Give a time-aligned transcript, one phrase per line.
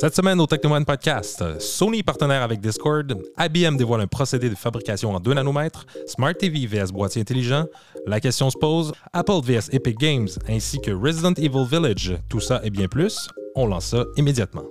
[0.00, 5.14] Cette semaine au Technoman Podcast, Sony partenaire avec Discord, IBM dévoile un procédé de fabrication
[5.14, 7.66] en 2 nanomètres, Smart TV vs boîtier intelligent,
[8.04, 12.60] la question se pose, Apple vs Epic Games ainsi que Resident Evil Village, tout ça
[12.64, 14.64] et bien plus, on lance ça immédiatement.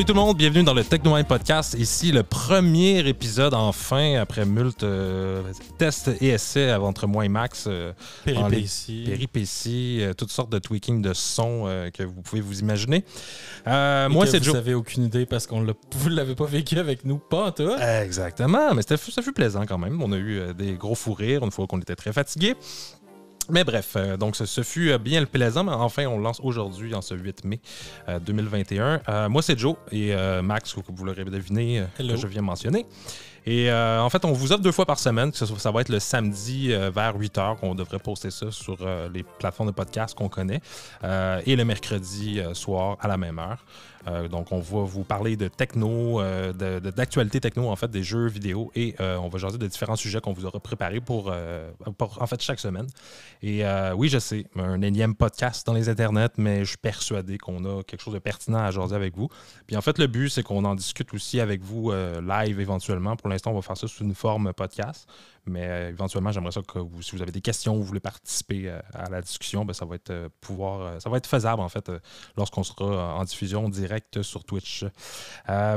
[0.00, 1.76] Salut tout le monde, bienvenue dans le Techno Podcast.
[1.78, 5.42] Ici le premier épisode enfin après multi euh,
[5.76, 7.66] tests et essais entre moi et Max.
[7.66, 7.92] Euh,
[8.24, 9.04] péripéties.
[9.04, 13.04] Péripéties, euh, toutes sortes de tweaking de son que vous pouvez vous imaginer.
[13.66, 14.54] moi c'est Joe.
[14.54, 17.76] Vous n'avez aucune idée parce qu'on vous ne l'avez pas vécu avec nous, pas toi.
[18.02, 20.02] Exactement, mais ça fut plaisant quand même.
[20.02, 22.56] On a eu des gros fous rires une fois qu'on était très fatigués.
[23.52, 26.94] Mais bref, euh, donc ce, fut euh, bien le plaisant, mais enfin on lance aujourd'hui,
[26.94, 27.60] en ce 8 mai
[28.24, 29.00] 2021.
[29.08, 32.86] Euh, moi c'est Joe et Max, que vous l'aurez deviné, que je viens mentionner.
[33.46, 35.32] Et en fait, on vous offre deux fois par semaine.
[35.32, 38.76] Ça, ça va être le samedi vers 8 h qu'on devrait poster ça sur
[39.12, 40.60] les plateformes de podcast qu'on connaît.
[41.02, 43.64] et le mercredi soir à la même heure.
[44.06, 48.28] Euh, donc, on va vous parler de techno, euh, d'actualité techno, en fait, des jeux
[48.28, 52.26] vidéo et euh, on va jaser de différents sujets qu'on vous aura préparés pour, en
[52.26, 52.86] fait, chaque semaine.
[53.42, 57.64] Et oui, je sais, un énième podcast dans les internets, mais je suis persuadé qu'on
[57.64, 59.28] a quelque chose de pertinent à jaser avec vous.
[59.66, 63.16] Puis en fait, le but, c'est qu'on en discute aussi avec vous live éventuellement.
[63.16, 65.08] Pour l'instant, on va faire ça sous une forme podcast.
[65.50, 68.68] Mais euh, éventuellement, j'aimerais ça que si vous avez des questions ou vous voulez participer
[68.68, 71.68] euh, à la discussion, ben, ça va être euh, pouvoir, ça va être faisable en
[71.68, 71.90] fait
[72.36, 74.84] lorsqu'on sera en diffusion directe sur Twitch.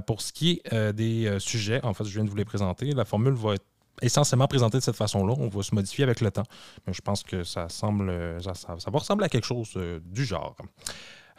[0.05, 2.91] pour ce qui est des sujets, en fait, je viens de vous les présenter.
[2.91, 3.65] La formule va être
[4.01, 5.33] essentiellement présentée de cette façon-là.
[5.37, 6.45] On va se modifier avec le temps.
[6.85, 10.55] Mais je pense que ça semble, ça va ressembler à quelque chose du genre.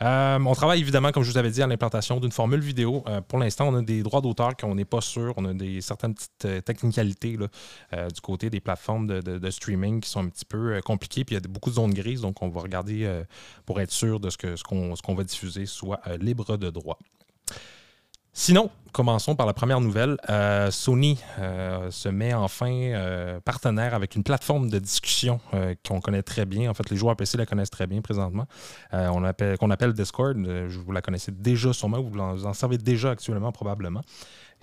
[0.02, 3.04] Euh, on travaille évidemment, comme je vous avais dit, à l'implantation d'une formule vidéo.
[3.06, 5.34] Euh, pour l'instant, on a des droits d'auteur qu'on n'est pas sûr.
[5.36, 10.20] On a des certaines petites euh, technicalités du côté des plateformes de, streaming qui sont
[10.20, 11.24] un petit peu compliquées.
[11.24, 13.22] Puis il y a beaucoup de zones grises, donc on va regarder
[13.66, 16.98] pour être sûr de ce qu'on ce qu'on va diffuser soit libre de droit.
[18.36, 20.16] Sinon, commençons par la première nouvelle.
[20.28, 25.38] Euh, Sony euh, se met enfin euh, partenaire avec une plateforme de discussion
[25.86, 26.68] qu'on connaît très bien.
[26.68, 28.46] En fait, les joueurs PC la connaissent très bien présentement.
[28.90, 30.36] qu'on appelle Discord.
[30.36, 34.00] vous la connaissez déjà sûrement, vous en, servez déjà actuellement probablement.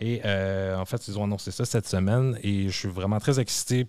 [0.02, 3.88] Et en fait, ils ont annoncé ça cette semaine et je suis vraiment très excité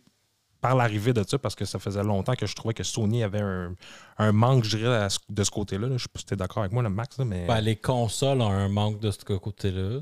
[0.62, 3.42] par l'arrivée de ça, parce que ça faisait longtemps que je trouvais que Sony avait
[4.18, 5.88] un, manque, je dirais, de ce côté-là.
[5.88, 7.18] Je ne sais pas si tu es d'accord avec moi, le Max.
[7.18, 7.46] mais...
[7.46, 10.00] Ben, les consoles ont un manque de ce côté-là.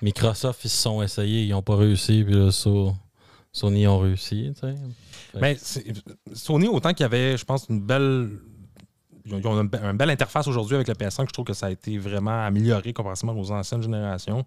[0.00, 2.50] Microsoft, ils se sont essayés, ils n'ont pas réussi, puis là,
[3.52, 4.52] Sony ont réussi.
[5.38, 5.58] Mais
[6.32, 8.30] Sony, autant qu'il y avait, je pense, une belle.
[9.26, 11.26] Ils ont une, belle interface aujourd'hui avec le PS5.
[11.28, 14.46] Je trouve que ça a été vraiment amélioré comparativement aux anciennes générations.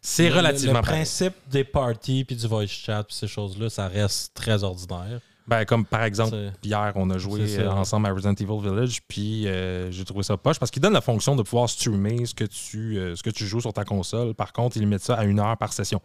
[0.00, 0.78] C'est relativement.
[0.78, 5.20] Le, principe des parties puis du voice chat ces choses-là, ça reste très ordinaire.
[5.46, 9.90] Ben, comme par exemple, hier, on a joué ensemble à Resident Evil Village, puis euh,
[9.90, 12.98] j'ai trouvé ça poche parce qu'il donne la fonction de pouvoir streamer ce que tu,
[12.98, 14.34] euh, ce que tu joues sur ta console.
[14.34, 16.02] Par contre, il met ça à une heure par session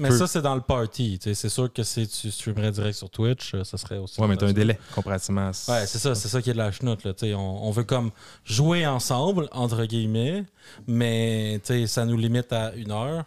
[0.00, 1.18] mais ça, c'est dans le party.
[1.20, 4.20] C'est sûr que si tu streamerais direct sur Twitch, euh, ça serait aussi.
[4.20, 5.50] Ouais, mais tu as un délai comparativement.
[5.68, 7.04] Ouais, c'est ça, c'est ça qui est de la chenoute.
[7.04, 8.10] Là, on, on veut comme
[8.44, 10.44] jouer ensemble, entre guillemets,
[10.86, 13.24] mais ça nous limite à une heure.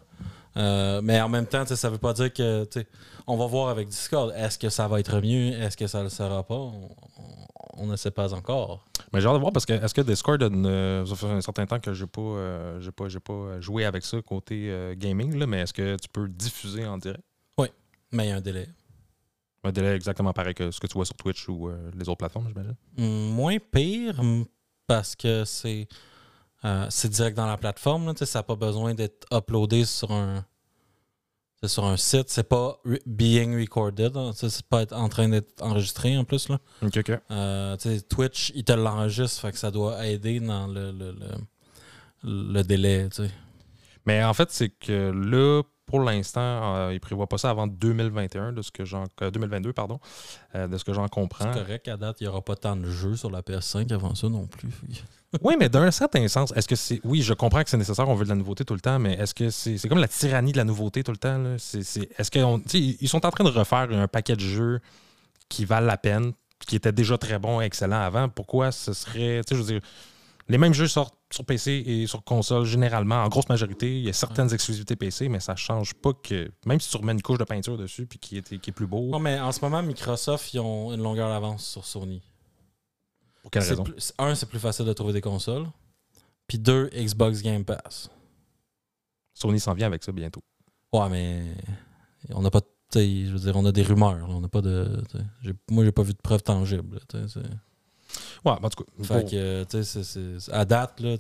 [0.58, 2.68] Euh, mais en même temps, ça veut pas dire que.
[3.32, 4.34] On va voir avec Discord.
[4.36, 5.54] Est-ce que ça va être mieux?
[5.54, 6.56] Est-ce que ça ne le sera pas?
[6.56, 6.90] on
[7.86, 8.86] ne sait pas encore.
[9.14, 11.66] Mais j'ai hâte de voir parce que est-ce que Discord, euh, ça fait un certain
[11.66, 15.48] temps que je n'ai pas, euh, pas, pas joué avec ça côté euh, gaming, là,
[15.48, 17.24] mais est-ce que tu peux diffuser en direct?
[17.58, 17.68] Oui,
[18.12, 18.68] mais il y a un délai.
[19.64, 22.48] Un délai exactement pareil que ce que tu vois sur Twitch ou les autres plateformes,
[22.48, 22.76] j'imagine?
[22.98, 24.22] Mm, moins pire
[24.88, 25.88] parce que c'est
[26.90, 28.16] c'est direct dans la plateforme.
[28.16, 30.46] ça n'a pas besoin d'être uploadé sur un,
[31.62, 34.16] c'est sur un site, c'est pas being recorded.
[34.16, 34.32] Hein.
[34.34, 36.48] C'est pas être en train d'être enregistré en plus.
[36.48, 36.60] Là.
[36.82, 37.12] OK, OK.
[37.32, 37.76] Euh,
[38.10, 41.16] Twitch, il te l'enregistre, fait que ça doit aider dans le, le,
[42.24, 43.10] le, délai.
[44.06, 47.66] Mais en fait, c'est que là, pour l'instant, euh, il ne prévoit pas ça avant
[47.66, 50.00] 2021, de ce que j'en 2022, euh, pardon,
[50.54, 51.52] de ce que j'en comprends.
[51.52, 54.14] C'est correct, à date, il n'y aura pas tant de jeux sur la PS5 avant
[54.14, 54.70] ça non plus.
[55.42, 57.02] oui, mais d'un certain sens, est-ce que c'est.
[57.04, 59.14] Oui, je comprends que c'est nécessaire, on veut de la nouveauté tout le temps, mais
[59.14, 61.56] est-ce que c'est comme la tyrannie de la nouveauté tout le temps?
[61.56, 64.82] Est-ce qu'ils sont en train de refaire un paquet de jeux
[65.50, 66.34] qui valent la peine,
[66.68, 69.42] qui étaient déjà très bons, excellents avant, pourquoi ce serait.
[69.44, 69.82] Tu sais, je veux dire,
[70.50, 73.98] les mêmes jeux sortent sur PC et sur console généralement, en grosse majorité.
[74.00, 76.52] Il y a certaines exclusivités PC, mais ça change pas que.
[76.66, 78.88] Même si tu remets une couche de peinture dessus puis qui est, qui est plus
[78.88, 79.10] beau.
[79.10, 82.22] Non, mais en ce moment, Microsoft, ils ont une longueur d'avance sur Sony.
[83.44, 83.84] Pour quelle raison?
[83.84, 85.68] plus- un, c'est plus facile de trouver des consoles.
[86.48, 88.10] Puis deux, Xbox Game Pass.
[89.34, 90.42] Sony s'en vient avec ça bientôt.
[90.92, 91.56] Ouais, mais
[92.32, 92.62] on n'a pas.
[92.96, 94.16] Je veux dire, on a des rumeurs.
[94.18, 94.26] là.
[94.28, 95.04] On n'a pas de.
[95.70, 97.00] Moi, j'ai pas vu de preuves tangibles.
[97.14, 97.26] là,
[98.46, 99.04] Ouais, en tout cas.
[99.04, 101.18] Fait pour- que, euh, tu sais, à date, là,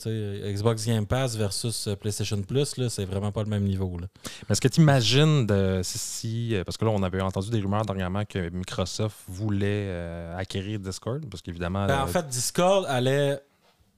[0.53, 3.97] Xbox Game Pass versus euh, PlayStation Plus, là, c'est vraiment pas le même niveau.
[3.99, 4.07] Là.
[4.23, 7.59] Mais est-ce que tu imagines de, si, euh, Parce que là, on avait entendu des
[7.59, 11.87] rumeurs dernièrement que Microsoft voulait euh, acquérir Discord, parce qu'évidemment.
[11.87, 13.41] Ben, en fait, Discord allait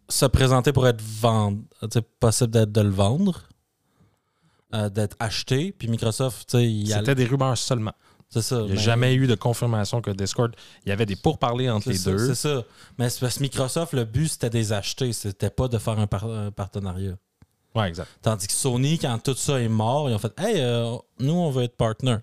[0.10, 1.54] se présenter pour être vend...
[1.82, 3.44] tu sais, possible d'être- de le vendre,
[4.74, 5.72] euh, d'être acheté.
[5.78, 7.94] Puis Microsoft, tu sais, il c'était allait- des rumeurs seulement.
[8.32, 8.56] C'est ça.
[8.62, 10.56] Il n'y a mais- jamais eu de confirmation que Discord.
[10.86, 12.34] Il y avait des pourparlers entre les ça, deux.
[12.34, 12.64] C'est ça.
[12.98, 15.12] Mais c'est parce que Microsoft, le but, c'était des acheter.
[15.14, 17.16] C'était pas de faire un, par- un partenariat.
[17.76, 18.08] Ouais, exact.
[18.22, 21.52] Tandis que Sony, quand tout ça est mort, ils ont fait Hey, euh, nous, on
[21.52, 22.18] veut être partner.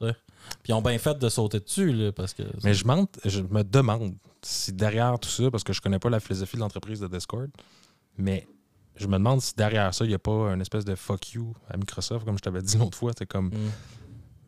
[0.00, 2.42] Puis ils ont bien fait de sauter dessus, là, parce que.
[2.64, 6.08] Mais je, mente- je me demande si derrière tout ça, parce que je connais pas
[6.08, 7.50] la philosophie de l'entreprise de Discord,
[8.16, 8.46] mais
[8.96, 11.52] je me demande si derrière ça, il n'y a pas une espèce de fuck you
[11.68, 13.12] à Microsoft, comme je t'avais dit l'autre fois.
[13.18, 13.70] C'est comme, Mm.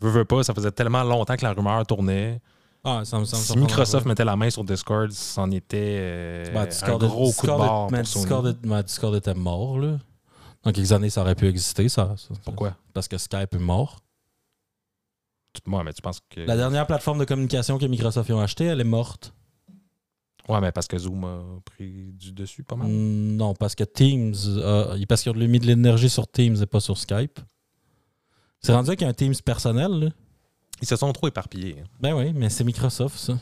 [0.00, 2.40] Veux, veux pas, ça faisait tellement longtemps que la rumeur tournait.
[2.82, 6.62] Ah, ça me semble Si Microsoft mettait la main sur Discord, c'en était euh, Ben,
[6.62, 8.02] un Discord, gros coup de barre mais.
[8.02, 9.98] Discord, mais Discord était mort, là.
[10.62, 12.14] Dans quelques années, ça aurait pu exister, ça.
[12.16, 12.76] ça- Pourquoi?
[12.94, 14.00] Parce que Skype est mort.
[15.66, 16.40] Ouais, mais tu penses que...
[16.40, 19.34] La dernière plateforme de communication que Microsoft ont achetée, elle est morte.
[20.48, 22.88] Ouais, mais parce que Zoom a pris du dessus pas mal.
[22.88, 26.66] Mm, Non, parce que Teams, a- parce qu'ils ont mis de l'énergie sur Teams et
[26.66, 27.40] pas sur Skype.
[28.60, 30.08] C'est rendu qu'il y a un Teams personnel, là.
[30.82, 31.82] Ils se sont trop éparpillés.
[32.00, 33.38] Ben oui, mais c'est Microsoft, ça.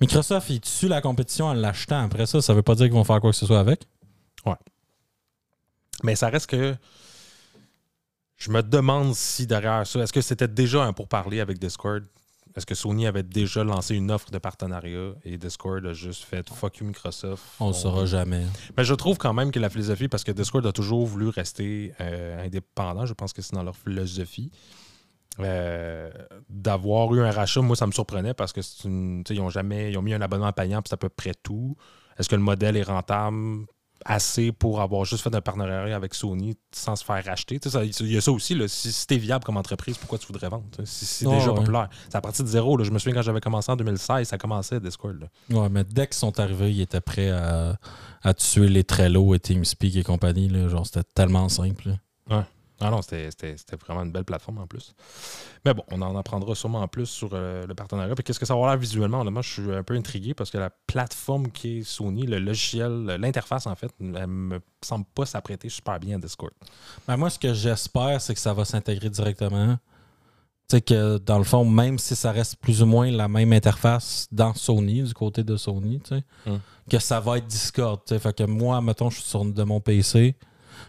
[0.00, 2.04] Microsoft, ils tuent la compétition en l'achetant.
[2.04, 3.86] Après ça, ça veut pas dire qu'ils vont faire quoi que ce soit avec.
[6.02, 6.76] Mais ça reste que.
[8.36, 12.04] Je me demande si derrière ça, est-ce que c'était déjà un pourparler avec Discord?
[12.56, 16.48] Est-ce que Sony avait déjà lancé une offre de partenariat et Discord a juste fait
[16.50, 17.42] fuck you Microsoft?
[17.60, 18.44] On le saura jamais.
[18.76, 21.92] Mais je trouve quand même que la philosophie, parce que Discord a toujours voulu rester
[22.00, 24.50] euh, indépendant, je pense que c'est dans leur philosophie.
[25.40, 26.10] euh,
[26.50, 29.90] d'avoir eu un rachat, moi ça me surprenait parce que c'est une, ils ont jamais
[29.90, 31.74] ils ont mis un abonnement payant puis c'est à peu près tout.
[32.18, 33.64] Est-ce que le modèle est rentable?
[34.04, 37.58] Assez pour avoir juste fait un partenariat avec Sony sans se faire racheter?
[38.00, 40.48] Il y a ça aussi, là, si, si t'es viable comme entreprise, pourquoi tu voudrais
[40.48, 40.64] vendre?
[40.84, 41.56] Si c'est Ouais, déjà ouais.
[41.58, 41.88] populaire?
[42.08, 42.76] C'est à partir de zéro.
[42.76, 42.84] là.
[42.84, 45.18] Je me souviens quand j'avais commencé en 2016, ça commençait Discord.
[45.20, 45.56] là.
[45.60, 47.76] Ouais, mais dès qu'ils sont arrivés, ils étaient prêts à,
[48.22, 50.48] à tuer les Trello et TeamSpeak et compagnie.
[50.48, 50.68] Là.
[50.68, 51.90] Genre, c'était tellement simple.
[52.28, 52.46] là.
[52.84, 53.28] Ah non, c'était
[53.86, 54.94] vraiment une belle plateforme en plus.
[55.64, 58.14] Mais bon, on en apprendra sûrement plus sur euh, le partenariat.
[58.14, 59.20] Puis qu'est-ce que ça va avoir l'air visuellement?
[59.20, 63.04] Honnêtement, je suis un peu intrigué parce que la plateforme qui est Sony, le logiciel,
[63.20, 66.52] l'interface en fait, elle me semble pas s'apprêter super bien à Discord.
[67.06, 69.78] Ben, moi, ce que j'espère, c'est que ça va s'intégrer directement.
[70.68, 73.52] Tu sais que dans le fond, même si ça reste plus ou moins la même
[73.52, 76.56] interface dans Sony, du côté de Sony, tu sais, Mm.
[76.90, 78.00] que ça va être Discord.
[78.06, 78.18] tu sais.
[78.20, 80.34] Fait que moi, mettons, je suis sur de mon PC,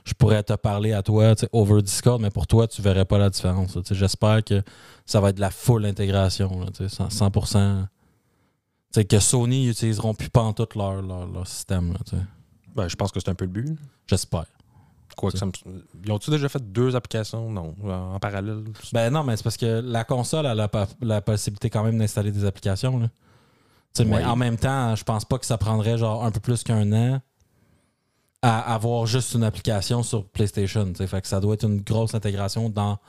[0.03, 3.05] je pourrais te parler à toi tu sais, over Discord, mais pour toi, tu verrais
[3.05, 3.77] pas la différence.
[3.91, 4.61] J'espère que
[5.05, 7.29] ça va être de la full intégration, là, tu sais, 100%.
[7.31, 7.81] 100%.
[8.93, 11.93] Tu sais, que Sony utiliseront plus pantoute leur, leur, leur système.
[11.93, 12.21] là, tu sais.
[12.75, 13.77] Ben, je pense que c'est un peu le but.
[14.07, 14.45] J'espère.
[15.15, 15.51] Quoi que ça me-
[16.03, 17.49] Ils ont-tu déjà fait deux applications?
[17.49, 17.75] Non.
[17.83, 18.63] En parallèle?
[18.93, 20.67] Ben non, mais c'est parce que la console a la,
[21.01, 22.97] la possibilité quand même d'installer des applications.
[22.97, 23.07] Là.
[23.99, 24.05] Ouais.
[24.05, 26.91] Mais en même temps, je pense pas que ça prendrait genre un peu plus qu'un
[26.93, 27.21] an
[28.43, 30.93] à avoir juste une application sur PlayStation.
[30.93, 32.99] Fait que ça doit être une grosse intégration dans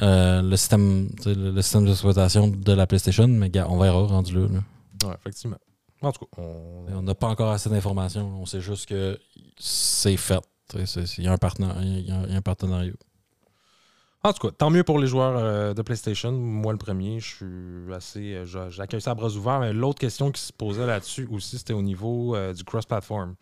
[0.00, 3.28] euh, le système le, le système d'exploitation de la PlayStation.
[3.28, 4.46] Mais on verra rendu là.
[4.48, 5.08] là.
[5.08, 5.58] Ouais, effectivement.
[6.02, 7.02] En tout cas, on...
[7.02, 8.40] N'a pas encore assez d'informations.
[8.40, 9.18] On sait juste que
[9.58, 10.40] c'est fait.
[10.74, 12.92] Il y, a un partenariat- il y a un- il y a un partenariat.
[14.22, 16.32] En tout cas, tant mieux pour les joueurs euh, de PlayStation.
[16.32, 18.34] Moi, le premier, je suis assez.
[18.34, 19.60] euh, j'a- J'accueille ça à bras ouverts.
[19.60, 23.34] Mais l'autre question qui se posait là-dessus aussi, c'était au niveau du cross-platform.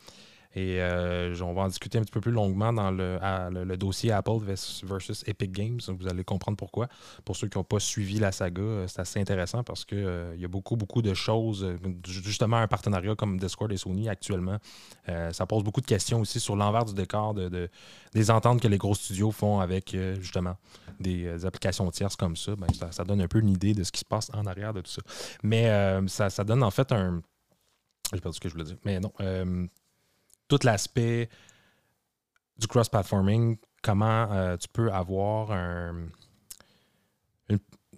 [0.55, 3.19] Et euh, on va en discuter un petit peu plus longuement dans le,
[3.65, 5.79] le- dossier Apple vers- versus Epic Games.
[5.89, 6.89] Vous allez comprendre pourquoi.
[7.25, 9.99] Pour ceux qui n'ont pas suivi la saga, euh, c'est assez intéressant parce qu'il
[10.35, 11.65] il y a beaucoup, beaucoup de choses.
[11.65, 11.77] euh,
[12.07, 14.57] Justement, un partenariat comme Discord et Sony actuellement,
[15.11, 17.69] euh, ça pose beaucoup de questions aussi sur l'envers du décor de, de-
[18.15, 20.57] des ententes que les gros studios font avec euh, justement
[20.99, 23.85] des euh, applications tierces comme ça, ben, ça, ça donne un peu une idée de
[23.85, 25.03] ce qui se passe en arrière de tout ça.
[25.43, 27.23] Mais euh, ça, ça donne en fait un.
[28.15, 28.77] J'ai perdu ce que je voulais dire.
[28.85, 29.13] Mais non.
[30.49, 31.29] Tout l'aspect
[32.59, 36.09] du cross-platforming, comment euh, tu peux avoir un.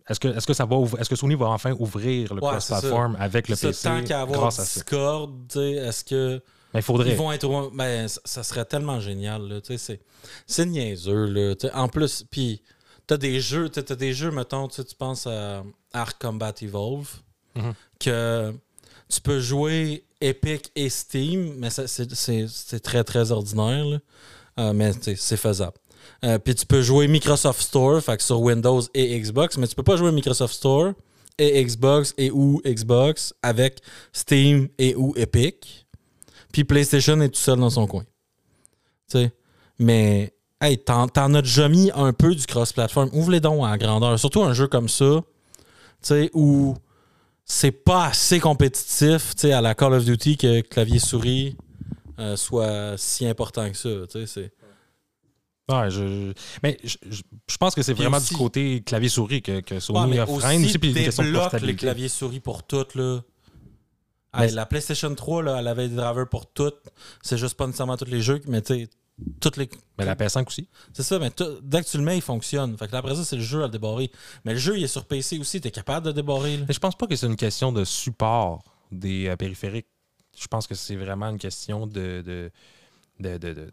[0.09, 3.16] est-ce que, est que, ça va est-ce que Sony va enfin ouvrir le Ouais, cross-platform
[3.19, 4.64] avec le PC tant qu'à avoir grâce à?
[4.64, 6.42] Discord, est-ce que.
[6.75, 7.11] Mais il faudrait.
[7.11, 7.71] Ils vont être.
[7.75, 10.00] Ben, ça, serait tellement génial, c'est,
[10.47, 11.54] c'est niaiseux, là.
[11.75, 12.62] En plus, puis
[13.07, 17.09] t'as des jeux, t'as, des jeux, mettons, tu penses à Arc Combat Evolve,
[17.57, 17.75] Mhm.
[17.99, 18.54] que
[19.09, 24.00] tu peux jouer Epic et Steam, mais c'est, très, très ordinaire.
[24.59, 25.77] Euh, mais c'est faisable.
[26.25, 29.97] Euh, puis tu peux jouer Microsoft Store, sur Windows et Xbox, mais tu peux pas
[29.97, 30.93] jouer Microsoft Store
[31.39, 33.81] et Xbox et ou Xbox avec
[34.12, 35.87] Steam et ou Epic.
[36.53, 38.05] Puis PlayStation est tout seul dans son coin.
[39.79, 43.11] Mais, hey, t'en, as déjà mis un peu du cross-platform.
[43.15, 44.19] Ouvre les dons à grandeur.
[44.19, 45.23] Surtout un jeu comme ça, tu
[46.03, 46.75] sais, où
[47.50, 51.57] c'est pas assez compétitif, à la Call of Duty que clavier-souris
[52.21, 53.88] euh, soit si important que ça.
[54.26, 54.52] C'est.
[55.69, 59.80] Ouais, je, mais je, pense que c'est vraiment aussi- du côté clavier-souris que, que Ouais,
[59.80, 61.75] Sony a freine aussi, puis de les profitabilité.
[61.76, 63.21] claviers souris pour toutes, là.
[64.33, 66.80] Hey, la PlayStation 3, là, elle avait des drivers pour toutes.
[67.21, 68.88] C'est juste pas nécessairement tous les jeux, mais tu sais,
[69.41, 69.69] toutes les.
[69.99, 70.69] Mais la PS5 aussi.
[70.93, 71.31] C'est ça, mais
[71.62, 72.77] dès que tu le mets, il fonctionne.
[72.79, 74.11] Fait que là, après ça, c'est le jeu à le débarrer.
[74.45, 75.61] Mais le jeu, il est sur PC aussi.
[75.61, 76.65] T'es capable de débarrer, là.
[76.69, 79.87] Mais je pense pas que c'est une question de support des euh, périphériques.
[80.39, 82.50] Je pense que c'est vraiment une question de, de,
[83.19, 83.73] de, de-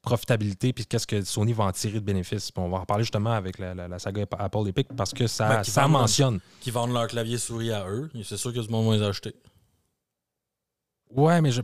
[0.00, 2.50] profitabilité puis qu'est-ce que Sony va en tirer de bénéfices.
[2.52, 5.26] Puis on va en reparler justement avec la, la- la saga Apple Epic parce que
[5.26, 6.40] ça, Ben, ça mentionne.
[6.60, 8.10] Qui vendent leur clavier souris à eux.
[8.22, 9.34] C'est sûr que du monde va les acheter.
[11.10, 11.60] Ouais, mais je...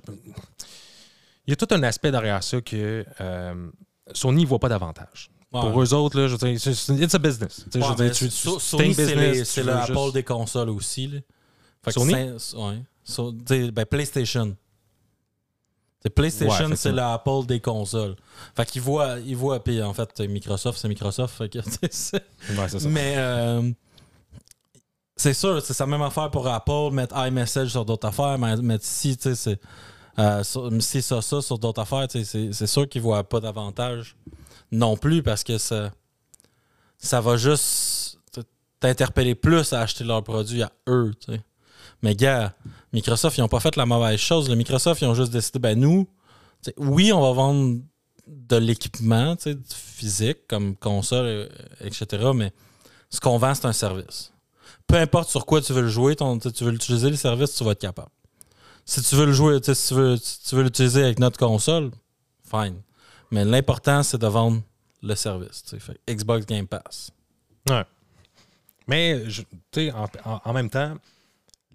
[1.47, 3.70] il y a tout un aspect derrière ça que euh,
[4.12, 5.30] Sony ne voit pas davantage.
[5.52, 5.61] Ouais.
[5.61, 7.64] Pour eux autres, là, je veux dire, it's a business.
[7.70, 9.38] Tu sais, Ouais, je veux dire, mais tu- tu- So- c'est Sony, c'est business, les-
[9.40, 11.06] tu c'est veux le juste- Apple des consoles aussi.
[11.09, 11.18] Là.
[11.85, 12.12] Fait Sony?
[12.14, 12.82] ouais.
[13.02, 14.56] So- ben, PlayStation.
[16.14, 17.12] PlayStation, Ouais, c'est le effectivement.
[17.42, 18.16] Apple des consoles.
[18.56, 21.37] Fait qu'ils voient, ils voient, puis en fait, Microsoft, c'est Microsoft.
[21.37, 21.59] Fait que,
[22.59, 22.88] Ouais, ça.
[22.88, 23.70] Mais euh,
[25.16, 28.85] c'est sûr, c'est sa même affaire pour Apple, mettre iMessage sur d'autres affaires, mais mettre
[28.87, 29.61] si, tu sais, c'est.
[30.20, 34.16] Euh, si ça, ça sur d'autres affaires, c'est c'est sûr qu'ils ne voient pas d'avantage
[34.72, 35.90] non plus parce que ça,
[36.98, 38.18] ça va juste
[38.80, 41.12] t'interpeller plus à acheter leurs produits à eux.
[42.02, 42.54] Mais gars,
[42.92, 44.48] Microsoft, ils n'ont pas fait la mauvaise chose.
[44.48, 46.08] Le Microsoft, ils ont juste décidé, ben nous,
[46.78, 47.80] oui, on va vendre
[48.26, 49.36] de l'équipement
[49.68, 51.48] physique comme console, euh,
[51.80, 52.30] etc.
[52.34, 52.52] Mais
[53.10, 54.32] ce qu'on vend, c'est un service.
[54.86, 57.72] Peu importe sur quoi tu veux le jouer, tu veux l'utiliser, le service, tu vas
[57.72, 58.10] être capable.
[58.90, 61.90] Si tu veux le jouer, si tu veux, si tu veux l'utiliser avec notre console,
[62.50, 62.80] fine.
[63.30, 64.62] Mais l'important, c'est de vendre
[65.02, 65.62] le service.
[65.78, 67.11] Fait Xbox Game Pass.
[67.68, 67.85] Ouais.
[68.88, 70.94] Mais, je- tu sais, en, en- en même temps,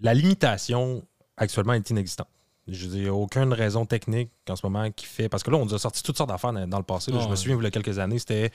[0.02, 1.02] la limitation
[1.38, 2.28] actuellement est inexistante.
[2.68, 5.28] Je veux dire, il n'y a aucune raison technique en ce moment qui fait.
[5.30, 7.12] Parce que là, on nous a sorti toutes sortes d'affaires dans, dans le passé.
[7.12, 7.20] là.
[7.20, 8.50] Je me souviens, il y a quelques années, c'était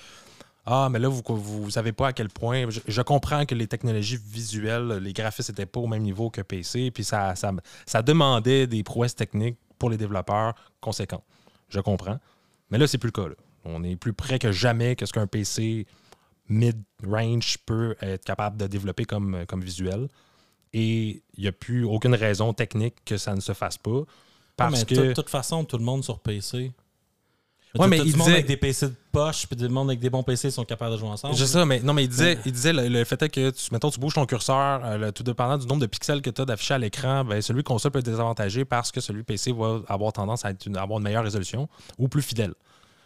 [0.65, 2.69] Ah, mais là, vous ne savez pas à quel point.
[2.69, 6.41] Je, je comprends que les technologies visuelles, les graphismes n'étaient pas au même niveau que
[6.41, 7.51] PC, puis ça, ça,
[7.85, 11.23] ça demandait des prouesses techniques pour les développeurs conséquentes.
[11.69, 12.19] Je comprends.
[12.69, 13.27] Mais là, c'est plus le cas.
[13.27, 13.35] là.
[13.65, 15.85] On est plus près que jamais que ce qu'un PC
[16.49, 20.07] mid-range peut être capable de développer comme, comme visuel.
[20.73, 24.03] Et il n'y a plus aucune raison technique que ça ne se fasse pas.
[24.57, 25.07] Parce mais que.
[25.09, 26.71] de toute façon, tout le monde sur PC.
[27.79, 30.23] Ouais, mais il disait- avec des PC de poche, puis le monde avec des bons
[30.23, 31.35] PC sont capables de jouer ensemble.
[31.35, 33.69] Je sais mais non, mais il disait, il disait le, le fait est que, tu,
[33.71, 36.41] mettons, tu bouges ton curseur, euh, le- tout dépendant du nombre de pixels que tu
[36.41, 39.79] as d'afficher à l'écran, ben, celui console peut être désavantagé parce que celui PC va
[39.87, 42.53] avoir tendance à être une- avoir une meilleure résolution ou plus fidèle.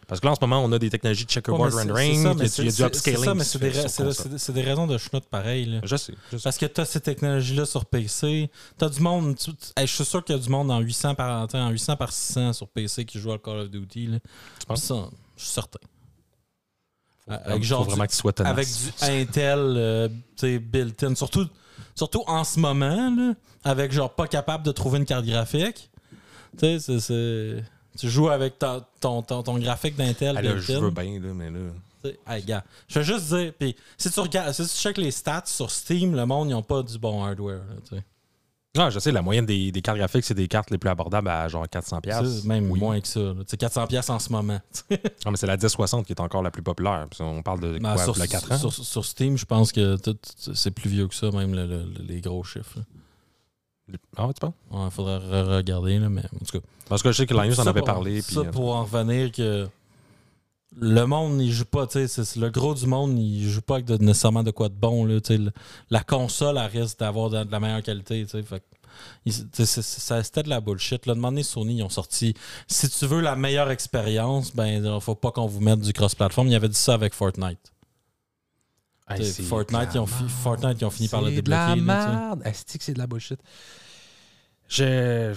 [0.07, 2.23] Parce que là, en ce moment, on a des technologies de checkerboard rendering, ça, il
[2.23, 3.23] y a mais du- il y a c'est- du c'est- c'est upscaling.
[3.23, 5.65] ça, mais c'est des, raisons de schnout pareil.
[5.65, 5.79] là.
[5.83, 6.43] Je sais, je sais.
[6.43, 8.49] Parce que tu as ces technologies-là sur PC.
[8.77, 9.35] Tu as du monde.
[9.35, 11.69] tu- tu- hey, je suis sûr qu'il y a du monde en 800 par, en
[11.69, 14.07] 800 par 600 sur PC qui joue à Call of Duty.
[14.07, 14.19] Là.
[14.59, 14.83] Tu penses?
[14.83, 15.79] Ça, je suis certain.
[17.25, 18.51] Faut, avec genre faut vraiment du- tenace.
[18.51, 20.07] Avec du Intel euh,
[20.59, 21.15] built-in.
[21.15, 21.47] Surtout,
[21.95, 23.33] surtout en ce moment, là,
[23.63, 25.89] avec genre pas capable de trouver une carte graphique.
[26.59, 27.63] Tu sais, c'est-
[27.97, 31.49] Tu joues avec ta- ton, ton, ton graphique d'Intel Ah, je veux bien, là, mais
[31.49, 31.59] là.
[32.27, 35.43] Hey, gars, je veux juste dire, puis si tu regardes, si tu checkes les stats
[35.47, 37.61] sur Steam, le monde, ils n'ont pas du bon hardware.
[37.91, 37.97] là.
[38.77, 41.29] Ah, je sais, la moyenne des, des cartes graphiques, c'est des cartes les plus abordables
[41.29, 42.01] à genre 400$.
[42.01, 42.41] piastres.
[42.41, 42.79] C'est Même Oui.
[42.79, 43.21] moins que ça.
[43.47, 44.59] sais, 400$ piastres en ce moment.
[45.25, 47.07] Ah, mais c'est la 1060 qui est encore la plus populaire.
[47.21, 48.57] On parle de Ben, quoi, sur, le 4 ans?
[48.57, 49.95] sur- sur Steam, je pense que
[50.53, 52.77] c'est plus vieux que ça, même le- le- le- les gros chiffres.
[52.79, 52.83] là.
[54.17, 54.53] Ah, ouais, tu penses?
[54.71, 56.65] Il faudrait re- regarder, là, mais en tout cas.
[56.89, 58.21] Parce que je sais que Linus en avait pour- parlé.
[58.21, 59.67] Puis, Ça euh, pour en revenir que
[60.77, 63.85] le monde, il joue pas, tu sais, le gros du monde, il joue pas avec
[63.85, 65.41] de- nécessairement de quoi de bon, là, tu sais,
[65.89, 68.63] La console, elle risque d'avoir de, de la meilleure qualité, tu sais, fait
[69.25, 71.05] C'était de la bullshit.
[71.05, 72.33] Là, demandez Sony, ils ont sorti.
[72.67, 76.47] Si tu veux la meilleure expérience, ben, il faut pas qu'on vous mette du cross-platform.
[76.47, 77.59] Il avait dit ça avec Fortnite.
[79.07, 80.29] Hey, Fortnite, ils ont la fi- merde.
[80.31, 81.81] Fortnite, ils ont fini par le C'est de la débloquer.
[81.81, 82.41] merde.
[82.43, 83.39] Asti que c'est de la bullshit.
[84.67, 85.33] Je,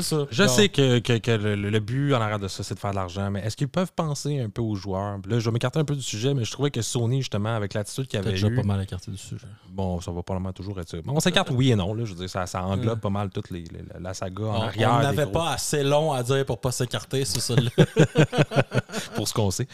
[0.00, 0.26] ça.
[0.30, 2.90] je sais que, que- que le, le but en arrière de ça, c'est de faire
[2.90, 5.16] de l'argent, mais est-ce qu'ils peuvent penser un peu aux joueurs?
[5.26, 7.72] Là, je vais m'écarter un peu du sujet, mais je trouvais que Sony, justement, avec
[7.72, 9.46] l'attitude qu'il avait déjà eu, pas mal écarté du sujet.
[9.70, 10.98] bon, ça va probablement toujours être ça.
[11.02, 13.00] Bon, on s'écarte oui et non, là, je veux dire, ça, ça englobe Ouais.
[13.00, 14.92] pas mal toute les, les- la saga en On- arrière.
[14.92, 17.70] on n'avait pas assez long à dire pour pas s'écarter sur celui-là.
[19.16, 19.66] pour ce qu'on sait.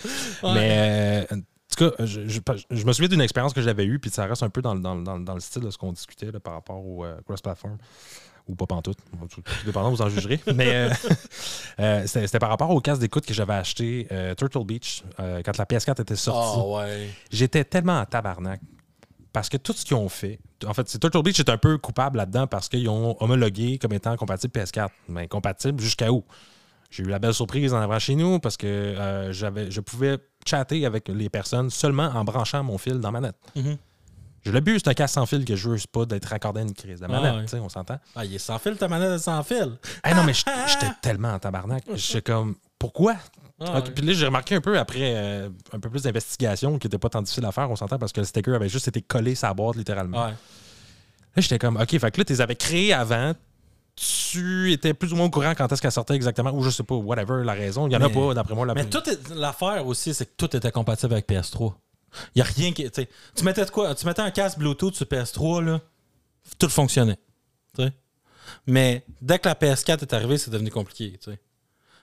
[0.44, 0.54] Ouais.
[0.54, 1.36] Mais euh,
[1.74, 2.40] tout cas, je, je-
[2.70, 4.80] je me souviens d'une expérience que j'avais eue, puis ça reste un peu dans, le-
[4.80, 7.16] dans dans le- dans le style de ce qu'on discutait là, par rapport au euh,
[7.26, 7.76] cross-platform.
[8.46, 8.98] Ou pas pantoute.
[9.30, 10.38] Tout, dépendant, vous en jugerez.
[10.54, 10.90] Mais euh,
[11.80, 16.02] euh, c'était par rapport au casque d'écoute que j'avais acheté Turtle Beach quand la PS4
[16.02, 16.58] était sortie.
[16.60, 17.08] Ah ouais.
[17.30, 18.60] J'étais tellement en tabarnak.
[19.32, 21.76] Parce que tout ce qu'ils ont fait, en fait, c'est Turtle Beach est un peu
[21.78, 24.90] coupable là-dedans parce qu'ils ont homologué comme étant compatible PS4.
[25.08, 26.22] Mais compatible jusqu'à où?
[26.90, 30.18] J'ai eu la belle surprise en arrivant chez nous parce que euh, j'avais, je pouvais
[30.44, 33.36] chatter avec les personnes seulement en branchant mon fil dans ma manette.
[33.56, 33.76] Mhm.
[34.44, 36.60] Je l'ai bu, c'est un casque sans fil que je veux c'est pas d'être raccordé
[36.60, 37.98] à une crise de manette, Ah tu sais, on s'entend.
[38.14, 39.72] Ah, il est sans fil, ta manette est sans fil.
[40.02, 41.82] Ah non, mais j'étais tellement en tabarnak.
[41.94, 43.16] J'étais comme, pourquoi?
[43.60, 46.98] Ah, Puis là, j'ai remarqué un peu après euh, un peu plus d'investigation qui n'était
[46.98, 49.34] pas tant difficile à faire, on s'entend, parce que le sticker avait juste été collé
[49.40, 50.24] la boîte littéralement.
[50.26, 50.32] ouais.
[50.32, 53.32] Là, j'étais comme, OK, fait que là, tu les avais créés avant.
[53.96, 56.82] Tu étais plus ou moins au courant quand est-ce qu'elle sortait exactement, ou je sais
[56.82, 57.86] pas, whatever, la raison.
[57.86, 58.66] Il y en a pas, d'après moi.
[58.66, 61.74] La Mais tout est- l'affaire aussi, c'est que tout était compatible avec PS3.
[62.34, 62.88] Il n'y a rien qui.
[62.90, 65.80] tu mettais de quoi Tu mettais un casque Bluetooth sur PS3, là,
[66.58, 67.18] tout fonctionnait.
[68.66, 71.18] Mais dès que la PS4 est arrivée, c'est devenu compliqué.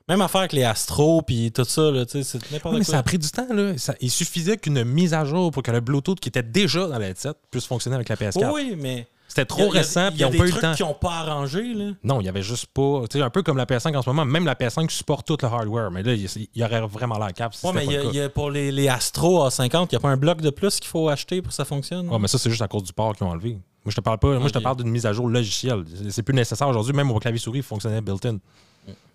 [0.09, 2.91] Même affaire avec les Astro puis tout ça, là, c'est n'importe Oui, mais quoi.
[2.93, 3.47] ça a pris du temps.
[3.53, 3.77] Là.
[3.77, 6.97] Ça- il suffisait qu'une mise à jour pour que le Bluetooth qui était déjà dans
[6.97, 8.51] la headset puisse fonctionner avec la PS4.
[8.53, 9.07] oui, mais.
[9.33, 11.73] C'était trop récent, Il y a des trucs qui n'ont pas arrangé.
[11.73, 11.91] Là.
[12.03, 13.03] Non, il y avait juste pas.
[13.09, 15.37] Tu sais, un peu comme la PS5 en ce moment, même la PS5 supporte tout
[15.41, 17.53] le hardware, mais là, il y aurait vraiment la cap.
[17.53, 18.17] Si Ouais, mais y a- le il cas.
[18.17, 20.79] y a pour les, les Astro A50, il n'y a pas un bloc de plus
[20.81, 22.09] qu'il faut acheter pour que ça fonctionne?
[22.09, 23.51] Ouais, mais ça, c'est juste à cause du port qu'ils ont enlevé.
[23.51, 23.61] Moi,
[23.91, 24.37] je te parle pas.
[24.37, 25.85] Moi, je te parle d'une mise à jour logicielle.
[26.09, 26.91] C'est- plus nécessaire aujourd'hui.
[26.93, 28.37] Même mon clavier souris fonctionnait built-in.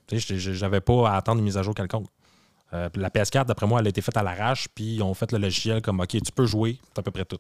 [0.06, 2.06] Tu sais, j'avais pas à attendre une mise à jour quelconque.
[2.72, 5.30] Euh, la PS4, d'après moi, elle a été faite à l'arrache, puis ils ont fait
[5.32, 7.38] le logiciel comme OK, tu peux jouer, c'est à peu près tout.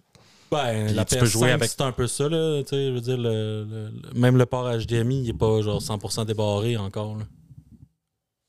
[0.50, 2.62] Ben, Puis la tu PS5, peux jouer avec- c'est un peu ça, là.
[2.62, 5.60] Tu sais, je veux dire, le- le- le- même le port HDMI, il est pas
[5.62, 7.16] genre 100% débarré encore.
[7.16, 7.24] là.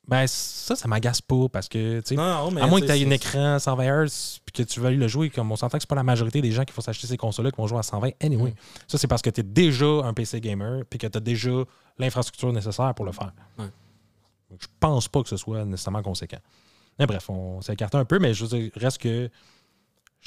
[0.08, 3.10] Ben, ça, ça m'agace pas parce que, tu sais, à moins que tu aies un
[3.12, 5.96] écran 120 Hz puis que tu veuilles le jouer, comme on s'entend que c'est pas
[5.98, 8.52] la majorité des gens qui vont s'acheter ces consoles-là qui vont jouer à 120 anyway.
[8.52, 8.56] Mm.
[8.88, 11.52] Ça, c'est parce que tu es déjà un PC gamer puis que tu as déjà
[11.98, 13.34] l'infrastructure nécessaire pour le faire.
[13.60, 13.66] Ouais.
[14.50, 16.40] Donc, Je pense pas que ce soit nécessairement conséquent.
[17.00, 19.30] Mais bref, on s'est écarté un peu, mais je veux dire, reste que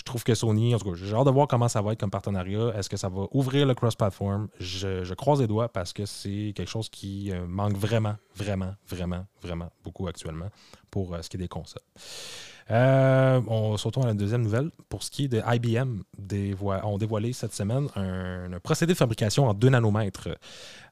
[0.01, 2.01] je trouve que Sony, en tout cas, j'ai hâte de voir comment ça va être
[2.01, 2.73] comme partenariat.
[2.75, 4.49] Est-ce que ça va ouvrir le cross-platform?
[4.59, 9.27] Je, croise les doigts parce que c'est quelque chose qui euh, manque vraiment, vraiment, vraiment,
[9.43, 10.49] vraiment beaucoup actuellement
[10.91, 11.83] pour euh, ce qui est des consoles.
[12.71, 14.71] Euh, on sautons à la deuxième nouvelle.
[14.89, 18.97] Pour ce qui est de IBM, dévoi- ont dévoilé cette semaine un, un procédé de
[18.99, 20.29] fabrication en 2 nanomètres.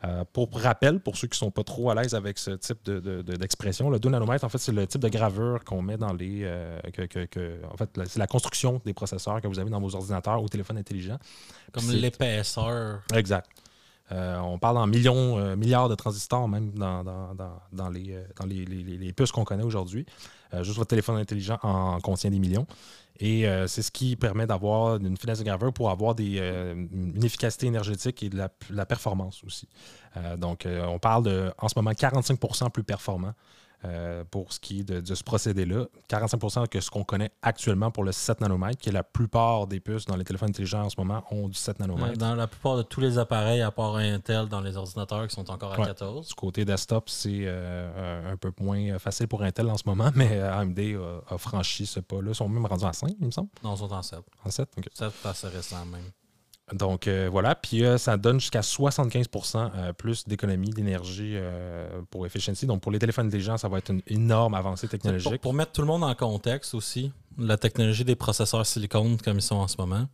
[0.04, 2.84] Euh, pour rappel, pour ceux qui ne sont pas trop à l'aise avec ce type
[2.84, 5.82] de- de- de- d'expression, le 2 nanomètres, en fait, c'est le type de gravure qu'on
[5.82, 6.40] met dans les.
[6.44, 9.80] euh, que- que- que- en fait, c'est la construction des processeurs que vous avez dans
[9.80, 11.18] vos ordinateurs ou téléphones intelligents.
[11.72, 13.02] Comme l'épaisseur.
[13.14, 13.48] Exact.
[14.12, 19.44] Euh, on parle en millions, euh, milliards de transistors même dans, euh, les, puces qu'on
[19.44, 20.06] connaît aujourd'hui.
[20.62, 22.66] Juste votre téléphone intelligent en contient des millions.
[23.20, 28.22] Et c'est ce qui permet d'avoir une finesse de graveur pour avoir une efficacité énergétique
[28.22, 28.38] et de
[28.70, 29.68] la, performance aussi.
[30.38, 33.34] Donc, on parle de, en ce moment, 45% plus performant
[33.84, 35.86] euh, pour ce qui est de, de ce procédé-là.
[36.10, 39.78] 45% que ce qu'on connaît actuellement pour le 7 nanomètres, qui est la plupart des
[39.80, 42.18] puces dans les téléphones intelligents en ce moment ont du 7 nanomètres.
[42.18, 45.48] Dans la plupart de tous les appareils, à part Intel, dans les ordinateurs qui sont
[45.50, 45.86] encore à Ouais.
[45.86, 46.26] 14.
[46.28, 50.28] Du côté desktop, c'est euh, un peu moins facile pour Intel en ce moment, mais
[50.32, 50.78] euh, AMD
[51.30, 52.30] a, a franchi ce pas-là.
[52.30, 53.48] Ils sont même rendus en 5, il me semble.
[53.62, 54.18] Non, ils sont en 7.
[54.44, 54.84] En 7, OK.
[54.92, 56.02] 7, c'est assez récent même.
[56.72, 61.36] Donc euh, voilà, puis euh, ça donne jusqu'à 75% euh, plus d'économie d'énergie
[62.10, 62.66] pour efficiency.
[62.66, 65.40] Donc pour les téléphones intelligents, ça va être une énorme avancée Pour, technologique.
[65.40, 69.42] pour mettre tout le monde en contexte aussi, la technologie des processeurs silicone comme ils
[69.42, 70.06] sont en ce moment,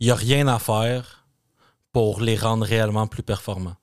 [0.00, 1.26] il n'y a rien à faire
[1.92, 3.76] pour les rendre réellement plus performants.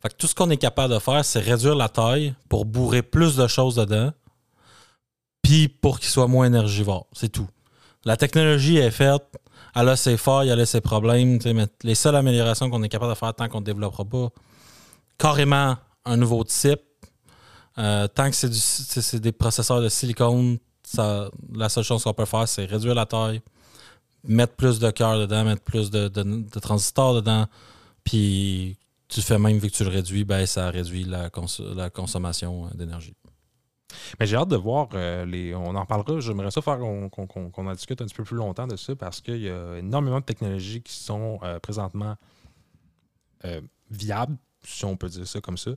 [0.00, 3.02] Fait que tout ce qu'on est capable de faire, c'est réduire la taille pour bourrer
[3.02, 4.12] plus de choses dedans,
[5.42, 7.06] puis pour qu'ils soient moins énergivores.
[7.12, 7.48] C'est tout.
[8.04, 9.24] La technologie est faite,
[9.74, 13.12] elle a ses failles, elle a ses problèmes, mais les seules améliorations qu'on est capable
[13.12, 14.28] de faire tant qu'on ne développera pas
[15.18, 16.82] carrément un nouveau type,
[17.78, 20.58] euh, tant que c'est des processeurs de silicone,
[20.96, 23.40] la seule chose qu'on peut faire, c'est réduire la taille,
[24.22, 26.08] mettre plus de cœur dedans, mettre plus de,
[26.60, 27.46] transistors dedans,
[28.04, 28.76] puis
[29.08, 31.30] tu fais même vu que tu le réduis, ben ça réduit la
[31.90, 33.14] consommation euh, d'énergie.
[34.20, 35.54] Mais j'ai hâte de voir euh, les.
[35.54, 36.20] On en parlera.
[36.20, 37.08] J'aimerais ça faire qu'on
[37.66, 40.24] en discute un petit peu plus longtemps de ça parce qu'il y a énormément de
[40.24, 42.16] technologies qui sont euh, présentement
[43.44, 45.72] euh, viables, si on peut dire ça comme ça,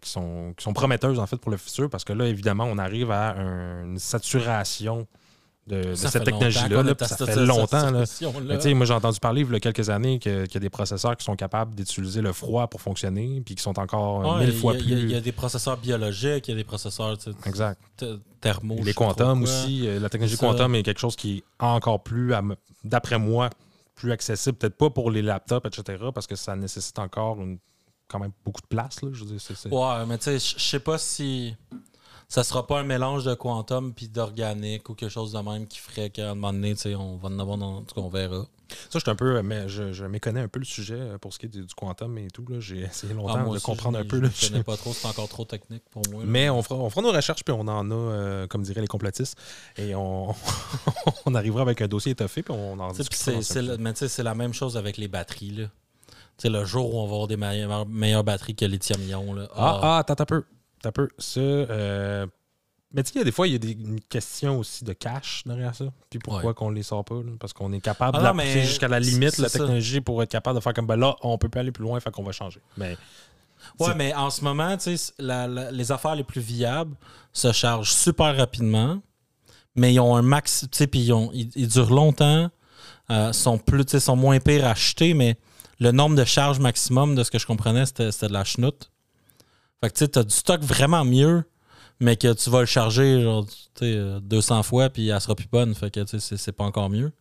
[0.00, 2.78] qui, sont, qui sont prometteuses en fait pour le futur parce que là, évidemment, on
[2.78, 5.06] arrive à un- une saturation
[5.66, 6.82] de, cette technologie-là.
[6.82, 7.90] là, ça fait longtemps.
[7.90, 8.04] là.
[8.64, 11.16] Mais moi, j'ai entendu parler il y a quelques années qu'il y a des processeurs
[11.16, 14.54] qui sont capables d'utiliser le froid pour fonctionner, puis qui sont encore euh, Ouais, mille
[14.54, 14.84] fois a- plus.
[14.88, 17.80] Il y a des processeurs biologiques, il y a des processeurs Exact.
[18.40, 18.76] thermo.
[18.82, 19.88] Les quantum aussi.
[19.88, 22.32] euh, La technologie quantum est quelque chose qui est encore plus,
[22.84, 23.50] d'après moi,
[23.96, 24.56] plus accessible.
[24.58, 27.58] Peut-être pas pour les laptops, etc., parce que ça nécessite encore une-
[28.08, 29.02] quand même beaucoup de place.
[29.02, 31.56] Là, je veux dire, Ouais, mais tu sais, je je sais pas si
[32.28, 35.78] ça sera pas un mélange de quantum puis d'organique ou quelque chose de même qui
[35.78, 37.82] ferait qu'à un moment donné, tu sais, on va en avoir dans.
[37.82, 38.46] Tout cas, on verra.
[38.68, 41.32] Ça, je suis un peu, mais je, je méconnais un peu le sujet euh, pour
[41.32, 42.44] ce qui est du, du quantum et tout.
[42.48, 42.58] là.
[42.58, 44.16] J'ai essayé Ah, longtemps de aussi, comprendre un peu.
[44.20, 46.22] Je ne connais pas trop, c'est encore trop technique pour moi.
[46.24, 46.28] là.
[46.28, 48.88] Mais on fera, on fera nos recherches, puis on en a, euh, comme diraient les
[48.88, 49.38] complotistes,
[49.76, 50.34] et on,
[51.26, 53.40] on arrivera avec un dossier étoffé, puis on en discutera.
[53.40, 55.50] c'est- la même chose avec les batteries.
[55.52, 55.66] Là.
[56.50, 59.32] Le jour où on va avoir des meilleures, meilleures batteries que lithium-ion.
[59.32, 60.42] là, Ah, ah, attends un peu.
[60.86, 61.08] Un peu.
[61.18, 62.26] Ça, euh,
[62.92, 64.84] Mais tu sais, il y a des fois, il y a des une question aussi
[64.84, 65.86] de cash derrière ça.
[66.08, 66.54] Puis pourquoi Ouais.
[66.54, 67.16] qu'on les sort pas?
[67.16, 67.32] là?
[67.38, 69.58] Parce qu'on est capable Ah de la non, mais pousser jusqu'à la limite, la ça.
[69.58, 71.98] technologie, pour être capable de faire comme ben là, on peut pas aller plus loin,
[72.00, 72.60] fait qu'on va changer.
[72.76, 72.96] Mais
[73.80, 76.94] Ouais, mais en ce moment, tu sais, la- la- les affaires les plus viables
[77.32, 79.00] se chargent super rapidement,
[79.74, 82.48] mais ils ont un max, tu sais, puis ils, ont- ils- ils durent longtemps,
[83.10, 85.36] euh, sont plus, tu sais, sont moins pires à acheter, mais
[85.80, 88.90] le nombre de charges maximum, de ce que je comprenais, c'était c'était de la chenoute.
[89.86, 91.44] Fait que tu sais, t'as du stock vraiment mieux,
[92.00, 95.34] mais que tu vas le charger genre, tu sais, euh, 200 fois, puis elle sera
[95.34, 95.74] plus bonne.
[95.74, 97.12] Fait que tu sais, c'est- pas encore mieux.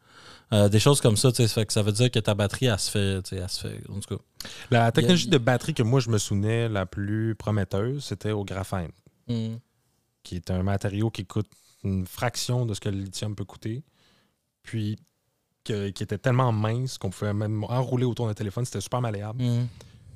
[0.54, 2.90] Euh, des choses comme ça, fait que ça veut dire que ta batterie, elle se
[2.92, 4.24] fait, elle se fait, en tout cas.
[4.70, 8.44] la technologie a- de batterie que moi je me souvenais la plus prometteuse, c'était au
[8.46, 8.92] graphène,
[9.28, 9.56] Hmm.
[10.24, 11.50] qui est un matériau qui coûte
[11.84, 13.84] une fraction de ce que le lithium peut coûter.
[14.64, 14.98] Puis
[15.64, 19.42] que- qui était tellement mince qu'on pouvait même enrouler autour d'un téléphone, c'était super malléable.
[19.44, 19.66] Hmm.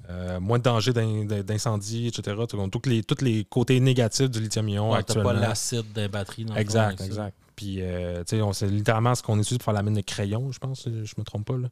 [0.09, 2.35] Euh, moins de danger d'in- d'incendie, etc.
[2.71, 5.29] Tous les, tous les côtés négatifs du lithium-ion Ouais, actuellement.
[5.29, 7.37] pas l'acide des batteries dans fond Exact, exact.
[7.55, 10.01] Puis, euh, tu sais, on- c'est littéralement ce qu'on utilise pour faire la mine de
[10.01, 11.53] crayon, je pense, si je me trompe pas.
[11.53, 11.69] Ouais.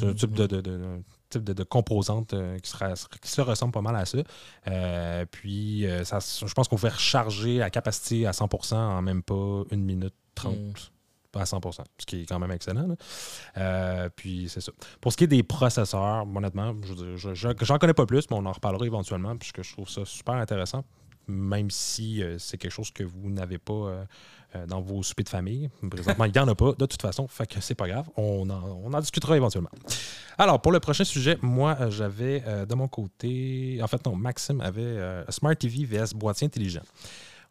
[0.00, 0.60] C'est un type de, de,
[1.28, 1.52] type de,
[2.32, 4.18] euh, qui, sera, qui se ressemble pas mal à ça.
[4.68, 9.22] Euh, puis, euh, ça, je pense qu'on fait recharger à capacité à 100% en même
[9.22, 10.54] pas une minute 30.
[10.56, 10.72] Mm.
[11.34, 12.96] À 100%, ce qui est quand même excellent.
[13.56, 14.70] Euh, puis, c'est ça.
[15.00, 16.74] Pour ce qui est des processeurs, honnêtement,
[17.16, 20.34] je j'en connais pas plus, mais on en reparlera éventuellement, puisque je trouve ça super
[20.34, 20.84] intéressant,
[21.26, 23.72] même si euh, c'est quelque chose que vous n'avez pas
[24.54, 25.70] euh, dans vos soupers de famille.
[25.90, 28.08] Présentement, il n'y en a pas, de toute façon, fait que c'est pas grave.
[28.16, 29.70] On en, discutera éventuellement.
[30.38, 35.24] Alors, pour le prochain sujet, moi, j'avais de mon côté, en fait, non, Maxime avait
[35.30, 36.82] Smart TV vs boîtier intelligent.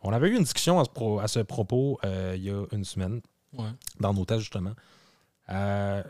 [0.02, 3.22] On avait eu une discussion à ce, propos il y a une semaine
[3.54, 3.70] Ouais.
[4.00, 4.74] dans nos tests, justement.
[5.50, 6.04] Euh,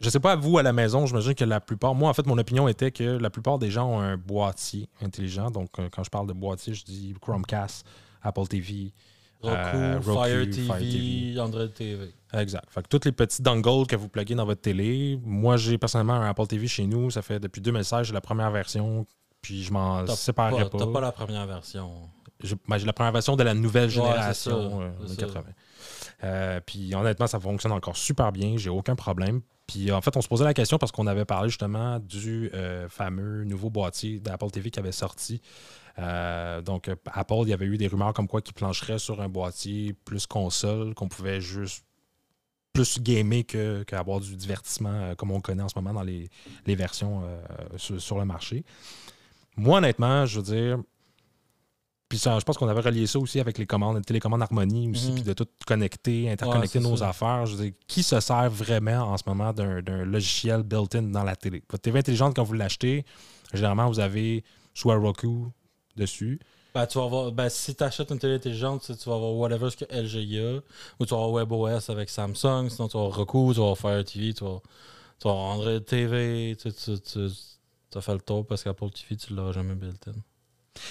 [0.00, 2.26] je sais pas à vous à la maison, j'imagine que la plupart, moi en fait,
[2.26, 5.50] mon opinion était que la plupart des gens ont un boîtier intelligent.
[5.50, 7.86] Donc, euh, quand je parle de boîtier, je dis Chromecast,
[8.22, 8.92] Apple TV.
[9.40, 11.40] Roku, Euh, Roku, Fire, Fire TV.
[11.40, 12.12] Android TV.
[12.32, 12.64] Exact.
[12.70, 16.14] Fait que tous les petits dongles que vous pluguez dans votre télé, moi j'ai personnellement
[16.14, 19.06] un Apple TV chez nous, ça fait depuis 2016, j'ai la première version,
[19.40, 20.78] puis je m'en T'as séparerais pas, pas.
[20.78, 22.08] t'as pas la première version.
[22.42, 25.42] J'ai ben, j'ai la première version de la nouvelle Ouais, génération, ça, euh, 2080.
[26.24, 29.42] Euh, puis honnêtement, ça fonctionne encore super bien, j'ai aucun problème.
[29.66, 32.88] Puis en fait, on se posait la question parce qu'on avait parlé justement du euh,
[32.88, 35.42] fameux nouveau boîtier d'Apple TV qui avait sorti.
[35.98, 39.28] Euh, donc, Apple, il y avait eu des rumeurs comme quoi qu'il plancherait sur un
[39.28, 41.84] boîtier plus console, qu'on pouvait juste
[42.72, 46.28] plus gamer que- qu'avoir du divertissement comme on connaît en ce moment dans les,
[46.66, 47.22] versions
[47.76, 48.64] sur le marché.
[49.56, 50.78] Moi, honnêtement, je veux dire,
[52.08, 54.90] puis ça, je pense qu'on avait relié ça aussi avec les commandes, les télécommandes Harmony
[54.90, 55.14] aussi, Mhm.
[55.14, 57.08] puis de tout connecter, interconnecter Ouais, nos ça.
[57.08, 57.46] affaires.
[57.46, 61.34] Je veux dire, qui se sert vraiment en ce moment d'un logiciel built-in dans la
[61.36, 61.62] télé?
[61.70, 63.04] Votre TV intelligente, quand vous l'achetez,
[63.52, 65.46] généralement, vous avez soit Roku
[65.96, 66.38] dessus.
[66.74, 69.14] Ben, tu vas avoir, ben, si tu achètes une télé intelligente, tu sais, tu vas
[69.16, 70.60] avoir whatever ce que LG a,
[71.00, 73.78] ou tu vas avoir WebOS avec Samsung, sinon tu vas avoir Roku, tu vas avoir
[73.78, 74.60] Fire TV, tu vas,
[75.18, 77.18] tu vas avoir Android TV, tu, tu, tu,
[77.94, 80.12] as fait le tour parce qu'Apple TV, tu l'auras jamais built-in.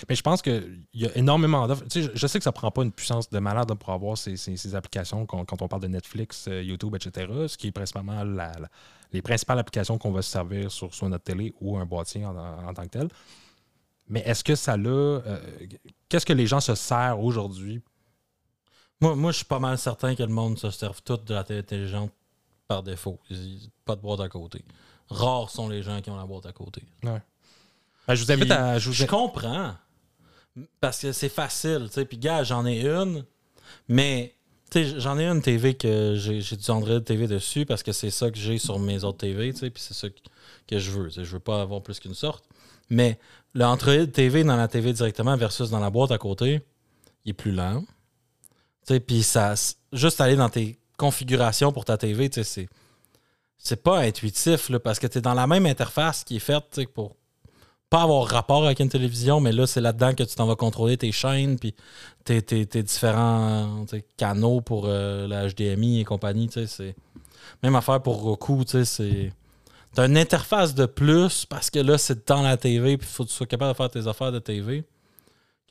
[0.10, 1.84] Mais je pense qu'il y a énormément d'offres.
[1.89, 4.38] Tu sais, je, sais que ça prend pas une puissance de malade pour avoir ces,
[4.38, 7.32] ces- ces applications quand, quand on parle de Netflix, euh, YouTube, etc.
[7.48, 8.69] Ce qui est principalement la- la-
[9.12, 12.36] les principales applications qu'on va se servir sur, sur notre télé ou un boîtier en,
[12.36, 13.08] en- en tant que tel.
[14.08, 14.89] Mais est-ce que ça l'a.
[14.89, 15.39] euh,
[16.10, 17.82] Qu'est-ce que les gens se servent aujourd'hui?
[19.02, 21.43] Moi, moi je suis pas mal certain que le monde se serve tout de la
[21.43, 22.12] télé intelligente
[22.67, 23.19] par défaut.
[23.84, 24.63] Pas de boîte à côté.
[25.10, 26.84] Rares sont les gens qui ont la boîte à côté.
[28.08, 28.78] Ben, je vous invite Puis, à.
[28.80, 29.74] Je vous Je ai- comprends.
[30.80, 31.89] Parce que c'est facile.
[32.08, 33.26] Puis, gars, j'en ai une,
[33.89, 34.36] mais
[34.72, 38.10] tu sais, j'en ai une TV que j'ai du Android TV dessus parce que c'est
[38.10, 40.15] ça que j'ai sur mes autres TV, puis c'est ça que,
[40.68, 41.08] que je veux.
[41.10, 41.26] tu sais.
[41.26, 42.46] Je veux pas avoir plus qu'une sorte.
[42.89, 43.20] Mais
[43.54, 46.62] le Android TV dans la TV directement versus dans la boîte à côté,
[47.26, 47.82] il est plus lent.
[48.88, 49.56] Tu sais, puis ça,
[49.91, 52.70] juste aller dans tes configurations pour ta TV, tu sais, c'est
[53.58, 56.82] c'est pas intuitif là, parce que tu es dans la même interface qui est faite
[56.94, 57.15] pour
[57.89, 60.98] pas avoir rapport avec une télévision, mais là, c'est là-dedans que tu t'en vas contrôler
[60.98, 61.76] tes chaînes, puis
[62.24, 63.86] tes, tes- différents
[64.17, 66.50] canaux pour euh, la HDMI et compagnie.
[66.52, 66.95] C'est
[67.63, 68.63] même affaire pour Roku.
[68.67, 69.32] C'est
[69.93, 73.24] t'as une interface de plus parce que là, c'est dans la TV, puis il faut
[73.24, 74.84] que tu sois capable de faire tes affaires de TV.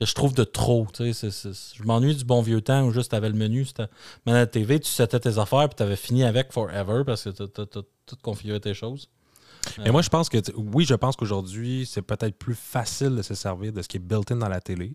[0.01, 0.89] Que je trouve de trop.
[0.99, 3.87] je m'ennuie du bon vieux temps où juste t'avais le menu, c'était
[4.27, 8.17] la TV, tu setais tes affaires, puis t'avais fini avec forever parce que t'as tout
[8.21, 9.09] configuré tes choses.
[9.79, 13.35] Mais moi, je pense que, oui, je pense qu'aujourd'hui, c'est peut-être plus facile de se
[13.35, 14.95] servir de ce qui est built-in dans la télé.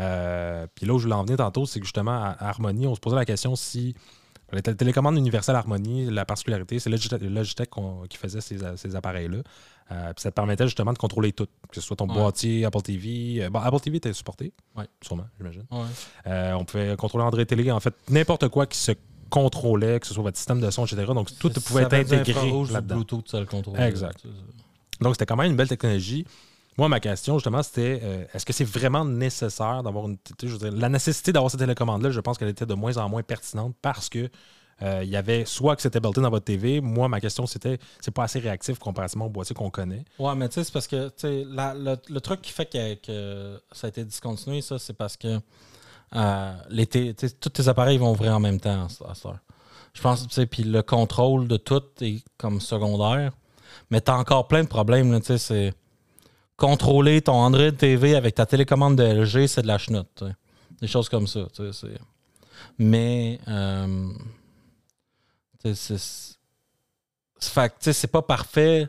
[0.00, 2.94] Euh, Puis là où je voulais en venir tantôt, c'est que justement, à Harmony, on
[2.94, 3.94] se posait la question si
[4.50, 7.70] la télé- télécommande universelle Harmony, la particularité, c'est Logitech, Logitech
[8.08, 9.38] qui faisait ces, ces appareils-là.
[9.90, 12.14] Euh, puis ça te permettait justement de contrôler tout, que ce soit ton Ouais.
[12.14, 13.44] boîtier, Apple TV.
[13.44, 14.86] Euh, bon, Apple TV était supporté, Ouais.
[15.02, 15.64] sûrement, j'imagine.
[15.70, 16.52] Ouais.
[16.54, 18.92] On pouvait contrôler Android Télé, en fait, n'importe quoi qui se
[19.32, 21.04] contrôlait, que ce soit votre système de son, etc.
[21.14, 22.94] Donc tout pouvait être intégré là-dedans.
[22.96, 23.80] Bluetooth, ça le contrôle.
[23.80, 24.20] Exact.
[25.00, 26.24] Donc, c'était quand même une belle technologie.
[26.78, 30.16] Moi, ma question, justement, c'était euh, est-ce que c'est vraiment nécessaire d'avoir une.
[30.16, 32.74] tu sais, Je veux dire, la nécessité d'avoir cette télécommande-là, je pense qu'elle était de
[32.74, 34.30] moins en moins pertinente parce que.
[34.82, 36.80] euh, il y avait soit que c'était built dans votre TV.
[36.80, 40.04] Moi, ma question, c'était c'est pas assez réactif comparativement au boîtier qu'on connaît.
[40.18, 41.10] Ouais, mais tu sais, c'est parce que
[41.54, 45.16] la- le, le truc qui fait que, que ça a été discontinué, ça, c'est parce
[45.16, 45.40] que
[46.14, 46.52] euh,
[46.90, 48.86] tu tous tes appareils vont ouvrir en même temps.
[49.94, 53.32] Je pense, tu sais, puis le contrôle de tout est comme secondaire.
[53.90, 55.74] Mais t'as encore plein de problèmes, tu c'est
[56.56, 60.24] contrôler ton Android TV avec ta télécommande de LG, c'est de la chenoute, tu.
[60.80, 61.98] Des choses comme ça, tu sais.
[62.78, 64.08] Mais, euh,
[65.62, 65.98] tu c'est...
[65.98, 66.38] c'est-
[67.50, 68.88] que, tu pas parfait.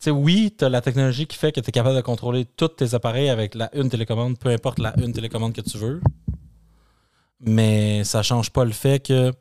[0.00, 2.68] Tu oui, tu as la technologie qui fait que tu es capable de contrôler tous
[2.68, 6.00] tes appareils avec la une télécommande, peu importe la une télécommande que tu veux.
[7.46, 9.32] Mais ça change pas le fait que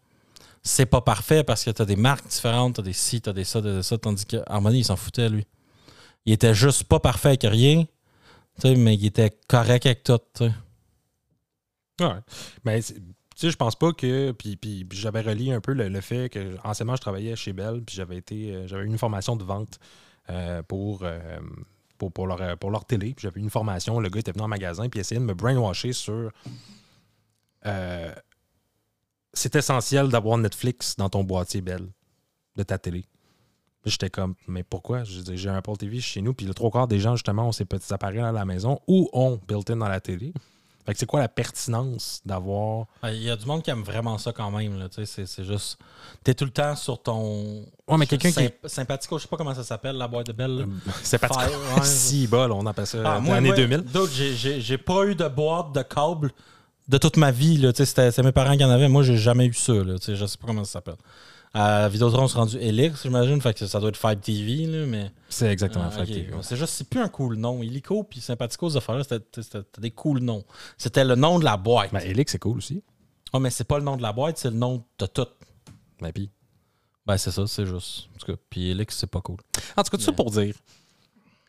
[0.61, 3.29] c'est pas parfait parce que tu as des marques différentes, tu as des ci, tu
[3.29, 5.45] as des ça, des ça, tandis que Harmony, il s'en foutait, lui.
[6.25, 7.85] Il était juste pas parfait avec rien,
[8.63, 10.17] mais il était correct avec tout.
[10.33, 10.51] tu sais.
[12.01, 12.19] Ouais.
[12.65, 12.93] Mais tu
[13.35, 14.31] sais, je pense pas que.
[14.31, 17.81] Puis, puis- j'avais relié un peu le, le fait que anciennement, je travaillais chez Bell,
[17.85, 18.53] puis j'avais été.
[18.53, 19.79] euh, J'avais une formation de vente
[20.29, 21.01] euh, pour.
[21.03, 21.19] euh,
[21.97, 23.13] pour, pour leur, pour leur télé.
[23.13, 23.99] Puis j'avais une formation.
[23.99, 26.31] Le gars était venu en magasin puis essayait de me brainwasher sur.
[27.65, 28.13] Euh,
[29.33, 31.87] c'est essentiel d'avoir Netflix dans ton boîtier Bell
[32.55, 33.05] de ta télé.
[33.85, 35.03] J'étais comme, mais pourquoi?
[35.03, 37.65] J'ai un Apple TV chez nous, puis le trois quarts des gens, justement, ont ces
[37.65, 40.33] petits appareils à la maison ou ont built-in dans la télé.
[40.85, 42.87] Fait que c'est quoi la pertinence d'avoir.
[43.01, 44.77] Ah, Il y a du monde qui aime vraiment ça quand même.
[44.79, 45.77] là, C'est c'est juste.
[46.23, 47.65] Tu es tout le temps sur ton.
[47.87, 48.39] Ouais, mais quelqu'un qui.
[48.39, 50.67] Symp- Sympathico, je sais pas comment ça s'appelle, la boîte de belle.
[51.01, 51.81] C'est pas Fire, ouais.
[51.85, 53.81] si bol, on appelle ça Ah, euh, moi, l'année moi, 2000.
[53.83, 56.31] d'autres, j'ai- j'ai j'ai pas eu de boîte de câble
[56.87, 57.57] de toute ma vie.
[57.57, 58.87] là, C'était c'est mes parents qui en avaient.
[58.89, 59.73] Moi, j'ai jamais eu ça.
[59.73, 60.95] Là, je sais pas comment ça s'appelle.
[61.55, 63.39] À Vidéotron, c'est rendu Helix, j'imagine.
[63.39, 64.65] Fait que ça doit être Five TV.
[64.65, 66.07] Là, mais, C'est exactement Ah, Five.
[66.07, 66.31] TV.
[66.41, 67.61] C'est juste, c'est plus un cool nom.
[67.61, 70.43] Illico puis Sympathico, ces affaires-là, c'était des cool noms.
[70.79, 71.93] C'était le nom de la boîte.
[71.93, 72.81] Ben, Helix, c'est cool aussi.
[73.31, 75.27] Ah, mais c'est pas le nom de la boîte, c'est le nom de tout.
[76.01, 76.31] Ben, puis-
[77.05, 78.07] Ben, c'est ça, c'est juste.
[78.15, 79.37] En tout cas, puis Helix, c'est pas cool.
[79.77, 80.55] En tout cas, tout ça Mais- pour dire.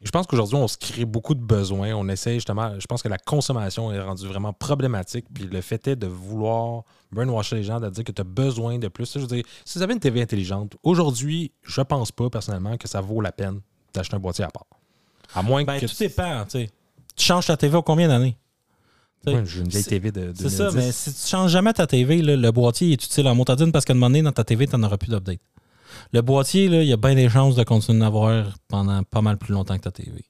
[0.05, 1.93] Je pense qu'aujourd'hui, on se crée beaucoup de besoins.
[1.95, 2.79] On essaie justement.
[2.79, 5.25] Je pense que la consommation est rendue vraiment problématique.
[5.33, 8.79] Puis le fait est de vouloir brainwasher les gens, de dire que tu as besoin
[8.79, 9.11] de plus.
[9.15, 12.87] Je veux dire, si vous avez une TV intelligente, aujourd'hui, je pense pas personnellement que
[12.87, 13.61] ça vaut la peine
[13.95, 14.67] d'acheter un boîtier à part.
[15.35, 15.87] À moins Ben, que.
[15.87, 16.71] tout dépend, tu sais.
[17.17, 18.37] Tu changes ta TV au combien d'années?
[19.27, 20.33] Ouais, J'ai une vieille c'est- TV de.
[20.37, 20.77] C'est ça, 2010.
[20.87, 23.87] mais si tu changes jamais ta TV, là, le boîtier est utile en motadine parce
[23.87, 25.39] qu'à un moment donné, dans ta TV, tu n'en auras plus d'update.
[26.15, 29.21] Le boîtier, là, il y a bien des chances de continuer à avoir pendant pas
[29.21, 30.25] mal plus longtemps que ta TV.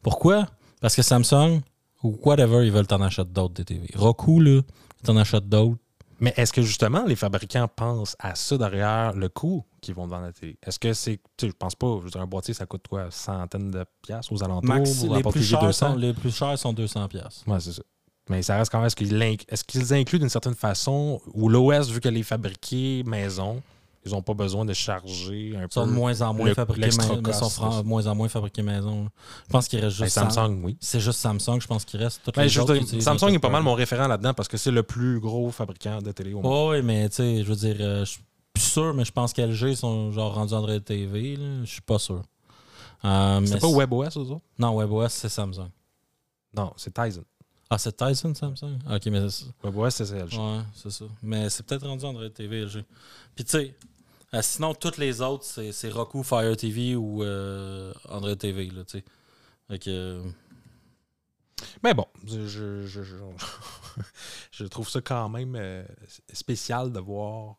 [0.00, 0.46] Pourquoi?
[0.80, 1.60] Parce que Samsung
[2.04, 3.88] ou whatever, ils veulent t'en acheter d'autres des TV.
[3.96, 5.80] Roku, là, ils t'en achètent d'autres.
[6.20, 10.26] Mais est-ce que justement les fabricants pensent à ça derrière le coût qu'ils vont vendre
[10.26, 10.56] la télé?
[10.64, 11.16] Est-ce que c'est.
[11.36, 11.96] Tu sais, je pense pas.
[11.98, 13.10] Je veux dire, un boîtier, ça coûte quoi?
[13.10, 14.68] Centaines de piastres aux alentours?
[14.72, 15.72] Max, les plus, chers 200?
[15.72, 17.08] sont, les plus chers sont 200$.
[17.08, 17.42] piastres.
[17.48, 17.82] Ouais, c'est ça.
[18.30, 18.86] Mais ça reste quand même.
[18.86, 21.20] Est-ce qu'ils est-ce qu'ils incluent d'une certaine façon?
[21.32, 23.60] Ou l'OS, vu qu'elle est fabriquée maison,
[24.06, 25.66] ils n'ont pas besoin de charger un peu.
[25.70, 27.22] Ils sont de moins en moins le- fabriqués maison.
[27.24, 27.82] mais sont ça.
[27.82, 29.08] de moins en moins fabriqués maison.
[29.46, 30.76] Je pense qu'il reste Ben, juste Sam- Samsung, oui.
[30.80, 32.20] C'est juste Samsung, je pense qu'il reste.
[32.24, 34.70] Toutes Ben, les autres dire, Samsung est pas mal mon référent là-dedans parce que c'est
[34.70, 36.70] le plus gros fabricant de télé au monde.
[36.72, 39.32] Oui, mais tu sais, je veux dire, euh, je suis plus sûr, mais je pense
[39.32, 41.36] qu'LG sont genre rendus Android TV.
[41.64, 42.22] Je suis pas sûr.
[43.04, 44.40] Euh, c'est pas WebOS, eux autres?
[44.58, 45.68] Non, WebOS, c'est Samsung.
[46.56, 47.24] Non, c'est Tizen.
[47.68, 48.78] Ah, c'est Tyson Samsung?
[48.90, 49.68] Ok, mais c'est ça.
[49.68, 50.34] Ouais, c'est ça, LG.
[50.38, 51.04] Ouais, c'est ça.
[51.22, 52.84] Mais c'est peut-être rendu Android TV, LG.
[53.34, 53.74] Puis tu sais,
[54.34, 58.82] euh, sinon, toutes les autres, c'est Roku, Fire TV ou euh, Android TV, là,
[59.86, 60.24] euh,
[61.82, 62.84] Mais bon, je,
[64.64, 65.84] trouve ça quand même euh,
[66.32, 67.56] spécial de voir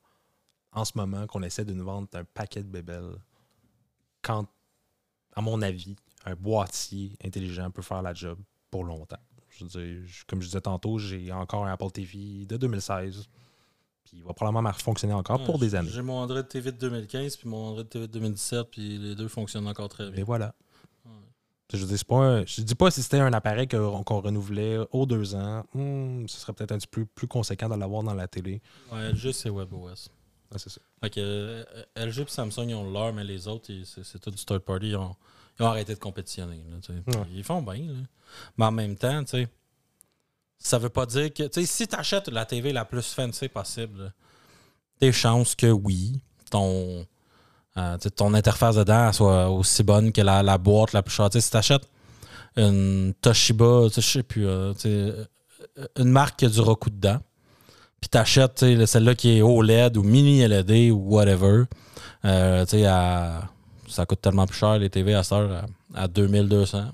[0.73, 3.15] en ce moment qu'on essaie de nous vendre un paquet de bébelles
[4.21, 4.47] quand,
[5.33, 8.37] à mon avis, un boîtier intelligent peut faire la job
[8.69, 9.19] pour longtemps.
[10.27, 13.29] Comme je disais tantôt, j'ai encore un Apple TV de 2016.
[14.05, 15.89] Puis il va probablement fonctionner encore pour des années.
[15.91, 19.27] J'ai mon Android TV de 2015 puis mon Android TV de 2017, puis les deux
[19.27, 20.23] fonctionnent encore très Et bien.
[20.23, 20.53] voilà.
[21.05, 21.11] Ouais.
[21.73, 25.05] Je dire, c'est pas un- je dis pas si c'était un appareil qu'on renouvelait aux
[25.07, 28.27] deux ans, hmm, ce serait peut-être un petit peu plus conséquent de l'avoir dans la
[28.27, 28.61] télé.
[28.91, 30.09] Ouais, LG, c'est WebOS.
[30.51, 30.81] Ouais, c'est ça.
[31.01, 31.65] Fait que
[31.95, 33.71] LG et Samsung, ils ont leur, mais les autres,
[34.03, 34.89] c'est tout du third party.
[34.89, 35.15] Ils ont,
[35.59, 36.61] ils ont arrêté de compétitionner.
[36.69, 36.95] là.
[37.19, 37.27] Ouais.
[37.33, 37.73] Ils font bien.
[37.73, 37.93] là.
[38.57, 39.47] Mais en même temps, tu sais,
[40.57, 41.43] ça veut pas dire que.
[41.65, 44.13] Si tu achètes la TV la plus fancy possible,
[44.99, 47.05] des chances que oui, ton,
[47.77, 51.29] euh, ton interface dedans soit aussi bonne que la, la boîte la plus chère.
[51.31, 51.87] Si tu achètes
[52.55, 54.73] une Toshiba, je sais plus, euh,
[55.97, 57.19] une marque qui a du Roku dedans,
[57.99, 61.63] puis tu achètes celle-là qui est OLED ou mini LED ou whatever,
[62.23, 66.85] euh, ça coûte tellement plus cher les TV à à, à 2200.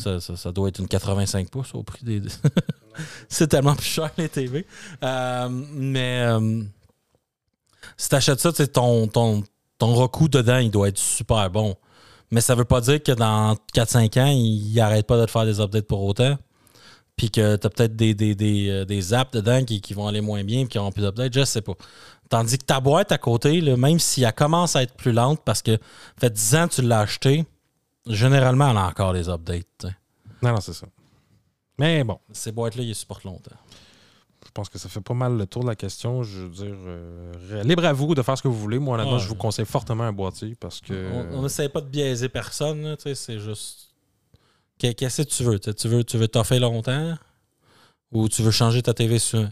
[0.00, 2.22] Ça, doit être une 85 pouces au prix des.
[3.28, 4.66] c'est tellement plus cher les TV.
[5.02, 6.62] Euh, mais euh,
[7.96, 9.44] si tu achètes ça, ton, ton,
[9.78, 11.76] ton Roku dedans, il doit être super bon.
[12.30, 15.44] Mais ça veut pas dire que dans 4-5 ans, il n'arrête pas de te faire
[15.44, 16.36] des updates pour autant.
[17.16, 20.06] Puis que tu as peut-être des, des, des, euh, des apps dedans qui, qui vont
[20.06, 21.74] aller moins bien et qui n'auront plus d'updates, je sais pas.
[22.30, 25.62] Tandis que ta boîte à côté, même si elle commence à être plus lente parce
[25.62, 25.78] que
[26.18, 27.44] fait 10 ans que tu l'as acheté,
[28.06, 29.86] généralement, elle a encore des updates.
[30.42, 30.86] Non, non, c'est ça.
[31.78, 33.56] Mais bon, Ces boîtes-là, ils supportent longtemps.
[34.44, 36.22] je pense que ça fait pas mal le tour de la question.
[36.22, 38.78] Je veux dire, euh, libre à vous de faire ce que vous voulez.
[38.78, 39.20] Moi, honnêtement, Ouais.
[39.22, 41.10] je vous conseille fortement un boîtier parce que.
[41.32, 43.94] On n'essaie pas de biaiser personne, là, tu sais, c'est juste.
[44.78, 45.58] Qu'est- Qu'est-ce que tu veux?
[45.60, 47.16] tu sais, Tu veux, tu veux toffer longtemps
[48.10, 49.50] ou tu veux changer ta TV souvent?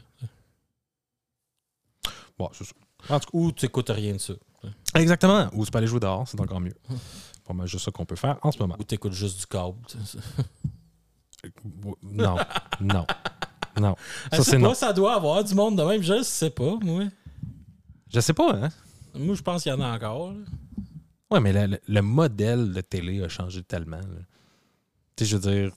[2.39, 2.73] Bon, c'est ça.
[3.11, 4.35] En tout Ou tu n'écoutes rien de ça?
[4.63, 5.49] cas, exactement.
[5.53, 6.75] Ou tu peux aller jouer dehors, c'est encore mieux.
[7.49, 8.77] C'est pas mal juste ça qu'on peut faire en ce moment.
[8.79, 9.79] Ou tu écoutes juste du câble?
[10.05, 10.19] sais.
[12.03, 12.37] Non,
[12.81, 13.07] non,
[13.81, 13.95] non.
[14.33, 14.75] Ça, c'est non.
[14.75, 17.05] ça doit avoir du monde de même, je sais pas, moi.
[18.13, 18.69] Je sais pas, hein?
[19.15, 20.33] Moi, je pense qu'il y en a encore.
[20.33, 20.39] là.
[21.31, 23.97] Ouais, mais le, le- le modèle de télé a changé tellement.
[23.99, 24.05] là.
[25.17, 25.73] Tu sais, je veux dire.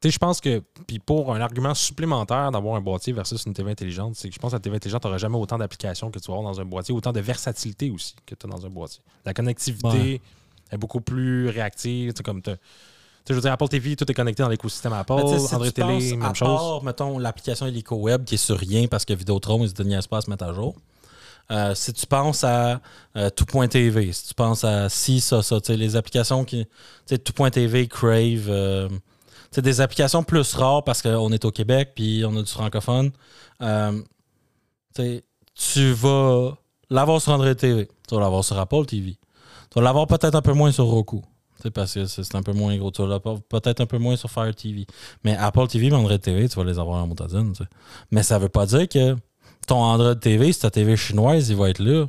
[0.00, 0.62] Tu sais, je pense que.
[0.86, 4.38] Puis pour un argument supplémentaire d'avoir un boîtier versus une TV intelligente, c'est que je
[4.38, 6.64] pense que la TV intelligente n'aura jamais autant d'applications que tu vas avoir dans un
[6.64, 9.02] boîtier, autant de versatilité aussi que tu as dans un boîtier.
[9.24, 10.20] La connectivité Ouais.
[10.70, 12.12] est beaucoup plus réactive.
[12.12, 12.58] Tu comme tu sais,
[13.30, 15.20] je veux dire, Apple TV, tout est connecté dans l'écosystème Apple.
[15.38, 16.46] Si Android Télé, même à chose.
[16.48, 20.00] part, mettons, l'application Helico Web qui est sur rien parce que Vidéotron, ils se donnent
[20.08, 20.76] pas à se mettre à jour.
[21.50, 22.80] Euh, si tu penses à
[23.16, 26.66] euh, Tout.tv, si tu penses à si, ça, ça, tu sais, les applications qui.
[26.66, 26.70] Tu
[27.06, 28.88] sais, Tout.tv, Crave, euh,
[29.50, 33.10] sais, des applications plus rares parce qu'on est au Québec puis on a du francophone.
[33.62, 34.02] Euh,
[35.54, 36.56] tu vas
[36.90, 39.18] l'avoir sur Android TV, tu vas l'avoir sur Apple TV.
[39.70, 41.22] Tu vas l'avoir peut-être un peu moins sur Roku.
[41.74, 42.90] Parce que c'est c'est un peu moins gros.
[42.90, 44.86] Tu vas l'avoir peut-être un peu moins sur Fire TV.
[45.24, 47.52] Mais Apple TV Android TV, tu vas les avoir en montadine.
[48.10, 49.16] Mais ça veut pas dire que
[49.66, 52.06] ton Android TV, si ta TV chinoise, il va être là.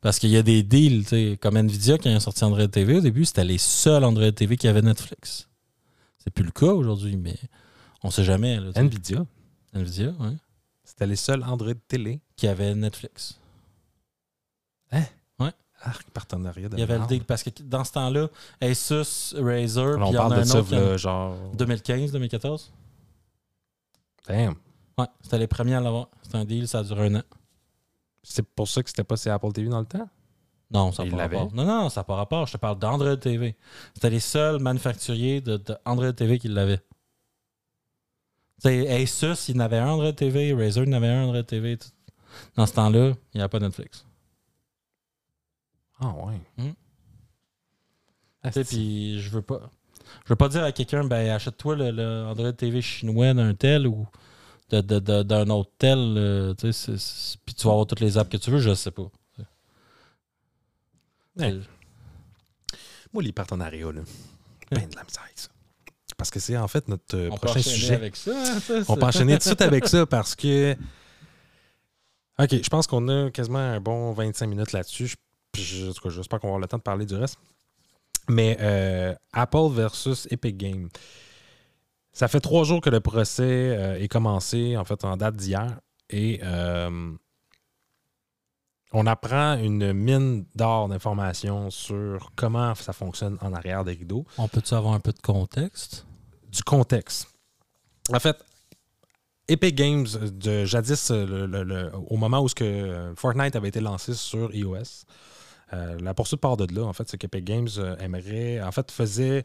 [0.00, 3.24] Parce qu'il y a des deals, comme Nvidia qui a sorti Android TV au début,
[3.24, 5.48] c'était les seuls Android TV qui avaient Netflix.
[6.26, 7.36] C'est plus le cas aujourd'hui, mais
[8.02, 8.58] on sait jamais.
[8.58, 8.72] là.
[8.74, 9.24] Nvidia,
[9.72, 10.36] Nvidia, oui.
[10.84, 12.20] c'était les seuls Android télé.
[12.36, 13.38] Qui avait Netflix.
[15.82, 18.28] Arc, partenariat de Il y avait le deal parce que dans ce temps-là,
[18.62, 20.74] Asus, Razer, puis On il y en parle a de un ça, autre.
[20.74, 21.36] là, genre.
[21.54, 22.72] 2015, 2014.
[24.26, 24.54] Damn.
[24.96, 26.08] Ouais, c'était les premiers à l'avoir.
[26.22, 27.22] C'était un deal, ça a duré un an.
[28.22, 30.08] C'est pour ça que c'était pas sur Apple TV dans le temps?
[30.70, 31.54] Non, ça n'a pas rapport.
[31.54, 32.46] Non, non, ça n'a pas rapport.
[32.46, 33.56] Je te parle d'Android TV.
[33.94, 36.80] C'était les seuls manufacturiers de, de Android TV qui l'avaient.
[38.64, 41.78] Asus, il n'avait un Android TV, Razer, il n'avait un Android TV.
[42.56, 44.04] Dans ce temps-là, il n'y avait pas Netflix.
[46.00, 46.40] Ah ouais.
[46.58, 49.70] Tu sais, c'est- puis je veux pas.
[50.24, 53.86] Je veux pas dire à quelqu'un, ben achète-toi le, le Android TV chinois d'un tel
[53.86, 54.06] ou
[54.70, 55.98] de- de- de- d'un autre tel.
[56.16, 59.06] euh, puis tu vas avoir toutes les apps que tu veux, je sais pas.
[61.36, 61.60] Ouais.
[63.12, 64.02] Moi, les partenariats, là,
[64.70, 65.48] ben de la misère avec ça.
[66.16, 67.94] Parce que c'est en fait notre euh, On peut prochain enchaîner sujet.
[67.94, 68.30] avec ça.
[68.34, 70.74] hein, ça, On peut enchaîner tout de suite avec ça parce que.
[72.38, 75.14] OK, je pense qu'on a quasiment un bon 25 minutes là-dessus.
[75.56, 77.38] Je- en tout cas, J'espère qu'on va avoir le temps de parler du reste.
[78.28, 80.88] Mais euh, Apple versus Epic Games.
[82.12, 85.78] Ça fait trois jours que le procès euh, est commencé, en fait, en date d'hier.
[86.10, 87.12] Et euh,
[88.98, 94.24] on apprend une mine d'or d'informations sur comment ça fonctionne en arrière des rideaux.
[94.38, 96.06] On peut-tu avoir un peu de contexte?
[96.50, 97.28] Du contexte.
[98.10, 98.38] En fait,
[99.48, 103.80] Epic Games, de jadis, le- le- le- au moment où ce que Fortnite avait été
[103.80, 105.04] lancé sur iOS,
[105.74, 108.90] euh, la poursuite part de là, en fait, c'est qu'Epic Games euh, aimerait, en fait,
[108.90, 109.44] faisait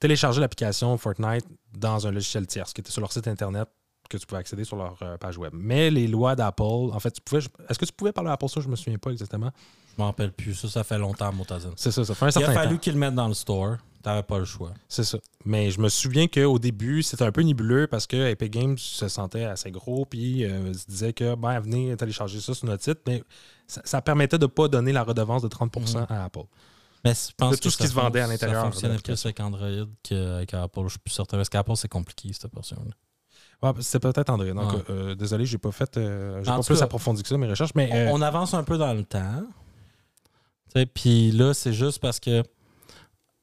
[0.00, 1.44] télécharger l'application Fortnite
[1.76, 3.68] dans un logiciel tierce qui était sur leur site internet
[4.12, 5.52] que tu pouvais accéder sur leur euh, page web.
[5.54, 8.48] Mais les lois d'Apple, en fait, tu pouvais, est-ce que tu pouvais parler à Apple?
[8.48, 9.50] Ça Je me souviens pas exactement.
[9.96, 10.54] Je m'en rappelle plus.
[10.54, 11.72] Ça, ça fait longtemps, Motazin.
[11.76, 12.60] C'est ça, ça fait un Il certain a temps.
[12.62, 13.76] fallu qu'ils le mettent dans le store.
[14.02, 14.72] T'avais pas le choix.
[14.88, 15.18] C'est ça.
[15.44, 19.06] Mais je me souviens qu'au début, c'était un peu nébuleux parce que Epic Games se
[19.06, 22.98] sentait assez gros, puis euh, se disait que, ben, venez télécharger ça sur notre site,
[23.06, 23.22] mais
[23.68, 26.06] ça, ça permettait de ne pas donner la redevance de 30% Mhm.
[26.08, 26.40] à Apple.
[27.04, 29.24] Mais je pense De tout que ce qui se vendait à l'intérieur Ça fonctionnait plus
[29.26, 29.68] avec Android
[30.02, 30.80] qu'avec Apple.
[30.84, 31.36] Je suis plus certain.
[31.36, 32.92] Parce qu'Apple, c'est compliqué, cette portion-là.
[33.62, 34.52] Ouais, c'était peut-être André.
[34.52, 34.78] Donc, Ouais.
[34.90, 35.96] euh, désolé, j'ai pas fait.
[35.96, 37.88] euh, j'ai pas plus cas, approfondi que ça mes recherches, mais.
[37.92, 39.44] On- euh, On avance un peu dans le temps.
[40.94, 42.42] Puis là, c'est juste parce que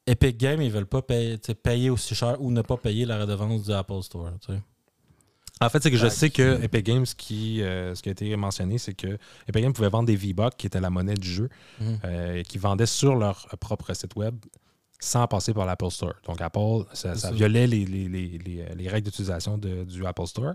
[0.06, 3.64] Epic Games, ils veulent pas payer, payer aussi cher ou ne pas payer la redevance
[3.64, 4.30] du Apple Store.
[5.62, 8.08] En fait, c'est que je Fait sais que- que Epic Games, qui, euh, ce qui
[8.08, 11.14] a été mentionné, c'est que Epic Games pouvait vendre des V-Bucks, qui était la monnaie
[11.14, 11.48] du jeu,
[12.04, 14.34] euh, qui vendaient sur leur propre site web
[15.00, 16.14] sans passer par l'Apple Store.
[16.26, 20.54] Donc, Apple, ça, violait les, les- les- les- les règles d'utilisation de- du Apple Store.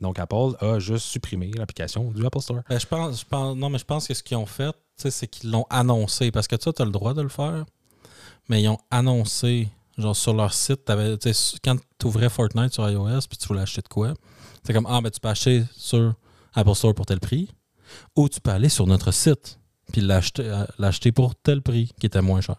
[0.00, 2.60] Donc, Apple a juste supprimé l'application du Apple Store.
[2.68, 5.26] Ben, je pense, je pense, non, mais je pense que ce qu'ils ont fait, c'est
[5.28, 6.30] qu'ils l'ont annoncé.
[6.30, 7.64] Parce que tu as le droit de le faire,
[8.48, 9.68] mais ils ont annoncé,
[9.98, 10.80] genre sur leur site,
[11.62, 14.14] quand tu ouvrais Fortnite sur iOS puis tu voulais acheter de quoi,
[14.64, 16.14] c'est comme Ah, ben tu peux acheter sur
[16.54, 17.50] Apple Store pour tel prix,
[18.16, 19.58] ou tu peux aller sur notre site
[19.92, 22.56] puis l'acheter euh, l'acheter pour tel prix qui était moins cher.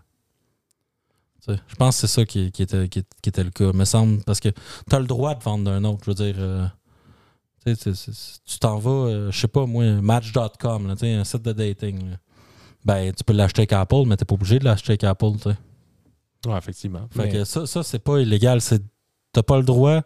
[1.45, 3.85] Tu je pense que c'est ça qui, qui était, qui, qui était le cas, me
[3.85, 6.01] semble, parce que tu as le droit de vendre d'un autre.
[6.05, 6.65] Je veux dire, euh,
[7.65, 7.75] tu
[8.45, 12.11] tu t'en vas, euh, je sais pas moi, match.com, là, tu un site de dating.
[12.11, 12.17] là.
[12.85, 15.31] Ben, tu peux l'acheter avec Apple, mais t'es pas obligé de l'acheter avec Apple.
[15.41, 15.57] tu sais.
[16.45, 17.07] Oui, effectivement.
[17.11, 18.59] Fait Mais- que ça, ça c'est pas illégal.
[18.59, 18.81] C'est
[19.31, 20.01] t'as pas le droit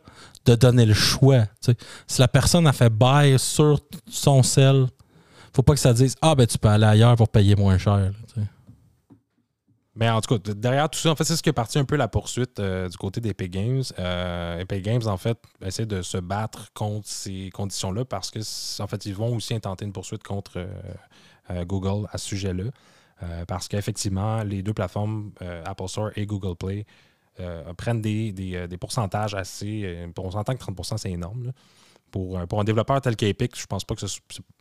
[0.46, 1.46] de donner le choix.
[1.64, 1.74] tu.
[2.06, 3.80] Si la personne a fait buy sur
[4.10, 4.88] son sel,
[5.54, 7.98] faut pas que ça dise Ah ben tu peux aller ailleurs pour payer moins cher.
[7.98, 8.40] là, tu.
[9.98, 11.86] Mais en tout cas, derrière tout ça, en fait, c'est ce qui est parti un
[11.86, 13.82] peu la poursuite euh, du côté d'Epic Games.
[13.98, 18.40] Euh, Epic Games, en fait, essaie de se battre contre ces conditions-là parce que,
[18.82, 20.68] en fait, ils vont aussi intenter une poursuite contre euh,
[21.50, 22.66] euh, Google à ce sujet-là.
[23.48, 25.32] Parce qu'effectivement, les deux plateformes,
[25.66, 26.86] Apple Store et Google Play,
[27.76, 30.08] prennent des, des, des pourcentages assez.
[30.16, 31.52] on s'entend que 30 c'est énorme.
[32.12, 34.20] Pour, un- pour un développeur tel qu'Epic, je pense pas que ce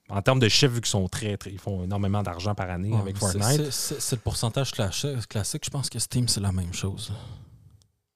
[0.09, 1.51] En termes de chiffres, vu qu'ils sont très, très.
[1.51, 3.70] Ils font énormément d'argent par année Ouais, avec Fortnite.
[3.70, 5.62] c'est- le pourcentage classi- classique.
[5.64, 7.12] Je pense que Steam, c'est la même chose.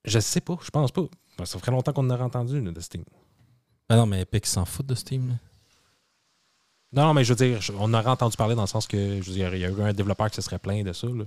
[0.04, 1.02] Je sais pas, je pense pas.
[1.38, 3.04] Ben, Ça ferait longtemps qu'on en aurait entendu là, de Steam.
[3.88, 5.28] Ben non, mais Epic s'en fout de Steam.
[5.30, 5.34] là.
[6.92, 9.26] Non, non, mais je veux dire, on aurait entendu parler dans le sens que je
[9.28, 11.06] veux dire, il y a eu un développeur qui se serait plaint de ça.
[11.06, 11.24] Là.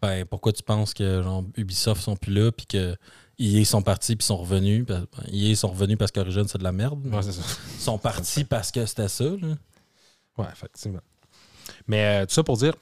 [0.00, 2.96] Ben, pourquoi tu penses que genre, Ubisoft sont plus là puis que
[3.40, 4.84] EA sont partis puis sont revenus?
[4.86, 7.04] Ben, EA sont revenus parce qu'Origin, c'est de la merde.
[7.06, 7.42] Ouais, c'est ça.
[7.74, 9.24] Ils sont partis parce que c'était ça.
[9.24, 9.56] Là.
[10.38, 11.00] Ouais, effectivement.
[11.86, 12.74] Mais euh, tout ça pour dire,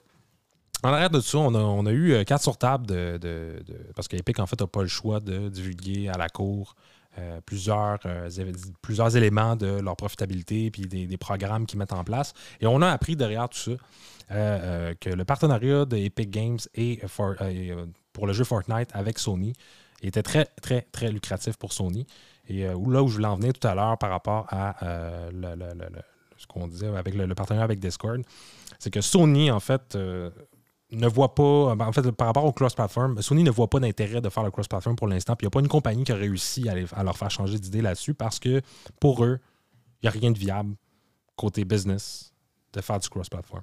[0.83, 3.63] en arrière de ça, on a, on a eu euh, quatre sur table de, de-
[3.67, 6.75] de- parce qu'Epic, en fait, n'a pas le choix de divulguer à la cour
[7.19, 8.29] euh, plusieurs, euh,
[9.15, 12.33] éléments de leur profitabilité puis des, des programmes qu'ils mettent en place.
[12.61, 13.71] Et on a appris derrière tout ça
[14.31, 17.35] euh, que le partenariat de Epic Games et For-
[18.13, 19.53] pour le jeu Fortnite avec Sony
[20.03, 22.07] était très, très, très lucratif pour Sony.
[22.49, 25.31] Et euh, là où je voulais en venir tout à l'heure par rapport à euh,
[26.37, 28.23] ce qu'on disait avec le, partenariat avec Discord,
[28.79, 30.31] c'est que Sony, en fait, euh,
[30.91, 34.29] ne voit pas, en fait, par rapport au cross-platform, Sony ne voit pas d'intérêt de
[34.29, 35.37] faire le cross-platform pour l'instant.
[35.37, 37.59] Puis il n'y a pas une compagnie qui a réussi à, à leur faire changer
[37.59, 38.63] d'idée là-dessus parce que
[39.01, 39.39] pour eux,
[40.01, 40.75] il n'y a rien de viable
[41.37, 42.33] côté business
[42.73, 43.63] de faire du cross-platform.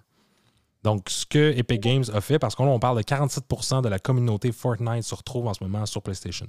[0.85, 3.97] Donc, ce que Epic Games a fait, parce qu'on on parle de 47% de la
[3.97, 6.45] communauté Fortnite se retrouve en ce moment sur PlayStation.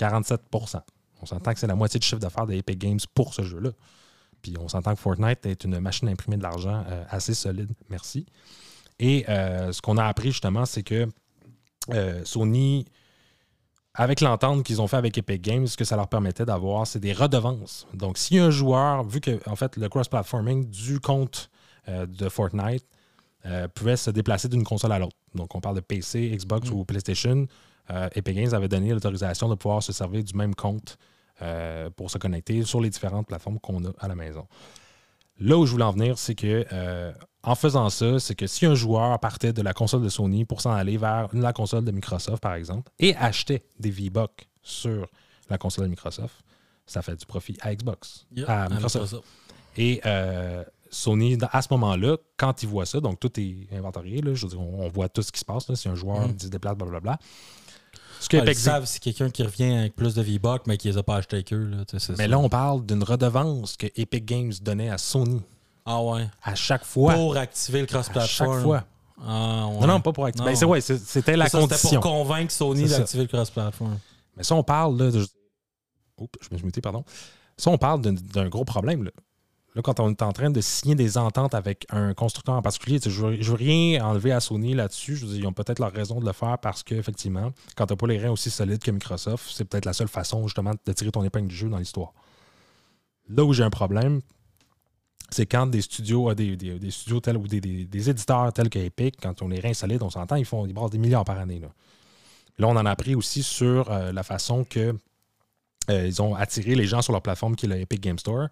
[0.00, 0.80] 47%.
[1.22, 3.70] On s'entend que c'est la moitié du chiffre d'affaires de Epic Games pour ce jeu-là.
[4.42, 7.70] Puis on s'entend que Fortnite est une machine à imprimer de l'argent euh, assez solide.
[7.88, 8.26] Merci.
[8.98, 11.06] Et euh, ce qu'on a appris justement, c'est que
[11.90, 12.84] euh, Sony,
[13.94, 16.98] avec l'entente qu'ils ont fait avec Epic Games, ce que ça leur permettait d'avoir, c'est
[16.98, 17.86] des redevances.
[17.94, 21.48] Donc, si un joueur, vu que en fait le cross-platforming du compte
[21.88, 22.84] de Fortnite
[23.46, 25.16] euh, pouvait se déplacer d'une console à l'autre.
[25.34, 26.74] Donc, on parle de PC, Xbox Mm.
[26.74, 27.46] ou PlayStation.
[27.90, 30.98] euh, Epic Games avait donné l'autorisation de pouvoir se servir du même compte
[31.42, 34.46] euh, pour se connecter sur les différentes plateformes qu'on a à la maison.
[35.38, 38.64] Là où je voulais en venir, c'est que euh, en faisant ça, c'est que si
[38.66, 41.90] un joueur partait de la console de Sony pour s'en aller vers la console de
[41.92, 45.06] Microsoft, par exemple, et achetait des V-Bucks sur
[45.50, 46.34] la console de Microsoft,
[46.86, 48.68] ça fait du profit à Xbox, Yeah, à.
[48.68, 49.16] Microsoft.
[49.76, 54.34] Et euh, Sony, à ce moment-là, quand ils voient ça, donc tout est inventorié, là,
[54.34, 55.72] je veux dire, on, voit tout ce qui se passe.
[55.74, 56.38] Si un joueur Mhm.
[56.38, 57.18] se déplace, blablabla.
[58.20, 60.88] Ce que Ah, Epic savent si quelqu'un qui revient avec plus de V-Bucks, mais qui
[60.88, 61.64] les a pas achetés avec eux.
[61.66, 62.26] Là, c'est mais ça.
[62.28, 65.42] là, on parle d'une redevance que Epic Games donnait à Sony
[65.84, 66.26] Ah ouais.
[66.42, 67.14] à chaque fois.
[67.14, 68.54] Pour activer le à cross-platform.
[68.54, 68.84] chaque fois.
[69.22, 69.80] Ah, ouais.
[69.80, 70.46] Non, non, pas pour activer.
[70.48, 72.00] Ben, c'est ouais, c'est- c'était la C'est ça, C'était condition.
[72.00, 73.98] pour convaincre Sony C'est d'activer le cross-platform.
[74.36, 75.26] Mais ça, on parle là, de.
[76.18, 77.04] Oups, je me suis muté, pardon.
[77.58, 79.04] Ça, on parle d'un- d'un gros problème.
[79.04, 79.10] Là.
[79.76, 82.98] Là, quand on est en train de signer des ententes avec un constructeur en particulier,
[83.04, 85.18] je je veux rien enlever à Sony là-dessus.
[85.22, 88.18] Ils ont peut-être leur raison de le faire parce qu'effectivement, quand tu n'as pas les
[88.18, 91.48] reins aussi solides que Microsoft, c'est peut-être la seule façon justement de tirer ton épingle
[91.48, 92.14] du jeu dans l'histoire.
[93.28, 94.22] Là où j'ai un problème,
[95.28, 99.16] c'est quand des studios, euh, des, des- studios tels ou des éditeurs tels que Epic,
[99.20, 101.58] quand on les reins solides, on s'entend, ils font ils brassent des milliards par année.
[101.60, 101.68] Là,
[102.58, 104.96] Là, on en a appris aussi sur euh, la façon que
[105.90, 108.48] euh, ils ont attiré les gens sur leur plateforme qui est le Epic Game Store.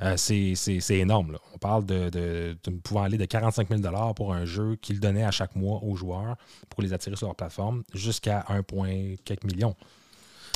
[0.00, 0.54] Euh, c'est
[0.90, 1.32] énorme.
[1.32, 1.38] là.
[1.54, 5.30] On parle de, de, pouvant aller de 45 000 pour un jeu qu'ils donnaient à
[5.32, 6.36] chaque mois aux joueurs
[6.68, 9.74] pour les attirer sur leur plateforme jusqu'à 1, point quelques millions.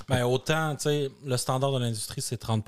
[0.08, 2.64] Ben, autant, tu sais, le standard de l'industrie, c'est 30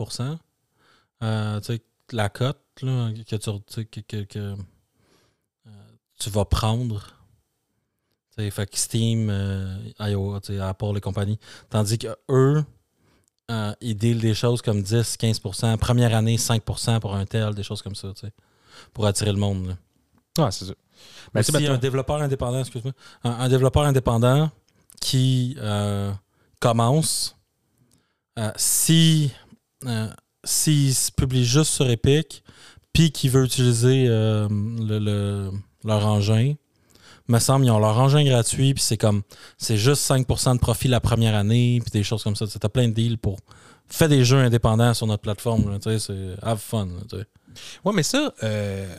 [1.22, 4.56] Euh, tu sais, la cote là, que, tu, que, que-
[5.66, 5.70] euh,
[6.18, 7.14] tu vas prendre.
[8.36, 11.38] Tu fait que Steam, euh, IO, tu sais, Apple et compagnie.
[11.70, 12.64] Tandis que eux,
[13.50, 17.82] euh, ils dealent des choses comme 10-15% Première année, 5% pour un tel, des choses
[17.82, 18.32] comme ça, tu sais,
[18.92, 19.68] pour attirer le monde.
[19.68, 19.76] là.
[20.38, 20.72] Ah, c'est ça.
[20.72, 20.76] Ben,
[21.34, 22.92] Mais c'est si un développeur indépendant, excuse-moi,
[23.24, 24.50] un, un développeur indépendant
[25.00, 26.12] qui euh,
[26.60, 27.36] commence,
[28.38, 29.30] euh, si
[29.86, 30.08] euh,
[30.44, 32.42] s'il se publie juste sur Epic,
[32.92, 34.48] puis qui veut utiliser le,
[34.98, 35.50] le-
[35.84, 36.54] leur engin,
[37.28, 39.22] me semble ils ont leur engin gratuit, puis c'est comme
[39.58, 42.46] c'est juste 5% de profit la première année, puis des choses comme ça.
[42.46, 43.38] Tu as plein de deals pour
[43.88, 45.78] faire des jeux indépendants sur notre plateforme.
[45.78, 46.86] tu sais, c'est have fun.
[46.86, 47.26] là, tu sais.
[47.84, 48.96] Oui, mais ça, euh,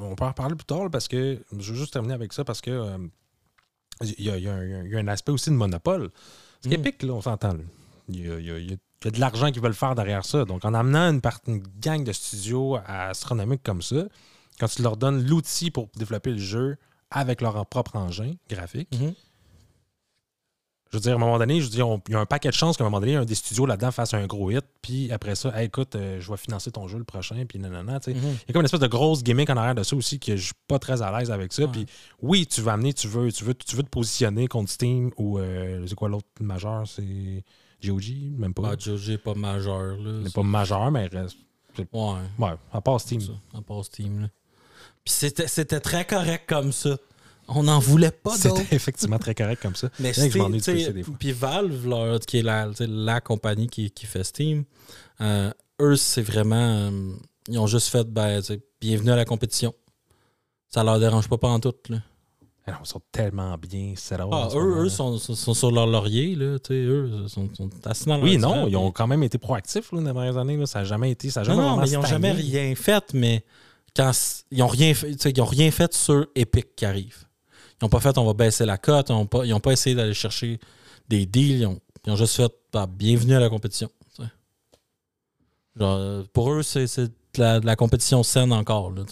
[0.00, 2.44] on peut en reparler plus tard là, parce que je veux juste terminer avec ça
[2.44, 2.98] parce que euh,
[4.02, 6.10] il y, a, y un- il y a un aspect aussi de monopole.
[6.60, 6.72] C'est Mm.
[6.72, 7.56] épique, là, on s'entend.
[8.08, 8.74] Il y a, y a- il y
[9.06, 10.44] a de l'argent qu'ils veulent faire derrière ça.
[10.44, 14.04] Donc, en amenant une, part- une gang de studios astronomiques comme ça,
[14.58, 16.76] quand tu leur donnes l'outil pour développer le jeu
[17.10, 19.14] avec leur propre engin graphique, Mhm.
[20.90, 22.24] je veux dire, à un moment donné, je veux dire, on- il y a un
[22.26, 24.64] paquet de chances qu'à un moment donné, un des studios là-dedans fasse un gros hit,
[24.80, 28.00] puis après ça, Hey, écoute, euh, je vais financer ton jeu le prochain, puis nanana,
[28.00, 28.18] tu sais.
[28.18, 28.22] Mhm.
[28.24, 30.36] Il y a comme une espèce de grosse gimmick en arrière de ça aussi que
[30.36, 31.64] je suis pas très à l'aise avec ça.
[31.64, 31.68] Ouais.
[31.72, 31.86] Puis
[32.22, 35.38] oui, tu veux amener, tu veux, tu veux, tu veux te positionner contre Steam ou
[35.38, 37.44] euh, c'est quoi l'autre majeur, c'est
[37.82, 38.04] GOG,
[38.38, 38.70] même pas.
[38.72, 39.96] Ah, Joji est pas majeur.
[39.98, 40.30] Là, ça.
[40.34, 41.36] pas majeur, mais reste.
[41.78, 42.14] Ouais.
[42.38, 43.20] Ouais, à part Steam.
[43.20, 44.22] Ça, à part Steam.
[44.22, 44.28] Là.
[45.08, 46.98] Puis c'était, très correct comme ça.
[47.48, 48.58] On n'en voulait pas d'autres.
[48.58, 49.88] C'était effectivement très correct comme ça.
[50.00, 50.28] Mais C'est.
[51.18, 54.64] Puis Valve, qui est la, la compagnie qui, qui fait Steam,
[55.22, 55.50] euh,
[55.80, 56.90] eux, c'est vraiment.
[56.90, 57.12] euh,
[57.48, 58.42] ils ont juste fait ben,
[58.82, 59.74] bienvenue à la compétition.
[60.68, 61.72] Ça leur dérange pas, pas en tout.
[61.88, 62.02] Là.
[62.66, 63.94] Ah non, ils sont tellement bien
[64.30, 66.34] Ah, eux, eux sont, sont- sont sur leur laurier.
[66.34, 69.90] Là, eux sont, sont assis dans leur Oui, non, ils ont quand même été proactifs
[69.90, 70.58] là, dans les dernières années.
[70.58, 70.66] là.
[70.66, 71.30] Ça n'a jamais été.
[71.30, 73.42] Ça a Non, jamais non, vraiment mais ils n'ont jamais rien fait, mais
[73.98, 74.12] quand
[74.50, 77.24] ils ont rien ils ont rien fait sur Epic qui arrive.
[77.80, 79.12] Ils n'ont pas fait on va baisser la cote, ils
[79.50, 80.58] n'ont pas, essayé d'aller chercher
[81.08, 83.90] des deals, ils ont, ils ont juste fait bah, bienvenue à la compétition.
[85.76, 88.90] Genre, pour eux, c'est de la, compétition saine encore.
[88.90, 89.04] Là,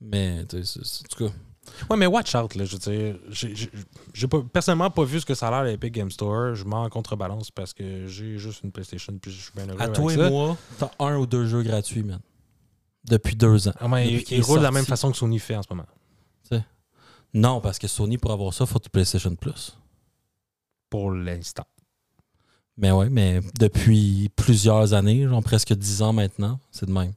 [0.00, 1.32] mais tu sais, en tout cas.
[1.88, 2.64] Ouais, mais watch out, là.
[2.64, 3.16] Je veux dire,
[4.12, 6.54] j'ai- personnellement pas vu ce que ça a l'air à l'Epic Game Store.
[6.54, 9.84] Je m'en contrebalance parce que j'ai juste une PlayStation puis je suis bien heureux À
[9.84, 10.30] avec toi et ça.
[10.30, 12.20] moi, t'as un ou deux jeux gratuits, man.
[13.04, 13.72] Depuis deux ans.
[13.80, 15.86] Ah, mais Depuis il, roule de la même façon que Sony fait en ce moment.
[17.32, 19.76] Non, parce que Sony, pour avoir ça, faut du PlayStation Plus.
[20.88, 21.64] Pour l'instant.
[22.76, 27.12] Mais ouais, mais depuis plusieurs années, genre presque dix ans maintenant, c'est de même.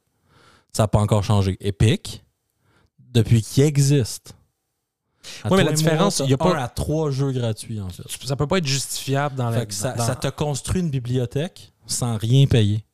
[0.71, 1.57] Ça n'a pas encore changé.
[1.61, 2.23] Epic,
[2.99, 4.35] depuis qu'il existe.
[5.43, 7.89] À Ouais, mais la différence, il y a pas- un à trois jeux gratuits, en
[7.89, 8.03] fait.
[8.25, 9.61] Ça peut pas être justifiable dans la.
[9.61, 12.85] Fait que ça, dans- ça te construit une bibliothèque sans rien payer.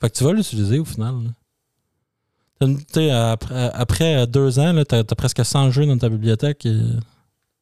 [0.00, 1.14] Fait que tu vas l'utiliser au final.
[1.24, 1.30] là.
[1.30, 6.08] T'as une- tu sais, après, après deux ans, tu as, presque 100 jeux dans ta
[6.08, 6.66] bibliothèque.
[6.66, 6.80] et-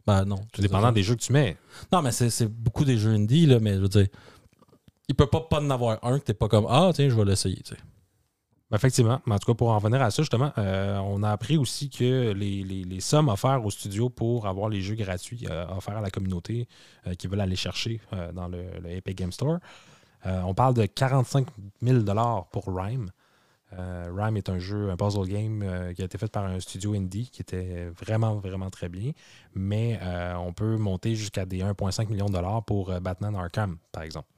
[0.06, 0.36] Ben non.
[0.52, 1.56] Tout dépendant des jeux que tu mets.
[1.92, 4.06] Non, mais c'est beaucoup des jeux indie, là, mais je veux dire,
[5.08, 7.24] il peut pas pas en avoir un que t'es pas comme Ah, tiens, je vais
[7.24, 7.62] l'essayer.
[8.74, 9.20] Effectivement.
[9.26, 11.90] Mais en tout cas, pour en revenir à ça, justement, euh, on a appris aussi
[11.90, 15.96] que les, les- les sommes offertes au studio pour avoir les jeux gratuits euh, offerts
[15.98, 16.66] à la communauté
[17.06, 19.58] euh, qui veulent aller chercher euh, dans le, le Epic Game Store,
[20.26, 21.46] euh, on parle de 45
[21.82, 22.00] 000
[22.50, 23.10] pour Rhyme.
[23.78, 26.60] Euh, Rime est un jeu, un puzzle game euh, qui a été fait par un
[26.60, 29.12] studio indie qui était vraiment, vraiment très bien.
[29.54, 33.78] Mais euh, on peut monter jusqu'à des 1,5 millions de dollars pour euh, Batman Arkham,
[33.92, 34.28] par exemple.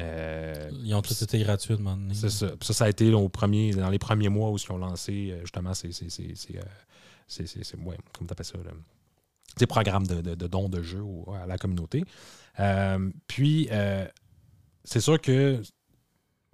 [0.00, 1.76] Euh, Ils ont tous été gratuits
[2.12, 2.48] c'est ça.
[2.60, 5.72] Ça, ça a été au premier, dans les premiers mois où ils ont lancé justement
[5.72, 6.62] ces, ces, ces, ces, euh,
[7.28, 8.72] ces- ces- ces- ouais, comment t'appelles ça, là?
[9.56, 11.04] ces programmes de, de- de dons de jeux
[11.40, 12.02] à la communauté.
[13.28, 13.68] Puis,
[14.82, 15.62] c'est sûr que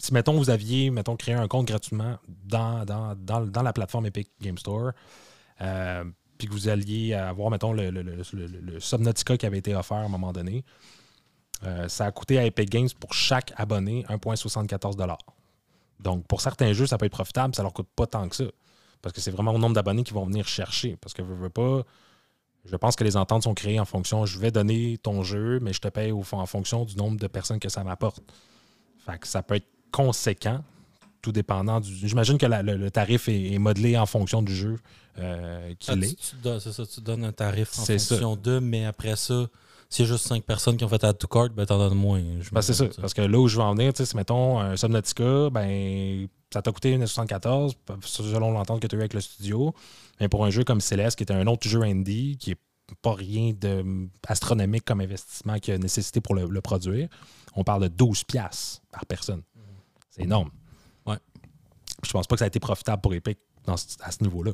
[0.01, 4.07] si, mettons, vous aviez, mettons, créé un compte gratuitement dans, dans, dans, dans la plateforme
[4.07, 4.93] Epic Game Store,
[5.61, 6.05] euh,
[6.39, 9.99] puis que vous alliez avoir, mettons, le, le, le- le- Subnautica qui avait été offert
[9.99, 10.65] à un moment donné,
[11.65, 14.97] euh, ça a coûté à Epic Games pour chaque abonné 1,74
[16.01, 18.45] Donc, pour certains jeux, ça peut être profitable, ça leur coûte pas tant que ça.
[19.03, 20.97] Parce que c'est vraiment au nombre d'abonnés qui vont venir chercher.
[21.01, 21.83] Parce que je veux pas.
[22.67, 24.27] Je pense que les ententes sont créées en fonction.
[24.27, 27.27] Je vais donner ton jeu, mais je te paye au, en fonction du nombre de
[27.27, 28.23] personnes que ça m'apporte.
[29.07, 30.63] Fait que ça peut être conséquent,
[31.23, 31.95] tout dépendant du.
[31.95, 34.77] J'imagine que la- le, le tarif est, est modelé en fonction du jeu
[35.19, 36.15] euh, Ah, qu'il tu, est.
[36.17, 39.47] tu donnes- c'est ça, tu donnes un tarif en fonction de, mais après ça,
[39.91, 41.99] s'il y a juste 5 personnes qui ont fait add to cart, ben t'en donnes
[41.99, 42.23] moins.
[42.53, 42.87] Ben, c'est ça.
[43.01, 46.71] Parce que là où je veux en venir, si mettons un Subnautica, ben ça t'a
[46.73, 47.73] coûté 1,74
[48.05, 49.75] selon l'entente que tu as eu avec le studio.
[50.21, 52.59] Mais pour un jeu comme Céleste, qui est un autre jeu indie, qui est
[53.03, 57.09] pas rien de astronomique comme investissement qu'il a nécessité pour le, le produire,
[57.55, 59.43] on parle de 12 piastres par personne.
[60.11, 60.51] C'est énorme.
[61.07, 61.17] Ouais.
[62.05, 64.53] Je pense pas que ça a été profitable pour Epic dans ce- à ce niveau-là.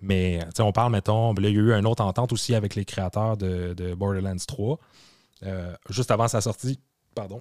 [0.00, 2.84] Mais on parle, mettons, là, il y a eu une autre entente aussi avec les
[2.84, 4.78] créateurs de, de Borderlands 3.
[5.44, 6.78] Euh, juste avant sa sortie,
[7.14, 7.40] pardon,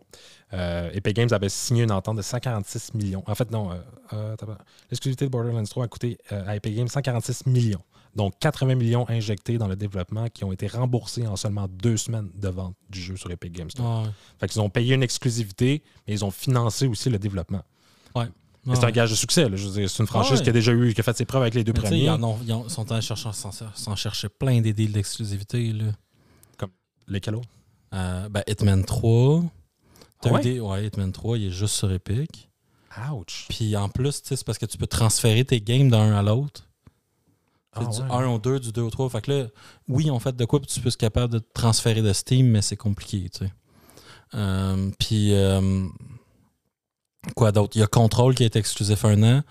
[0.53, 3.23] euh, Epic Games avait signé une entente de 146 millions.
[3.27, 3.71] En fait, non,
[4.13, 4.35] euh,
[4.89, 7.83] l'exclusivité de Borderlands 3 a coûté à Epic Games 146 millions.
[8.15, 12.29] Donc 80 millions injectés dans le développement qui ont été remboursés en seulement deux semaines
[12.35, 14.03] de vente du jeu sur Epic Games Store.
[14.03, 14.09] Ouais.
[14.39, 17.63] Fait qu'ils ont payé une exclusivité, mais ils ont financé aussi le développement.
[18.15, 18.27] Ouais.
[18.75, 19.49] C'est un gage de succès.
[19.49, 19.55] là.
[19.57, 20.43] Je veux dire, c'est une franchise ouais.
[20.43, 22.03] qui a déjà eu, qui a fait ses preuves avec les deux Mais premiers.
[22.03, 25.73] Ils, en ont- ils ont- sont allés chercher, s'en chercher plein des deals d'exclusivité.
[25.73, 25.85] Là.
[27.07, 27.49] Lesquels autres?
[27.93, 29.43] Euh, ben, Hitman 3.
[30.21, 30.41] T'as Ah ouais?
[30.41, 32.49] des- ouais, Hitman 3, il est juste sur Epic.
[33.11, 33.47] Ouch!
[33.49, 36.69] Puis en plus, c'est parce que tu peux transférer tes games d'un à l'autre.
[37.75, 38.11] Ah du ouais.
[38.11, 39.09] 1 au 2, du 2 au 3.
[39.09, 39.47] Fait que là,
[39.87, 42.77] oui, on fait de quoi, tu peux être capable de transférer de Steam, mais c'est
[42.77, 43.51] compliqué, tu sais.
[44.35, 45.87] Euh, puis, euh,
[47.35, 47.75] quoi d'autre?
[47.75, 49.41] Il y a Control qui est exclusif un an.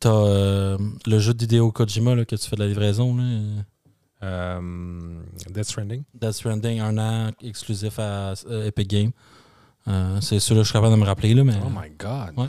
[0.00, 4.60] T'as euh, le jeu d'Hideo Kojima là, que tu fais de la livraison, là.
[5.50, 6.02] Death Stranding?
[6.14, 9.12] Death Stranding, un an exclusif à Epic Games.
[10.20, 12.34] C'est celui-là que je suis capable de me rappeler, là, mais Oh my God!
[12.36, 12.48] Ouais.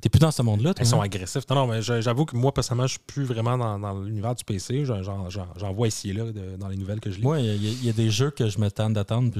[0.00, 0.84] T'es plus dans ce monde-là, toi.
[0.84, 1.04] Ils sont hein?
[1.04, 1.44] agressifs.
[1.50, 4.44] Non, non, mais j'avoue que moi, personnellement, je suis plus vraiment dans, dans l'univers du
[4.44, 4.84] PC.
[4.84, 7.22] J'en- vois ici et là de- dans les nouvelles que je lis.
[7.22, 9.30] Moi, il y, a- il y a des jeux que je me tente d'attendre.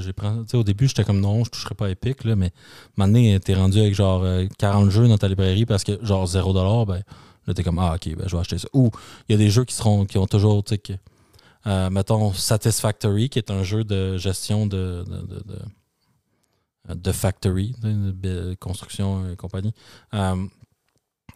[0.55, 2.53] Au début, j'étais comme non, je toucherai pas Epic, là, mais
[2.97, 6.87] maintenant, t'es rendu avec genre euh, 40 jeux dans ta librairie parce que genre 0$,
[6.87, 7.03] ben
[7.47, 8.69] là, t'es comme ah, ok, ben, je vais acheter ça.
[8.73, 8.91] Ou
[9.29, 10.99] il y a des jeux qui seront qui ont toujours, tu sais,
[11.67, 15.59] euh, mettons Satisfactory, qui est un jeu de gestion de, de, de,
[16.89, 19.73] de- de factory, de, construction et compagnie.
[20.15, 20.47] Euh,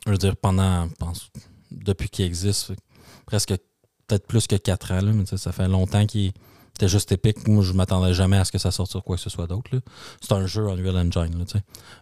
[0.07, 1.31] je veux dire, pendant, je pense,
[1.71, 2.73] depuis qu'il existe,
[3.27, 3.55] presque
[4.07, 6.33] peut-être plus que 4 ans, là, mais ça fait longtemps qu'il
[6.77, 7.47] était juste épique.
[7.49, 9.71] Moi, je m'attendais jamais à ce que ça sorte sur quoi que ce soit d'autre.
[10.21, 11.45] C'est un jeu Unreal Engine, là.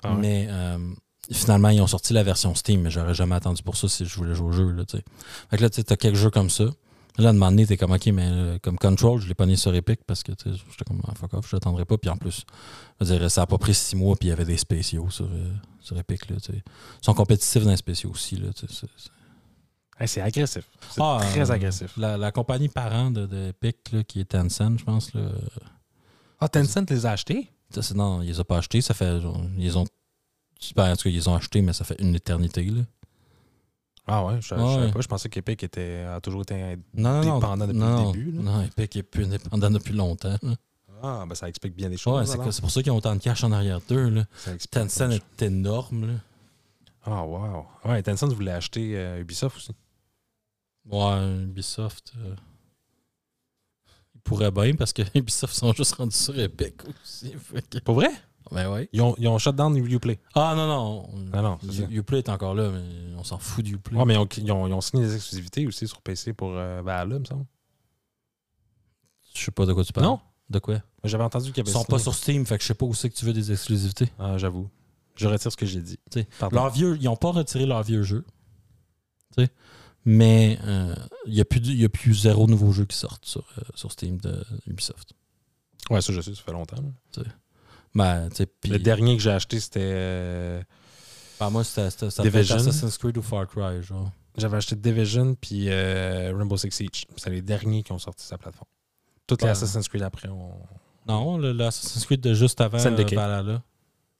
[0.02, 0.18] Ah ouais.
[0.20, 0.78] Mais euh,
[1.30, 4.16] finalement, ils ont sorti la version Steam, mais j'aurais jamais attendu pour ça si je
[4.16, 4.70] voulais jouer au jeu.
[4.72, 6.64] Là, fait que là, tu t'as quelques jeux comme ça.
[7.18, 9.44] Là, à un moment donné, t'es comme, OK, mais euh, comme Control, je l'ai pas
[9.44, 11.98] mis sur Epic parce que j'étais comme, ah, fuck off, je l'attendrai pas.
[11.98, 12.44] Puis en plus,
[13.00, 15.10] je veux dire, ça a pas pris six mois, puis il y avait des spéciaux
[15.10, 16.30] sur, euh, sur Epic.
[16.30, 16.36] Là.
[16.48, 16.62] Ils
[17.02, 18.36] sont compétitifs dans les spéciaux aussi.
[18.36, 18.88] Là, c'est- c'est-
[20.00, 20.64] Hey, agressif.
[20.90, 21.96] C'est Ah, très euh, agressif.
[21.98, 25.20] La, la compagnie parent de, de Epic, là, qui est Tencent, je pense, là,
[26.40, 27.48] Ah, Tencent les a achetés?
[27.94, 28.80] non, ils les ont pas achetés.
[28.80, 29.84] Ça fait, genre, ils ont,
[30.74, 32.64] ben, en tout cas, ils les ont achetés, mais ça fait une éternité.
[32.64, 32.82] Là.
[34.06, 35.00] Ah ouais, je, savais pas.
[35.00, 37.66] Je pensais qu'Epic était, a toujours été un- Non, non, Dépendant non.
[37.66, 38.42] depuis non, le début, là.
[38.42, 40.36] Non, Epic est plus indépendant depuis longtemps.
[40.42, 40.54] là.
[41.04, 42.30] Ah, ben ça explique bien les choses.
[42.36, 44.08] Ouais, c'est pour ça qu'ils ont autant de cash en arrière d'eux.
[44.08, 44.24] là.
[44.70, 46.06] Tencent est énorme.
[46.06, 46.14] Là.
[47.04, 47.66] Ah, wow.
[47.84, 49.72] Ouais, Tencent voulait acheter euh, Ubisoft aussi.
[50.88, 52.12] Ouais, Ubisoft.
[52.18, 52.34] euh,
[54.14, 57.34] Ils pourraient bien parce que Ubisoft sont juste rendus sur Epic aussi.
[57.70, 58.10] que- Pour vrai?
[58.50, 58.88] Ben ouais.
[58.92, 60.18] Ils ont, ils ont shut down Uplay.
[60.34, 61.10] Ah non, non.
[61.32, 61.82] Ah non, c'est ça.
[61.88, 63.96] U- Uplay est encore là, mais on s'en fout du Uplay.
[63.96, 66.50] Ouais, mais ils ont, ils ont- ils ont signé des exclusivités aussi sur PC pour
[66.52, 67.46] euh, Valhalla, me semble.
[69.34, 70.06] Je sais pas de quoi tu parles.
[70.06, 70.20] Non?
[70.50, 70.82] De quoi?
[71.04, 71.90] J'avais entendu qu'il y Ils sont signé.
[71.90, 74.10] pas sur Steam, fait que je sais pas où c'est que tu veux des exclusivités.
[74.18, 74.68] Ah, j'avoue.
[75.16, 75.98] Je retire ce que j'ai dit.
[76.10, 76.56] T'sais, Pardon.
[76.56, 78.24] Leurs vieux, ils ont pas retiré leurs vieux jeux.
[80.04, 84.18] Mais euh, il n'y a, plus zéro nouveau jeu qui sortent sur, euh, sur Steam
[84.20, 85.12] de Ubisoft.
[85.90, 86.82] Ouais, ça, je sais, ça fait longtemps.
[87.16, 87.22] là.
[87.94, 88.28] Ben,
[88.64, 89.80] Le dernier que j'ai acheté, c'était.
[89.82, 90.62] euh,
[91.38, 91.82] Bah, moi, c'était.
[91.82, 94.10] Assassin's Creed ou Far Cry, genre.
[94.36, 97.04] J'avais acheté Division puis euh, Rainbow Six Siege.
[97.16, 98.68] C'est les derniers qui ont sorti sa plateforme.
[99.26, 99.50] Toutes les Ouais.
[99.52, 100.52] Assassin's Creed après, on...
[101.06, 103.04] Non, le, le Assassin's Creed de juste avant euh.
[103.14, 103.62] Valhalla.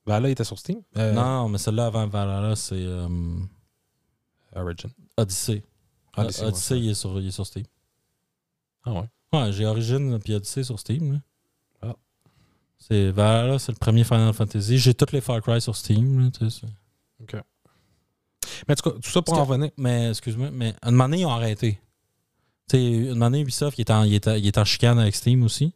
[0.05, 0.83] Ben il était sur Steam?
[0.99, 3.09] Euh, Non, mais celle-là avant Valhalla, c'est euh,
[4.55, 4.91] Origin.
[5.17, 5.63] Odyssey.
[6.17, 6.81] Odyssey, Odyssey, ouais.
[6.81, 7.65] il, est sur, il est sur Steam.
[8.85, 9.09] Ah ouais.
[9.33, 11.13] Ouais, j'ai Origin puis Odyssey sur Steam.
[11.15, 11.19] là.
[12.89, 14.79] C'est Valhalla, c'est le premier Final Fantasy.
[14.79, 16.25] J'ai toutes les Far Cry sur Steam.
[16.25, 16.73] là, tu sais, c'est-
[18.67, 19.71] Mais en tout cas, tout ça pour en revenir.
[19.77, 21.79] Mais excuse-moi, mais à un moment donné, ils ont arrêté.
[22.69, 24.99] Tu sais, une moment donné, Ubisoft, il est, en, il, est, il est en chicane
[24.99, 25.73] avec Steam aussi.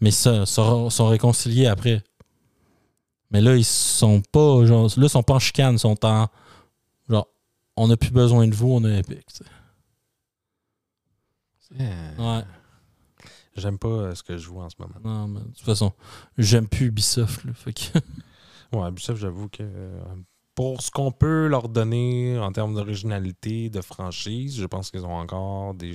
[0.00, 2.02] Mais ça, sont, sont réconciliés après.
[3.30, 4.64] Mais là, ils sont pas.
[4.66, 6.28] Genre, là, ils sont pas en chicane, ils sont en.
[7.08, 7.26] Genre,
[7.76, 9.24] on n'a plus besoin de vous, on est Epic.
[9.26, 9.50] tu sais.
[12.18, 12.42] Ouais.
[13.56, 14.94] J'aime pas euh, ce que je vois en ce moment.
[15.04, 15.92] Non, mais de toute façon,
[16.38, 17.44] j'aime plus Ubisoft.
[17.44, 17.98] Là, fait que-
[18.76, 20.00] Ouais, Ubisoft, j'avoue que euh,
[20.56, 25.14] pour ce qu'on peut leur donner en termes d'originalité, de franchise, je pense qu'ils ont
[25.16, 25.92] encore des,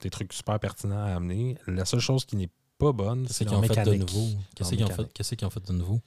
[0.00, 1.56] des trucs super pertinents à amener.
[1.66, 4.26] La seule chose qui n'est pas bonne, c'est qu'ils ont fait de nouveau?
[4.54, 6.00] Qu'est-ce qu'ils ont, fait- ont fait de nouveau?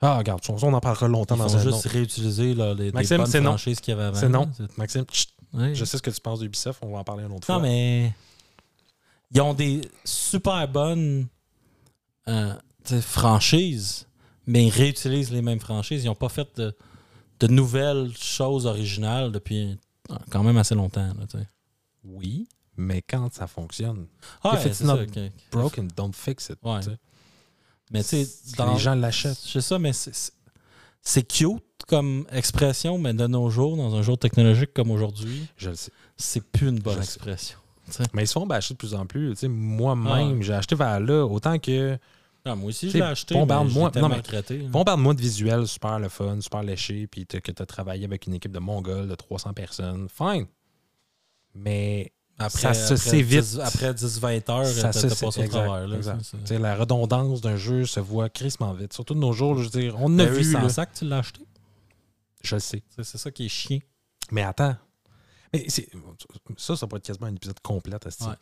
[0.00, 1.88] Ah, regarde, on en parlera longtemps Ils dans un juste autre.
[1.88, 3.50] réutiliser là, les, Maxime, des bonnes non.
[3.50, 4.18] franchises qu'il y avait avant.
[4.18, 4.50] C'est non.
[4.76, 5.04] Maxime,
[5.54, 5.74] Ouais.
[5.74, 7.60] je sais ce que tu penses d'Ubisoft, on va en parler une autre Non, fois.
[7.60, 8.12] mais
[9.34, 11.26] ils ont des super bonnes
[12.28, 12.54] euh,
[13.00, 14.06] franchises,
[14.46, 16.04] mais ils réutilisent les mêmes franchises.
[16.04, 16.74] Ils n'ont pas fait de,
[17.40, 19.78] de nouvelles choses originales depuis
[20.10, 21.06] euh, quand même assez longtemps.
[21.06, 21.40] Là.
[22.04, 24.06] Oui, mais quand ça fonctionne,
[24.42, 25.32] Ah, If ouais, it's c'est not ça, ok.
[25.52, 26.58] broken, don't fix it.
[26.62, 26.80] Ouais.
[27.90, 28.26] Mais tu
[28.56, 29.36] dans- Les gens l'achètent.
[29.38, 30.32] Sais ça, mais c'est- c'est
[31.06, 35.68] c'est cute comme expression, mais de nos jours, dans un jour technologique comme aujourd'hui, Je
[35.68, 35.92] le sais.
[36.16, 37.02] c'est plus une bonne Je
[37.36, 37.54] sais.
[38.12, 39.34] Mais ils se font bâcher de plus en plus.
[39.44, 41.98] Moi-même, j'ai acheté Valhalla autant que.
[42.46, 44.18] Ah, moi aussi, je l'ai acheté, bombarde-moi- non, là.
[44.20, 48.26] De moi de visuel, super le fun, super léché, puis que tu as travaillé avec
[48.26, 50.08] une équipe de Mongols de 300 personnes.
[50.14, 50.46] Fine.
[51.54, 52.12] Mais
[52.48, 53.40] ça se sait vite.
[53.40, 55.88] 10 après 10-20 heures, Ça se passé au exact, travers.
[55.88, 56.22] Là, exact.
[56.22, 56.58] ça, ça.
[56.58, 58.92] La redondance d'un jeu se voit crissement vite.
[58.92, 60.52] Surtout de nos jours, je veux dire, on a Barry vu.
[60.52, 60.62] là.
[60.62, 61.40] Sansac, tu l'as acheté.
[62.42, 62.82] Je le sais.
[62.94, 63.78] C'est c'est ça qui est chiant.
[64.30, 64.76] Mais attends.
[66.56, 67.96] Ça, ça pourrait être quasiment un épisode complet.
[68.06, 68.24] esti.
[68.24, 68.34] Ouais.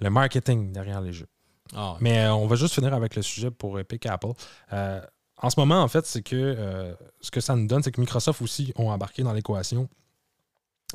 [0.00, 1.28] Le marketing derrière les jeux.
[1.74, 1.96] Ah.
[2.00, 4.32] Mais euh, on va juste finir avec le sujet pour Epic Apple.
[4.72, 5.00] Euh,
[5.40, 8.00] en ce moment, en fait, c'est que euh, ce que ça nous donne, c'est que
[8.00, 9.88] Microsoft aussi ont embarqué dans l'équation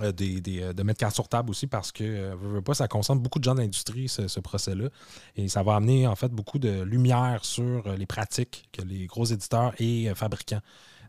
[0.01, 2.61] euh, des, des, euh, de mettre carte sur table aussi parce que euh, veux, veux
[2.61, 4.89] pas, ça concentre beaucoup de gens d'industrie, ce, ce procès-là.
[5.35, 9.05] Et ça va amener en fait beaucoup de lumière sur euh, les pratiques que les
[9.05, 10.61] gros éditeurs et euh, fabricants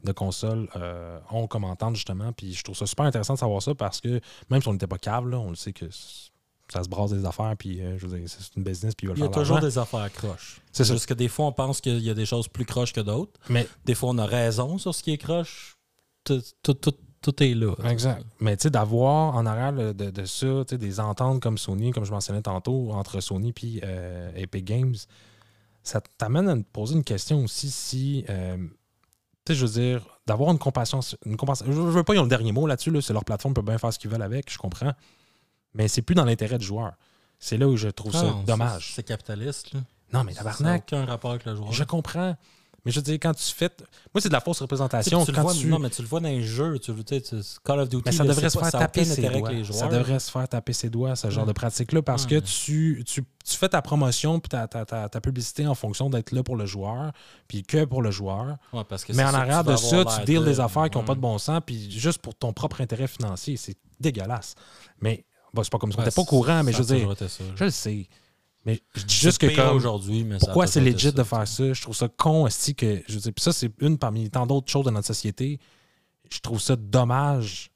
[0.05, 2.32] de consoles euh, ont comme entente justement.
[2.32, 4.86] Puis je trouve ça super intéressant de savoir ça parce que même si on n'était
[4.86, 5.86] pas cave, là, on le sait que
[6.72, 9.11] ça se brasse des affaires, puis euh, je veux dire, c'est une business, puis ils
[9.11, 10.61] veulent Il y a toujours des affaires croches.
[10.72, 10.94] C'est ça.
[10.94, 13.38] Juste que des fois, on pense qu'il y a des choses plus croches que d'autres.
[13.48, 15.76] Mais Des fois, on a raison sur ce qui est croche.
[16.24, 17.74] Tout, tout, tout, tout est là.
[17.84, 18.24] Exact.
[18.40, 22.12] Mais tu sais, d'avoir en arrière de, de ça, des ententes comme Sony, comme je
[22.12, 23.82] mentionnais tantôt, entre Sony et
[24.36, 24.94] Epic Games,
[25.84, 28.57] ça t'amène à te poser une question aussi si, euh,
[29.53, 31.01] sais, je veux dire, d'avoir une compassion.
[31.26, 33.24] Une compassion je, je veux pas, ils ont le dernier mot là-dessus, là, c'est leur
[33.24, 34.92] plateforme, ils peuvent bien faire ce qu'ils veulent avec, je comprends.
[35.74, 36.92] Mais c'est plus dans l'intérêt du joueur.
[37.38, 38.92] C'est là où je trouve Ah ça non, dommage.
[38.95, 39.72] C'est capitaliste.
[39.74, 39.80] Là.
[40.12, 41.72] Non, mais Ça n'a tabarnak, aucun rapport avec le joueur.
[41.72, 42.36] je comprends.
[42.85, 43.70] Mais je veux dire, quand tu fais.
[44.14, 45.24] Moi, c'est de la fausse représentation.
[45.24, 45.66] tu quand vois, tu...
[45.68, 46.78] Non, mais tu le vois dans les jeux.
[46.78, 49.22] Tu, tu sais, Call of Duty, Mais ça là, devrait se pas- faire taper ses
[49.22, 49.51] doigts.
[49.72, 53.24] Ça devrait se faire taper ses doigts, ce genre de pratique-là, parce que tu, tu,
[53.45, 56.57] tu fais ta promotion puis ta, ta, ta, ta publicité en fonction d'être là pour
[56.57, 57.12] le joueur,
[57.49, 58.57] puis que pour le joueur.
[58.72, 61.05] Ouais, parce que Mais en arrière de ça, tu deals de- des affaires qui n'ont
[61.05, 63.57] pas de bon sens, puis juste pour ton propre intérêt financier.
[63.57, 64.55] C'est dégueulasse.
[65.01, 65.24] Mais
[65.55, 65.99] bon, c'est pas comme ça.
[66.01, 67.09] Ouais, T'es pas au courant, mais je veux dire,
[67.57, 68.09] je le sais.
[68.66, 69.76] Mais je dis juste que comme.
[69.76, 71.72] aujourd'hui, Pourquoi c'est legit de faire ça?
[71.72, 73.02] Je trouve ça con, esti, que.
[73.08, 75.58] Je puis ça, c'est une parmi tant d'autres choses de notre société.
[76.30, 77.70] Je trouve ça dommage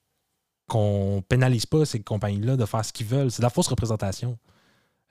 [0.66, 3.30] qu'on pénalise pas ces compagnies-là de faire ce qu'ils veulent.
[3.30, 4.39] C'est de la fausse représentation.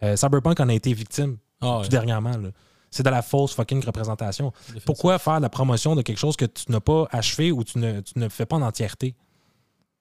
[0.03, 2.37] Euh, Cyberpunk en a été victime Ah, tout ouais, dernièrement.
[2.37, 2.49] là.
[2.89, 4.53] C'est de la fausse fucking représentation.
[4.85, 7.99] Pourquoi faire la promotion de quelque chose que tu n'as pas achevé ou tu ne,
[8.01, 9.15] tu ne fais pas en entièreté?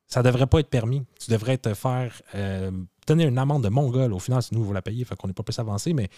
[0.07, 1.03] Ça devrait pas être permis.
[1.19, 2.71] Tu devrais te faire euh,
[3.07, 4.13] donner une amende de mongol.
[4.13, 6.09] Au final, c'est nous qui vous la payer, fait qu'on n'est pas plus avancé, mais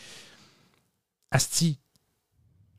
[1.31, 1.79] Asti,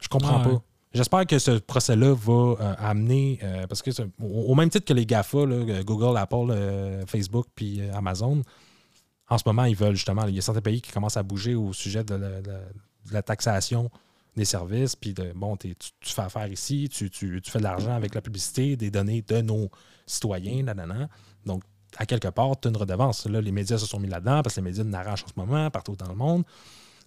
[0.01, 0.55] je comprends Ah ouais.
[0.55, 0.61] pas.
[0.93, 4.93] J'espère que ce procès-là va euh, amener, euh, parce que au, au même titre que
[4.93, 8.41] les GAFA, là, euh, Google, Apple, euh, Facebook puis Amazon,
[9.29, 11.53] en ce moment, ils veulent justement, il y a certains pays qui commencent à bouger
[11.53, 12.59] au sujet de la, de la-
[13.07, 13.89] de la taxation
[14.35, 17.63] des services, puis de, bon, tu, tu fais affaire ici, tu, tu- tu fais de
[17.63, 19.69] l'argent avec la publicité, des données de nos
[20.05, 21.07] citoyens, nanana.
[21.45, 21.63] Donc,
[21.97, 23.25] à quelque part, tu as une redevance.
[23.27, 25.69] Là, les médias se sont mis là-dedans parce que les médias n'arrachent en ce moment
[25.71, 26.43] partout dans le monde.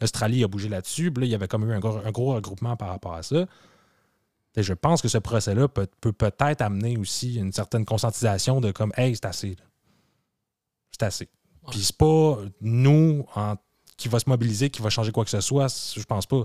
[0.00, 1.12] L'Australie a bougé là-dessus.
[1.12, 3.22] Puis là, il y avait comme eu un gros, un gros regroupement par rapport à
[3.22, 3.46] ça.
[4.56, 8.70] Et je pense que ce procès-là peut, peut peut-être amener aussi une certaine conscientisation de
[8.72, 9.50] comme Hey, c'est assez.
[9.50, 9.64] là.
[10.90, 11.28] C'est assez.
[11.70, 13.54] Puis c'est pas nous en-
[13.96, 16.42] qui va se mobiliser, qui va changer quoi que ce soit, je pense pas.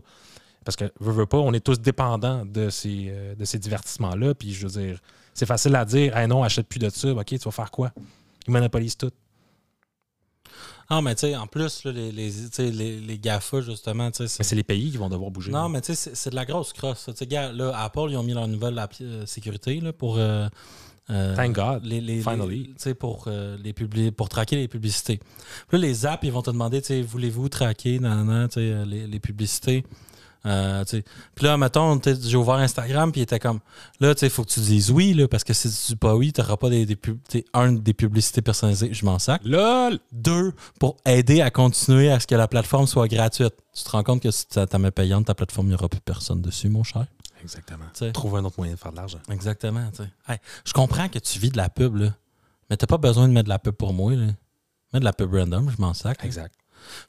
[0.64, 4.36] Parce que, veux, veux pas, on est tous dépendants de ces, euh, de ces divertissements-là.
[4.36, 5.02] Puis je veux dire,
[5.34, 7.12] c'est facile à dire, hey non, achète plus de ça.
[7.12, 7.92] OK, tu vas faire quoi?
[8.48, 9.12] Ils monopolisent tout.
[10.90, 12.32] Ah, mais tu sais, en plus, là, les, les,
[12.72, 14.56] les, les GAFA, justement, tu sais, Mais c'est.
[14.56, 15.52] les pays qui vont devoir bouger.
[15.52, 17.10] Non, mais tu sais, c'est- de la grosse crosse.
[17.30, 20.18] là, Apple, ils ont mis leur nouvelle euh, sécurité là, pour.
[20.18, 20.48] euh,
[21.10, 21.84] euh, Thank God.
[21.86, 22.58] les, les, Finally.
[22.60, 25.20] les- tu sais, pour, euh, les publi- pour traquer les publicités.
[25.68, 28.54] Puis là, les apps, ils vont te demander, tu sais, voulez-vous traquer nan, nan, tu
[28.56, 29.84] sais, les, les publicités?
[30.48, 31.04] Euh, tu
[31.36, 33.60] puis là, mettons, tu j'ai ouvert Instagram, puis il était comme,
[34.00, 35.96] là, tu sais, il faut que tu dises oui, là, parce que si tu dis
[35.98, 39.06] pas oui, tu n'auras pas des, des, pub- tu sais, un, des publicités personnalisées, je
[39.06, 39.42] m'en sac.
[39.44, 40.00] LOL!
[40.12, 43.54] Deux, pour aider à continuer à ce que la plateforme soit gratuite.
[43.76, 46.00] Tu te rends compte que si tu mets payante, ta plateforme, il n'y aura plus
[46.02, 47.06] personne dessus, mon cher.
[47.42, 47.86] Exactement.
[47.94, 48.12] Tu sais.
[48.14, 49.20] Trouve un autre moyen de faire de l'argent.
[49.30, 49.90] Exactement.
[49.96, 50.02] tu.
[50.32, 52.14] Hey, je comprends que tu vis de la pub, là,
[52.70, 54.14] mais t'as pas besoin de mettre de la pub pour moi.
[54.16, 54.28] Là.
[54.94, 56.18] Mets de la pub random, je m'en sac.
[56.24, 56.26] là.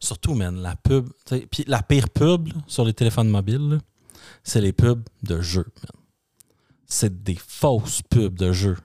[0.01, 1.09] Surtout, man, la pub.
[1.51, 3.79] Puis la pire pub là, sur les téléphones mobiles,
[4.43, 5.67] c'est les pubs de jeux.
[6.87, 8.77] C'est des fausses pubs de jeux.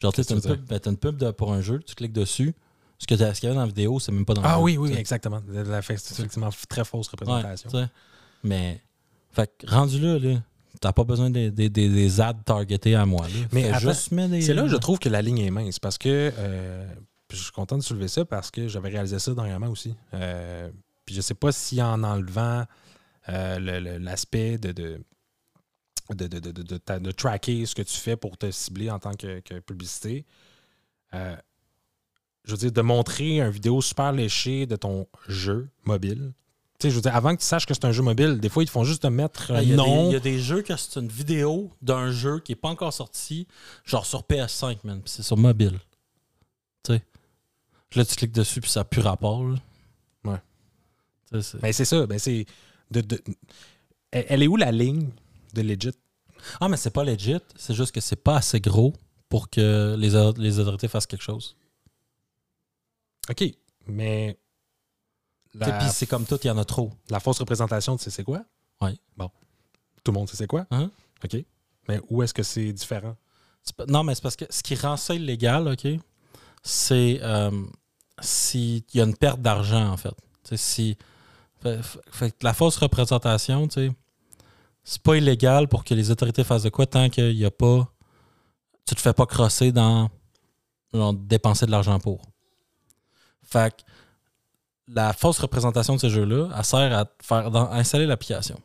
[0.00, 2.12] Genre, tu sais, t'as une pub, ben, une pub de- pour un jeu, tu cliques
[2.12, 2.54] dessus.
[2.98, 4.92] Ce qu'il y avait dans la vidéo, c'est même pas dans Ah oui, tu oui,
[4.92, 4.98] sais.
[5.00, 5.40] exactement.
[5.48, 7.70] La- C'est effectivement très fausse représentation.
[8.42, 8.80] Mais,
[9.32, 10.40] fait rendu là, là
[10.80, 13.26] t'as pas besoin des, des, des, des ads targetés à moi.
[13.26, 13.34] Là.
[13.52, 14.42] Mais juste des.
[14.42, 16.86] C'est là que je trouve que la ligne est mince parce que euh,
[17.28, 19.94] puis je suis content de soulever ça parce que j'avais réalisé ça dernièrement aussi.
[20.14, 20.70] Euh,
[21.04, 22.64] puis je sais pas si en enlevant
[23.28, 25.00] euh, l'aspect de, de,
[26.14, 28.90] de, de, de- de- de ta- de tracker ce que tu fais pour te cibler
[28.90, 30.24] en tant que, que publicité,
[31.14, 31.36] euh,
[32.44, 36.32] je veux dire, de montrer une vidéo super léchée de ton jeu mobile.
[36.78, 38.48] Tu sais, je veux dire, avant que tu saches que c'est un jeu mobile, des
[38.48, 40.08] fois, ils te font juste te mettre Ah, un Il y, a des- nom.
[40.08, 42.92] il y a des jeux que c'est une vidéo d'un jeu qui est pas encore
[42.92, 43.46] sorti,
[43.84, 45.02] genre sur PS5, man.
[45.02, 45.78] puis c'est sur mobile.
[46.84, 47.02] Tu sais?
[47.94, 49.42] Là, tu cliques dessus, puis ça plus rapport.
[49.44, 49.56] là.
[50.24, 51.40] Ouais.
[51.42, 52.06] C'est- Ben, c'est ça.
[52.06, 52.44] Ben, c'est
[52.90, 53.22] de, de-
[54.10, 55.08] elle, elle est où la ligne
[55.54, 55.92] de legit?
[56.60, 57.38] Ah, mais c'est pas legit.
[57.56, 58.92] C'est juste que c'est pas assez gros
[59.28, 60.10] pour que les,
[60.42, 61.56] les autorités fassent quelque chose.
[63.30, 63.44] OK,
[63.86, 64.38] mais
[65.54, 66.90] la, Puis c'est comme tout, il y en a trop.
[67.10, 68.42] la fausse représentation, tu sais c'est quoi?
[68.80, 68.96] Ouais.
[69.16, 69.30] Bon.
[70.04, 70.66] Tout le monde sait c'est quoi?
[70.70, 70.90] Hein?
[71.24, 71.36] OK.
[71.88, 73.16] Mais où est-ce que c'est différent?
[73.76, 75.86] Pas- Non, mais c'est parce que ce qui rend ça illégal, OK,
[76.62, 77.50] c'est euh,
[78.20, 80.14] s'il y a une perte d'argent, en fait.
[80.54, 80.96] Si.
[82.40, 83.68] La fausse représentation,
[84.84, 87.92] c'est pas illégal pour que les autorités fassent de quoi tant qu'il y a pas.
[88.86, 90.08] Tu te fais pas crosser dans.
[90.92, 92.22] dépenser de l'argent pour.
[93.42, 93.84] Fait
[94.90, 98.58] la fausse représentation de ce jeu-là, elle sert à, faire, installer l'application.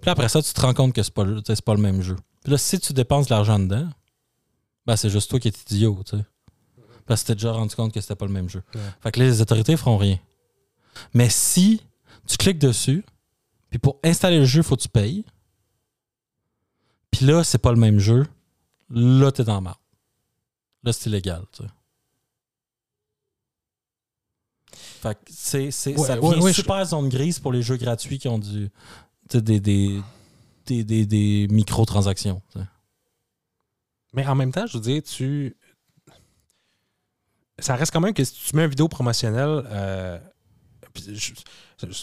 [0.00, 2.16] Puis après ça, tu te rends compte que c'est pas, pas le même jeu.
[2.42, 3.88] Puis là, si tu dépenses de l'argent dedans,
[4.86, 5.98] ben c'est juste toi qui es idiot.
[7.06, 8.62] Parce que t'es déjà rendu compte que c'était pas le même jeu.
[8.74, 8.80] Ouais.
[9.00, 10.18] Fait que là, les autorités feront rien.
[11.14, 11.82] Mais si
[12.26, 13.04] tu cliques dessus,
[13.70, 15.24] puis pour installer le jeu, il faut que tu payes.
[17.10, 18.26] Puis là, c'est pas le même jeu.
[18.90, 19.78] Là, t'es dans la marde.
[20.84, 21.68] Là, c'est illégal, tu sais.
[25.02, 28.18] Fait que c'est, c'est, Ouais, ça devient ouais, super zone grise pour les jeux gratuits
[28.18, 28.70] qui ont du,
[29.32, 30.00] des, des,
[30.66, 32.40] des, des, des microtransactions.
[34.12, 35.56] Mais en même temps, je veux dire, tu.
[37.58, 40.18] Ça reste quand même que si tu mets une vidéo promotionnelle, euh,
[40.96, 41.32] je-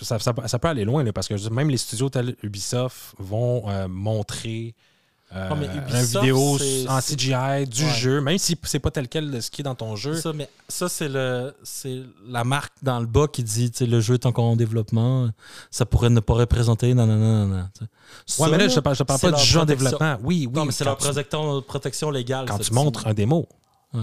[0.04, 3.70] ça, ça- ça peut aller loin, là, parce que même les studios tels Ubisoft vont
[3.70, 4.76] euh, montrer
[5.36, 6.58] euh, une vidéo
[6.90, 7.94] en CGI du Ouais.
[7.94, 10.16] jeu, même si c'est pas tel quel de ce qui est dans ton jeu.
[10.16, 14.16] Ça, mais ça, c'est le c'est la marque dans le bas qui dit le jeu
[14.16, 15.30] est encore en développement,
[15.70, 16.96] ça pourrait ne pas représenter.
[16.96, 17.70] Non, non, non, non.
[18.40, 20.18] Ouais, mais là, je te parle, je te parle c'est pas du jeu en développement.
[20.24, 20.54] Oui, oui.
[20.56, 22.46] Non, mais c'est leur protection, protection légale.
[22.48, 23.48] quand ça, tu montres un démo.
[23.94, 24.02] Ouais.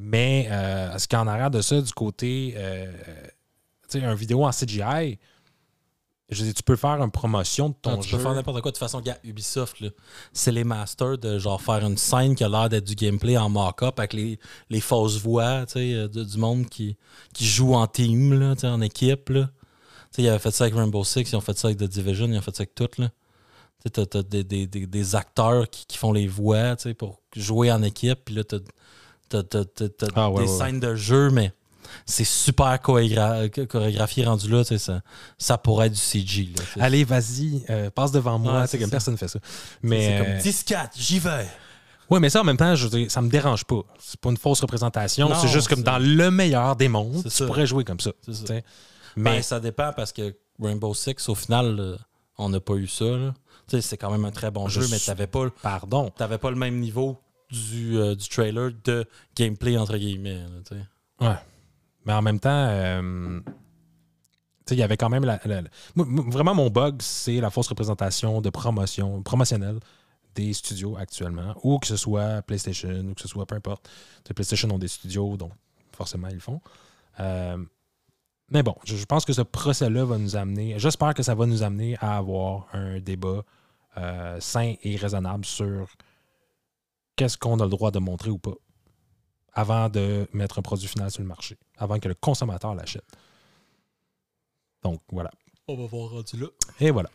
[0.00, 2.92] Mais euh, ce qu'il y a en arrière de ça, du côté, euh,
[3.90, 5.18] tu sais, un vidéo en CGI,
[6.30, 8.16] je veux dire, tu peux faire une promotion de ton Non, tu jeu.
[8.18, 8.70] peux faire n'importe quoi.
[8.70, 9.88] De toute façon, gars, Ubisoft, là,
[10.32, 13.48] c'est les masters de genre faire une scène qui a l'air d'être du gameplay en
[13.48, 14.38] mock-up avec les,
[14.70, 16.96] les fausses voix tu sais, euh, de- du monde qui,
[17.32, 19.30] qui joue en team, là, tu sais, en équipe.
[19.30, 19.44] Là.
[20.12, 21.84] Tu sais, Ils avaient fait ça avec Rainbow Six, ils ont fait ça avec The
[21.84, 22.88] Division, ils ont fait ça avec tout.
[22.98, 23.08] Là.
[23.08, 26.94] Tu sais, T'as, t'as des, des- des- acteurs qui, qui font les voix tu sais,
[26.94, 28.20] pour jouer en équipe.
[28.26, 28.42] Puis là,
[29.28, 31.52] t'as- t'as- t'as Ah, ouais, des ouais, scènes de jeu, mais
[32.06, 34.62] c'est super chorégra- chorégraphié rendu là.
[34.64, 35.00] tu sais, Ça,
[35.38, 36.48] ça pourrait être du CG.
[36.56, 36.80] Là, tu.
[36.80, 38.52] Allez, vas-y, euh, passe devant moi.
[38.52, 38.90] Tu sais, c'est comme ça.
[38.92, 39.38] personne ne fait ça.
[39.42, 41.46] C'est Mais, comme euh, 10-4, j'y vais.
[42.10, 43.80] ouais, mais ça, en même temps, je ça me dérange pas.
[43.98, 45.28] C'est pas une fausse représentation.
[45.28, 47.46] Non, C'est juste comme c'est- dans le meilleur des mondes, C'est tu ça.
[47.46, 48.10] pourrais jouer comme ça.
[48.24, 48.40] C'est ça.
[48.42, 48.64] tu sais.
[49.16, 51.96] Mais ça dépend parce que Rainbow Six, au final, euh,
[52.36, 53.04] on n'a pas eu ça.
[53.04, 53.34] là.
[53.68, 56.10] Tu c'est quand même un très bon Je jeu, mais suis- t'avais pas, Pardon.
[56.16, 57.18] t'avais pas le même niveau
[57.50, 60.40] du, euh, du trailer de gameplay, entre guillemets.
[60.70, 60.76] là.
[61.20, 61.36] Ouais.
[62.04, 63.40] Mais en même temps, euh,
[64.70, 65.40] il y avait quand même la,
[65.94, 69.78] vraiment mon bug, c'est la fausse représentation de promotion promotionnelle
[70.34, 73.88] des studios actuellement, ou que ce soit PlayStation, ou que ce soit peu importe.
[74.26, 75.52] Sais, PlayStation ont des studios, donc
[75.92, 76.60] forcément ils le font.
[77.20, 77.58] Euh,
[78.50, 81.46] mais bon, je, je pense que ce procès-là va nous amener, j'espère que ça va
[81.46, 83.42] nous amener à avoir un débat
[83.96, 85.88] euh, sain et raisonnable sur
[87.18, 88.54] qu'est-ce qu'on a le droit de montrer ou pas
[89.52, 93.04] avant de mettre un produit final sur le marché, avant que le consommateur l'achète.
[94.84, 95.30] Donc voilà.
[95.66, 96.46] On va voir rendu là.
[96.80, 97.10] Et voilà.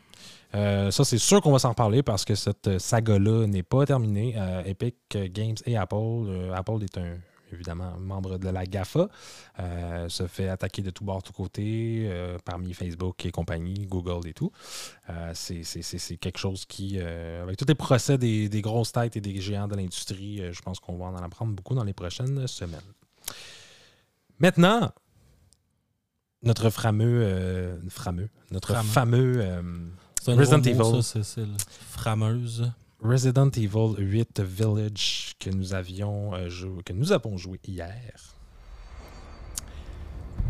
[0.54, 4.36] Euh, ça, c'est sûr qu'on va s'en reparler parce que cette saga-là n'est pas terminée.
[4.38, 4.98] Euh, Epic
[5.32, 7.16] Games et Apple, euh, Apple est un
[7.54, 9.08] évidemment membre de la GAFA,
[9.60, 14.28] euh, se fait attaquer de tous bords, tous côtés, euh, parmi Facebook et compagnie, Google
[14.28, 14.52] et tout.
[15.10, 19.40] Euh, c'est- quelque chose qui, avec tous les procès des, des grosses têtes et des
[19.42, 22.80] géants de l'industrie, je pense qu'on va en apprendre beaucoup dans les prochaines semaines.
[24.40, 24.92] Maintenant,
[26.42, 29.42] notre fameux, fameux, notre Fameux.
[30.40, 30.78] Resident Evil.
[31.02, 31.54] ça, c'est- c'est le
[31.90, 32.72] frameuse.
[33.04, 36.50] Resident Evil 8 Village que nous avions euh,
[36.86, 38.14] que nous avons joué hier.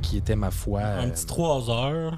[0.01, 0.81] Qui était ma foi.
[0.81, 2.17] Un euh, petit 3 heures.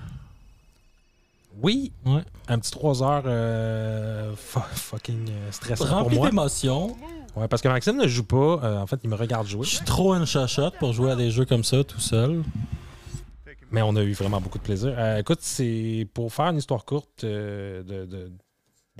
[1.61, 2.23] Oui, Ouais.
[2.49, 6.97] un petit 3 heures euh, fu- fucking euh, stressant pour Rempli d'émotions.
[7.37, 8.81] Ouais, parce que Maxime ne joue pas.
[8.81, 9.65] en fait, il me regarde jouer.
[9.65, 12.43] Je suis trop une chachotte pour jouer à des jeux comme ça tout seul.
[13.71, 14.97] Mais on a eu vraiment beaucoup de plaisir.
[15.17, 18.31] Écoute, c'est pour faire une histoire courte de, de,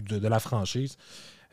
[0.02, 0.98] de- de la franchise.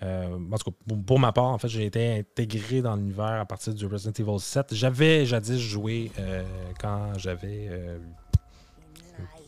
[0.03, 3.41] Euh, en tout cas, pour, pour ma part, en fait, j'ai été intégré dans l'univers
[3.41, 4.75] à partir du Resident Evil 7.
[4.75, 6.43] J'avais jadis joué euh,
[6.81, 7.69] quand j'avais.
[7.71, 7.99] euh,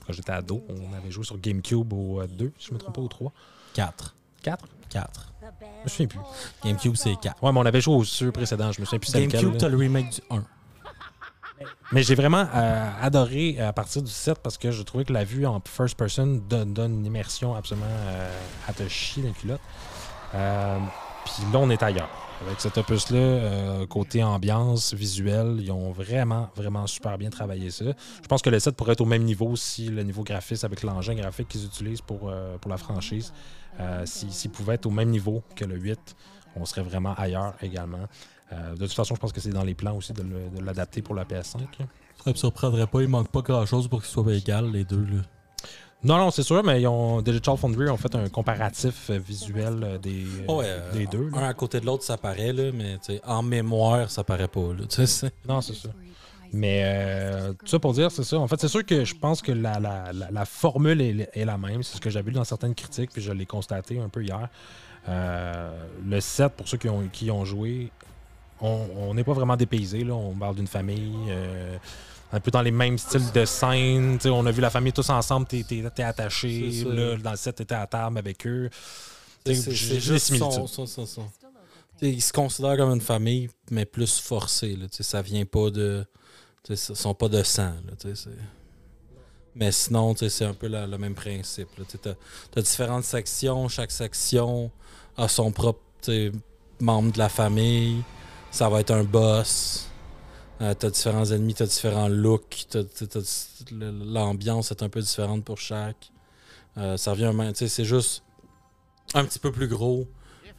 [0.06, 0.62] quand j'étais ado.
[0.68, 3.08] On avait joué sur GameCube au euh, 2, si je ne me trompe pas, au
[3.08, 3.32] 3.
[3.74, 4.14] 4.
[4.42, 5.32] 4 4.
[5.40, 6.18] Je me souviens plus.
[6.62, 7.42] GameCube, c'est 4.
[7.42, 8.70] Ouais, mais on avait joué au ceux précédent.
[8.70, 9.12] Je me souviens plus.
[9.12, 10.44] GameCube, t'as le remake du 1.
[11.92, 15.24] Mais j'ai vraiment euh, adoré à partir du 7 parce que je trouvais que la
[15.24, 18.30] vue en first person donne, une immersion absolument euh,
[18.68, 19.60] à te chier les culottes.
[20.34, 20.78] Euh,
[21.24, 22.08] Puis là, on est ailleurs.
[22.46, 27.84] Avec cet opus-là, euh, côté ambiance, visuel, ils ont vraiment, vraiment super bien travaillé ça.
[28.22, 30.82] Je pense que le 7 pourrait être au même niveau si le niveau graphiste avec
[30.82, 33.32] l'engin graphique qu'ils utilisent pour, euh, pour la franchise,
[33.80, 36.16] euh, si- s'il pouvait être au même niveau que le 8,
[36.56, 38.06] on serait vraiment ailleurs également.
[38.52, 40.24] Euh, de toute façon, je pense que c'est dans les plans aussi de
[40.64, 41.58] l'adapter pour la PS5.
[41.78, 41.86] là.
[42.24, 45.04] Ça me surprendrait pas, il manque pas grand chose pour qu'ils soient égal les deux.
[45.04, 45.22] Là.
[46.04, 49.80] Non, non, c'est sûr, mais ils ont, Digital Foundry ont fait un comparatif euh, visuel
[49.82, 51.30] euh, des, Ouais, des deux.
[51.30, 51.38] là.
[51.38, 54.48] Un à côté de l'autre, ça paraît, là, mais tu sais, en mémoire, ça paraît
[54.48, 54.60] pas.
[54.60, 54.84] Là,
[55.48, 55.88] Non, c'est ça.
[56.52, 58.38] Mais euh, tout ça pour dire, c'est ça.
[58.38, 61.44] En fait, c'est sûr que je pense que la, la- la- la formule est, est
[61.44, 61.82] la même.
[61.82, 64.48] C'est ce que j'ai vu dans certaines critiques, puis je l'ai constaté un peu hier.
[65.08, 67.90] Euh, le 7, pour ceux qui ont, qui ont joué,
[68.60, 70.04] on n'est pas vraiment dépaysé.
[70.04, 70.14] Là.
[70.14, 71.14] On parle d'une famille.
[71.28, 71.76] euh,
[72.32, 74.16] un peu dans les mêmes styles de scène.
[74.16, 76.48] Tu sais, on a vu la famille tous ensemble, t'es t'es- t'es attaché.
[76.96, 78.68] Là, dans le 7, t'étais à table avec eux.
[79.54, 80.66] c'est- juste son, similitudes.
[80.68, 81.22] son- son- son-
[82.00, 84.74] Tu sais, Ils se considèrent comme une famille, mais plus forcée.
[84.74, 86.04] Là, tu sais, ça vient pas de.
[86.64, 87.74] tu sais, Ils sont pas de sang.
[87.86, 88.30] Là, tu sais, c'est-
[89.54, 91.68] mais sinon, tu sais, c'est un peu la- le même principe.
[91.88, 92.08] Tu
[92.58, 93.68] as, différentes sections.
[93.68, 94.72] Chaque section
[95.16, 95.80] a son propre
[96.80, 98.02] membre de la famille.
[98.54, 99.88] Ça va être un boss.
[100.60, 102.68] Euh, t'as différents ennemis, t'as différents looks,
[103.72, 106.12] l'ambiance est un peu différente pour chaque.
[106.76, 108.22] Euh, ça revient, sais, c'est juste
[109.14, 110.06] un petit peu plus gros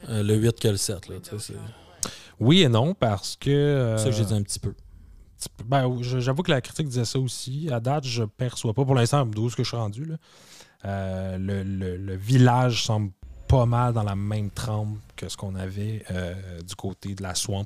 [0.10, 1.08] euh, le 8 que le 7.
[1.08, 3.50] Là, tu sais, c'est Oui et non, parce que.
[3.50, 4.74] euh, ça que j'ai dit un petit peu.
[5.66, 7.70] ben, J'avoue que la critique disait ça aussi.
[7.72, 10.04] À date, je perçois pas pour l'instant d'où est-ce que je suis rendu.
[10.04, 10.16] là.
[10.84, 13.12] Euh, le, le- le village semble
[13.48, 17.36] pas mal dans la même trempe que ce qu'on avait euh, du côté de la
[17.36, 17.66] swamp,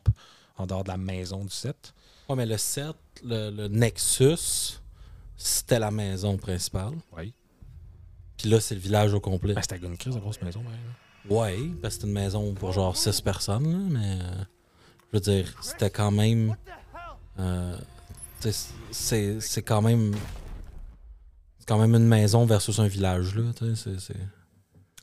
[0.57, 1.93] en dehors de la maison du 7.
[2.27, 4.79] Ouais, mais le 7, le, le Nexus,
[5.37, 6.93] c'était la maison principale.
[7.17, 7.33] Oui.
[8.37, 9.53] Puis là, c'est le village au complet.
[9.53, 10.61] Ben, c'était une crise de grosse maison.
[10.61, 11.33] ben.
[11.35, 14.43] Ouais, parce que c'était une maison pour genre 6 personnes, là, mais euh,
[15.11, 16.55] je veux dire, c'était quand même.
[17.39, 17.77] euh,
[18.91, 20.13] c'est c'est quand même.
[21.59, 23.51] C'est quand même une maison versus un village, là.
[23.75, 24.13] c'est-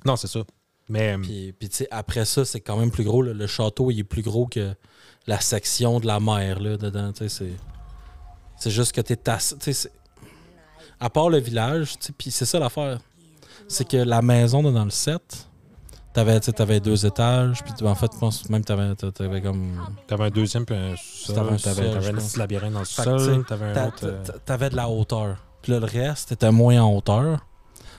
[0.07, 0.41] Non, c'est ça.
[0.89, 3.23] Mais euh, Puis, puis tu sais, après ça, c'est quand même plus gros.
[3.23, 3.33] là.
[3.33, 4.75] Le château, il est plus gros que
[5.27, 7.13] la section de la mer, là, dedans.
[7.13, 7.57] tu sais, C'est
[8.59, 9.57] c'est juste que t'es tassé.
[9.59, 9.91] tu sais,
[11.01, 12.99] À part le village, tu sais, puis c'est ça l'affaire.
[13.69, 15.49] C'est que la maison dans le set,
[16.13, 19.79] t'avais, tu sais, t'avais deux étages, puis en fait, je pense même t'avais, t'avais comme...
[20.07, 21.35] t'avais un deuxième puis un sous-sol.
[21.35, 23.41] T'avais un T'avais un petit labyrinthe dans le sol.
[23.41, 23.99] tu T'avais un autre.
[24.05, 25.45] euh, t'a- T'avais de la hauteur.
[25.63, 27.45] Puis là, le reste, était moins en hauteur.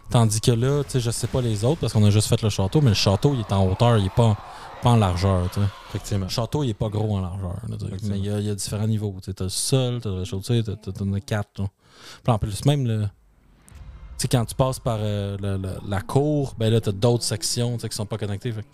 [0.09, 2.41] Tandis que là, tu sais, je sais pas les autres parce qu'on a juste fait
[2.41, 4.37] le château, mais le château, il est en hauteur, il est pas,
[4.81, 5.65] pas en largeur, tu sais.
[5.89, 6.25] Effectivement.
[6.25, 7.55] Le château, il est pas gros en largeur.
[7.67, 7.85] là, sais.
[8.09, 9.13] Mais il y, a, il y a différents niveaux.
[9.21, 11.49] Tu as le sol, tu as le rez-de-chaussée, tu as, quatre.
[12.23, 13.01] Puis en plus, même le.
[13.03, 16.93] Tu sais, quand tu passes par euh, le- le- la cour, ben là, tu as
[16.93, 18.51] d'autres sections sais, qui sont pas connectées.
[18.51, 18.65] Fait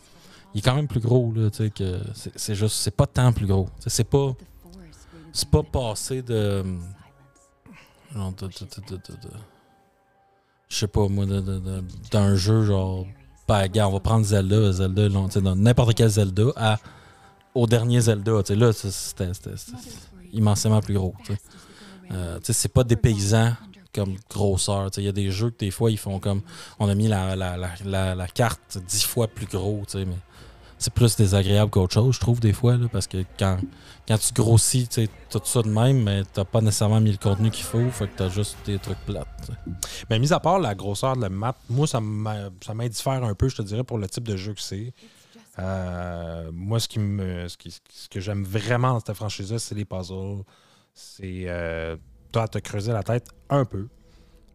[0.54, 2.00] il est quand même plus gros, là, tu sais, que
[2.36, 3.68] c'est juste, c'est pas tant plus gros.
[3.80, 4.34] Sais, C'est pas,
[5.34, 6.64] c'est pas passé de.
[8.14, 8.48] de- de-
[8.92, 9.30] de- de-
[10.74, 11.26] Je sais pas, moi,
[12.12, 13.06] d'un jeu genre.
[13.48, 15.08] Ben, gars, on va prendre Zelda, Zelda,
[15.56, 16.80] n'importe quel Zelda, à,
[17.54, 18.42] au dernier Zelda.
[18.50, 19.30] Là, c'était
[20.32, 21.14] immensément plus gros.
[22.12, 23.54] Euh, c'est pas des paysans
[23.94, 24.90] comme grosseur.
[24.98, 26.42] Il y a des jeux que des fois, ils font comme.
[26.80, 30.08] On a mis la, la, la, carte dix fois plus gros, mais
[30.80, 33.60] c'est plus désagréable qu'autre chose, je trouve, des fois, là, parce que quand,
[34.08, 34.88] quand tu grossis,
[35.30, 38.18] tout ça de même, mais t'as pas nécessairement mis le contenu qu'il faut, fait que
[38.18, 39.52] t'as juste des trucs plates.
[40.10, 43.56] Mais mis à part la grosseur de la map, moi, ça m'indiffère un peu, je
[43.58, 44.94] te dirais, pour le type de jeu que c'est.
[45.60, 49.76] Euh, moi, ce qui me, ce, qui- ce que j'aime vraiment dans cette franchise-là, c'est
[49.76, 50.44] les puzzles.
[50.94, 51.96] C'est euh,
[52.32, 53.88] toi, te creuser la tête un peu,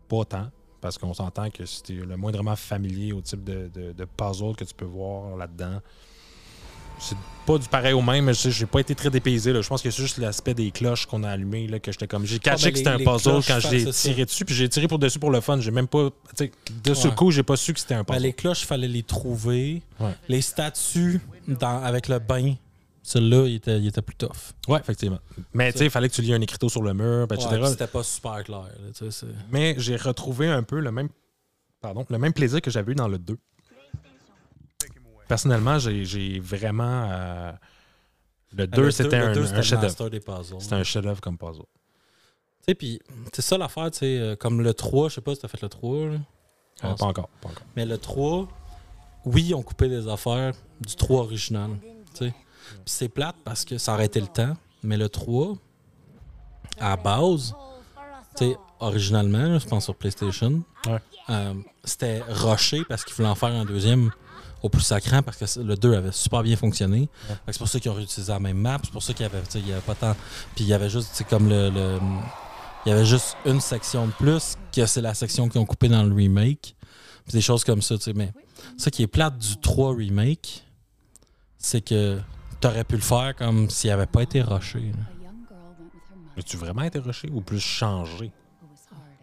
[0.09, 3.69] pas tant, parce qu'on s'entend que si tu es le moindrement familier au type de,
[3.73, 5.81] de, de puzzle que tu peux voir là-dedans,
[6.99, 9.53] c'est pas du pareil au même, mais je j'ai pas été très dépaysé.
[9.53, 9.63] là.
[9.63, 12.27] Je pense que c'est juste l'aspect des cloches qu'on a allumées là, que j'étais comme.
[12.27, 14.69] J'ai catché ben, que c'était les- un puzzle cloches, quand j'ai tiré dessus, puis j'ai
[14.69, 15.59] tiré pour dessus pour le fun.
[15.61, 16.11] J'ai même pas.
[16.85, 17.15] De ce Ouais.
[17.15, 18.23] coup, j'ai pas su que c'était un Ben, puzzle.
[18.23, 19.83] les cloches, il fallait les trouver.
[19.99, 20.15] Ouais.
[20.29, 22.55] Les statues dans, avec le bain,
[23.03, 24.53] celui-là, il était, il était plus tough.
[24.69, 25.19] Ouais, effectivement.
[25.55, 27.43] Mais tu sais, il fallait que tu lies un écriteau sur le mur, ben, Ouais,
[27.45, 27.61] etc.
[27.63, 28.65] puis C'était pas super clair.
[28.65, 29.09] là,
[29.51, 31.09] Mais j'ai retrouvé un peu le même,
[31.81, 33.39] pardon, le même plaisir que j'avais eu dans le 2.
[35.29, 37.09] Personnellement, j'ai vraiment.
[37.11, 37.53] euh,
[38.57, 40.13] le 2, le c'était un, un chef-d'œuvre.
[40.61, 41.63] C'était un chef-d'œuvre comme puzzle.
[41.63, 43.01] Tu sais, puis
[43.33, 45.61] c'est ça l'affaire, tu sais, euh, comme le 3, je sais pas si t'as fait
[45.63, 46.13] le 3, là.
[46.15, 46.19] Euh,
[46.83, 47.29] Ah, pas encore.
[47.43, 47.63] Pas encore.
[47.77, 48.49] mais le 3,
[49.27, 51.71] oui, on coupé des affaires du 3 original,
[52.85, 55.57] c'est plate parce que ça aurait été le temps, mais le 3,
[56.81, 57.55] à base,
[58.37, 61.01] tu sais, originalement, je pense sur PlayStation, Ouais.
[61.31, 61.55] euh,
[61.85, 64.11] c'était rushé parce qu'ils voulaient en faire un deuxième
[64.63, 67.09] au plus sacrant parce que le 2 avait super bien fonctionné.
[67.47, 69.41] C'est pour ça qu'ils ont réutilisé la même map, c'est pour ça qu'il y avait,
[69.43, 70.15] tu sais, il y avait pas tant.
[70.55, 71.71] Puis il y avait juste, comme le.
[71.71, 71.99] le-
[72.87, 75.89] il y avait juste une section de plus, que c'est la section qu'ils ont coupée
[75.89, 76.75] dans le remake.
[77.25, 78.13] Puis des choses comme ça, tu sais.
[78.15, 78.33] Mais
[78.79, 80.65] ce qui est plate du 3 remake,
[81.59, 82.19] c'est que
[82.61, 84.93] t'aurais pu le faire comme s'il avait pas été rushé.
[86.39, 88.31] As-tu vraiment été rushé ou plus changé?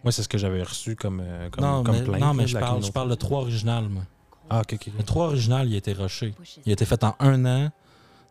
[0.04, 2.44] Moi, c'est ce que j'avais reçu comme, euh, comme, non, comme mais, plainte, non, mais
[2.44, 4.04] de je parle, je parle de 3 original, moi.
[4.50, 4.92] Ah, ok, ok.
[4.98, 6.34] Le 3 original, il a été rushé.
[6.66, 7.72] Il a été fait en un an.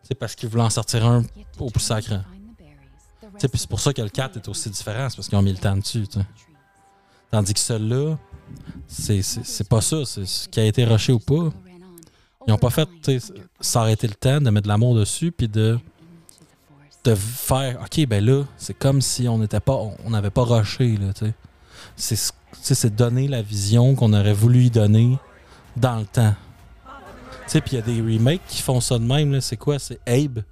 [0.02, 1.24] C'est parce qu'ils voulaient en sortir un
[1.58, 2.18] au plus sacré.
[2.58, 2.64] Tu
[3.38, 5.42] sais, puis c'est pour ça que le 4 est aussi différent, c'est parce qu'ils ont
[5.42, 6.06] mis le temps dessus.
[6.06, 6.26] tu sais.
[7.30, 8.16] Tandis que celui-là,
[8.86, 10.04] c'est- pas ça.
[10.04, 11.50] C'est ce qui a été rushé ou pas.
[12.46, 15.48] Ils n'ont pas fait tu sais, s'arrêter le temps de mettre de l'amour dessus, puis
[15.48, 15.78] de,
[17.04, 20.96] de faire OK, ben là, c'est comme si on n'était pas on n'avait pas rushé.
[20.98, 21.34] là, tu sais.
[21.96, 25.18] C'est ce- tu sais, c'est donner la vision qu'on aurait voulu y donner
[25.76, 26.34] dans le temps.
[27.44, 29.40] Tu sais, puis il y a des remakes qui font ça de même.
[29.40, 29.78] C'est quoi?
[29.78, 30.36] C'est Abe.
[30.38, 30.42] Tu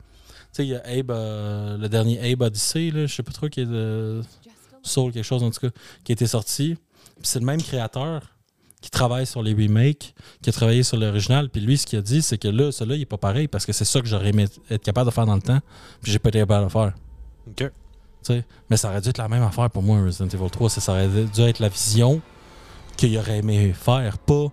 [0.52, 3.48] sais, il y a Abe, euh, le dernier Abe Odyssey, là, je sais pas trop,
[3.48, 4.20] qui est de
[4.82, 5.70] Soul, quelque chose en tout cas,
[6.04, 6.76] qui a été sorti.
[7.16, 8.22] Puis c'est le même créateur
[8.82, 10.12] qui travaille sur les remakes,
[10.42, 11.48] qui a travaillé sur l'original.
[11.48, 13.64] Puis lui, ce qu'il a dit, c'est que là, celui-là, il est pas pareil parce
[13.64, 15.60] que c'est ça que j'aurais aimé être capable de faire dans le temps.
[16.02, 16.92] Puis j'ai pas été capable de le faire.
[17.48, 17.56] Ok.
[17.58, 17.70] Tu
[18.22, 18.44] sais.
[18.68, 20.68] Mais ça aurait dû être la même affaire pour moi, Resident Evil 3.
[20.68, 22.20] c'est- Ça aurait dû être la vision
[22.96, 24.48] qu'il aurait aimé faire, pas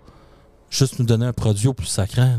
[0.70, 2.22] juste nous donner un produit au plus sacré.
[2.22, 2.38] là,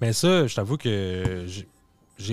[0.00, 1.66] Mais ça, je t'avoue que j'ai-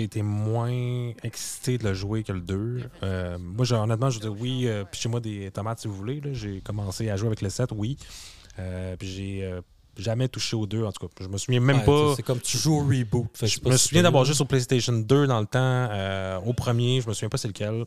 [0.04, 2.82] été moins excité de le jouer que le 2.
[3.04, 6.22] Euh, moi, honnêtement, je dire, oui, euh, pichez-moi des tomates si vous voulez.
[6.34, 7.98] J'ai commencé à jouer avec le 7, oui.
[8.60, 9.62] Euh, puis j'ai euh,
[9.98, 11.14] jamais touché au 2, en tout cas.
[11.22, 12.16] Je me souviens même Ouais, pas.
[12.18, 13.28] c'est- comme tu joues au reboot.
[13.34, 17.00] Fait Je me souviens d'avoir joué sur PlayStation 2 dans le temps, euh, au premier,
[17.02, 17.86] je me souviens pas c'est lequel.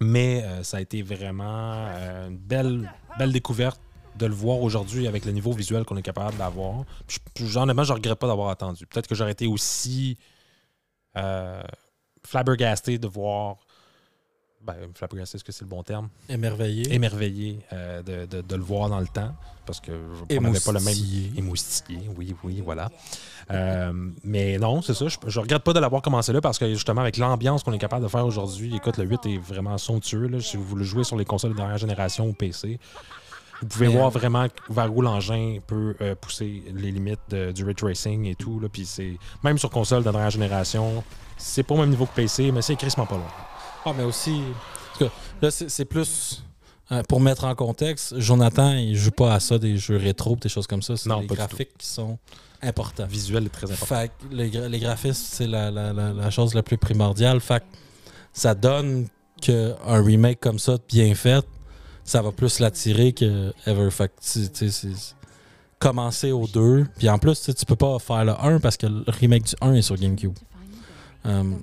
[0.00, 3.80] Mais euh, ça a été vraiment euh, une belle, belle découverte
[4.18, 6.84] de le voir aujourd'hui avec le niveau visuel qu'on est capable d'avoir.
[7.36, 8.86] Je- honnêtement, je regrette pas d'avoir attendu.
[8.86, 10.18] Peut-être que j'aurais été aussi
[11.16, 11.62] euh,
[12.24, 13.56] flabbergasté de voir.
[14.60, 16.08] Ben, flabbergasté, est-ce que c'est le bon terme?
[16.28, 16.92] Émerveillé.
[16.92, 19.32] Émerveillé euh, de, de- de le voir dans le temps.
[19.64, 20.94] Parce que je- on n'avait pas le même.
[21.36, 22.10] Émoustillé.
[22.16, 22.90] Oui, oui, voilà.
[23.52, 23.92] Euh,
[24.24, 25.06] mais non, c'est ça.
[25.08, 27.78] Je, je regrette pas de l'avoir commencé là parce que justement, avec l'ambiance qu'on est
[27.78, 30.26] capable de faire aujourd'hui, écoute, le 8 est vraiment somptueux.
[30.26, 30.40] là.
[30.40, 32.80] Si vous le jouez sur les consoles de dernière génération ou PC,
[33.62, 37.52] vous pouvez Mais, voir euh, vraiment vers où l'engin peut euh, pousser les limites de-
[37.52, 38.60] du ray tracing et tout.
[38.60, 38.68] Là.
[38.72, 41.02] Puis c'est même sur console de dernière génération,
[41.36, 43.22] c'est pas au même niveau que PC, mais c'est crissement pas long.
[43.84, 44.40] Ah, mais aussi.
[45.42, 46.44] là, c'est plus
[46.90, 50.48] Euh, pour mettre en contexte, Jonathan, il joue pas à ça, des jeux rétro, des
[50.48, 50.96] choses comme ça.
[50.96, 52.18] C'est Non, les pas du graphiques qui sont
[52.62, 53.04] importants.
[53.06, 53.94] Visuel est très important.
[53.94, 57.40] Fait que les, gra- les graphismes, c'est la, la- la- la chose la plus primordiale.
[57.40, 57.66] Fait que
[58.32, 59.06] ça donne
[59.42, 61.44] qu'un remake comme ça, bien fait,
[62.08, 63.90] ça va plus l'attirer que ever.
[63.90, 64.88] Fait que
[65.78, 66.86] commencer au 2.
[66.98, 69.74] Puis en plus, tu peux pas faire le 1 parce que le remake du 1
[69.74, 70.34] est sur GameCube.
[71.24, 71.60] Um,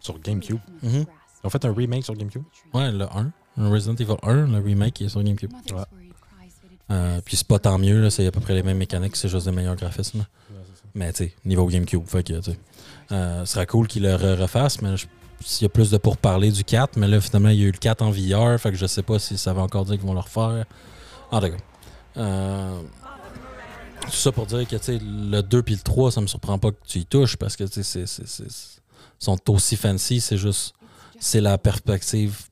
[0.00, 0.58] Sur GameCube?
[0.82, 1.04] Mhm.
[1.42, 2.42] Ils ont fait un remake sur GameCube?
[2.74, 3.32] Ouais, le 1.
[3.56, 5.52] Le Resident Evil 1, le remake, est sur GameCube.
[5.72, 5.82] Ouais.
[6.90, 9.28] Euh, puis c'est pas tant mieux, là, c'est à peu près les mêmes mécaniques, c'est
[9.28, 10.24] juste des meilleurs graphismes.
[10.94, 12.58] Mais tu sais, niveau GameCube, fait que tu sais.
[13.12, 15.06] Euh, ce serait cool qu'il le re- refasse, mais je-
[15.40, 17.72] s'il y a plus de pourparler du 4, mais là finalement il y a eu
[17.72, 20.06] le 4 en VR, fait que je sais pas si ça va encore dire qu'ils
[20.06, 20.64] vont le refaire.
[21.30, 21.56] En tout cas.
[22.18, 22.80] Euh,
[24.02, 26.76] tout ça pour dire que le 2 puis le 3, ça me surprend pas que
[26.86, 28.06] tu y touches parce que c'est-
[29.18, 30.74] sont aussi fancy, c'est juste
[31.18, 32.44] c'est la perspective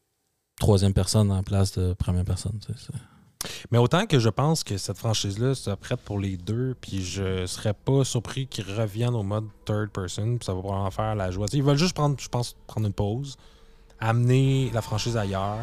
[0.59, 2.59] troisième personne en place de première personne.
[3.71, 7.47] Mais autant que je pense que cette franchise-là se prête pour les deux, puis je
[7.47, 11.31] serais pas surpris qu'ils reviennent au mode third person, puis ça va probablement faire la
[11.31, 11.49] joie.
[11.49, 13.37] Tu ils veulent juste prendre, je pense, prendre une pause,
[14.01, 15.59] amener la franchise ailleurs.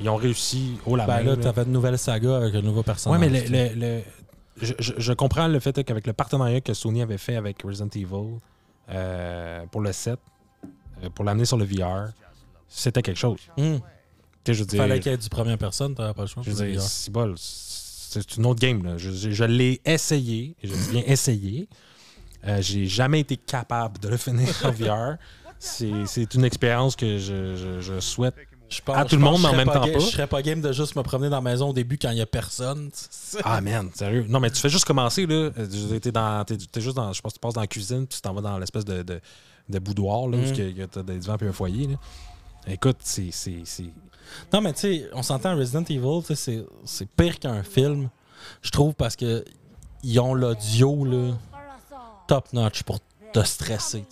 [0.00, 1.42] Ils ont réussi au la Ben main, là, là.
[1.42, 3.20] t'avais une nouvelle saga avec un nouveau personnage.
[3.20, 4.02] mais le, tu le- le-
[4.60, 7.88] je, je- je comprends le fait qu'avec le partenariat que Sony avait fait avec Resident
[7.94, 8.38] Evil
[8.90, 10.18] euh, pour le 7,
[11.04, 12.08] euh, pour l'amener sur le VR,
[12.68, 13.38] c'était quelque chose.
[13.56, 13.76] Hmm.
[14.44, 16.28] Tu sais, je veux dire, Fallait qu'il y ait du première personne, t'avais pas le
[16.28, 16.42] choix.
[16.44, 16.86] je pour veux le dire, VR.
[16.86, 18.84] c'est bol, c'est une autre game.
[18.84, 18.98] Là.
[18.98, 21.68] Je, je- je l'ai essayé, et je dis bien essayé.
[22.46, 25.16] Euh, J'ai jamais été capable de le finir en VR.
[25.58, 28.34] C'est c'est une expérience que je, je- je souhaite.
[28.86, 29.92] Pense- à tout le monde, mais en même temps pas.
[29.98, 32.16] Je serais pas game de juste me promener dans la maison au début quand il
[32.16, 32.90] y a personne.
[33.44, 34.24] Ah man, sérieux.
[34.28, 35.50] Non, mais tu fais juste commencer, là.
[35.58, 37.12] Euh, T'es dans- t'es- t'es juste dans.
[37.12, 39.20] Je pense tu passes dans la cuisine, puis tu t'en vas dans l'espèce de, de,
[39.68, 41.86] de boudoir, là, où il y a t'as des divans puis un foyer.
[41.86, 41.94] Là.
[42.66, 43.30] Écoute, c'est.
[44.52, 48.08] Non, mais tu sais, on s'entend Resident Evil, c'est- c'est pire qu'un film,
[48.62, 49.44] je trouve, parce que
[50.02, 51.34] ils ont l'audio là,
[52.28, 52.98] top notch pour
[53.32, 54.04] te stresser.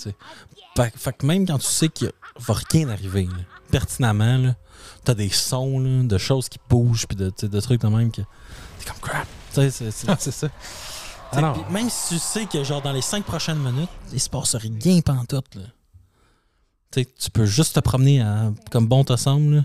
[0.76, 4.54] Fait, fait que même quand tu sais qu'il va rien arriver, là, pertinemment, là,
[5.04, 8.22] t'as des sons là, de choses qui bougent, puis de, de trucs de même que
[8.22, 9.26] t'es comme crap.
[9.52, 10.48] C'est- c'est- Ah, c'est ça.
[11.54, 14.54] Pis même si tu sais que genre dans les cinq prochaines minutes, il se passe
[14.56, 15.62] rien pantoute, là.
[16.90, 19.54] T'sais, tu peux juste te promener à- comme bon te semble.
[19.56, 19.62] là.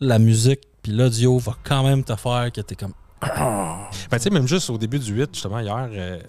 [0.00, 2.92] La musique puis l'audio va quand même te faire que t'es comme.
[3.20, 6.20] ben, tu sais, même juste au début du 8, justement, hier, euh,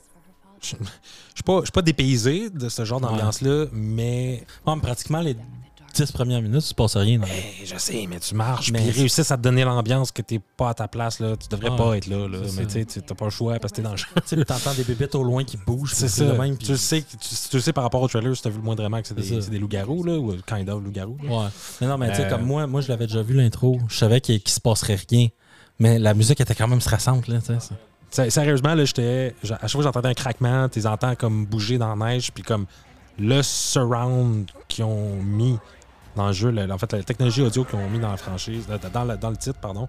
[0.62, 0.76] je je
[1.36, 4.46] suis pas, je suis pas dépaysé de ce genre d'ambiance-là, mais
[4.82, 5.36] pratiquement les
[5.94, 7.20] dix premières minutes, il se passe rien.
[7.20, 9.64] Dans le- Hey, je sais, mais tu marches, Mais puis ils réussissent à te donner
[9.64, 11.36] l'ambiance que t'es pas à ta place, là.
[11.38, 13.72] Tu devrais Ouais, pas être là, Mais tu sais, tu- t'as pas le choix parce
[13.72, 14.08] que t'es dans le champ.
[14.16, 15.94] Tu sais, t'entends des bébites au loin qui bougent.
[15.94, 16.26] C'est ça.
[16.34, 18.50] même, puis- tu, le sais, tu, tu le sais par rapport au trailer, si t'as
[18.50, 19.42] vu le moindrement que c'est des, ça.
[19.42, 21.18] c'est des loups-garous, là, ou kind of loups-garous.
[21.24, 21.48] Ouais.
[21.82, 23.80] Mais non, mais tu sais, Euh, comme moi, moi, je l'avais déjà vu l'intro.
[23.88, 25.28] Je savais qu'il qu'il se passerait rien.
[25.80, 27.60] Mais la musique était quand même stressante, là, tu ça.
[28.12, 29.36] Sé- Sérieusement, là, j'étais.
[29.44, 32.32] À chaque fois que j'entendais un craquement, tu les entends comme bouger dans la neige,
[32.34, 32.66] puis comme
[33.20, 35.58] le surround qu'ils ont mis
[36.20, 38.68] dans le jeu, le- en fait, la technologie audio qu'ils ont mis dans la franchise,
[38.94, 39.88] dans, le, dans le titre, pardon,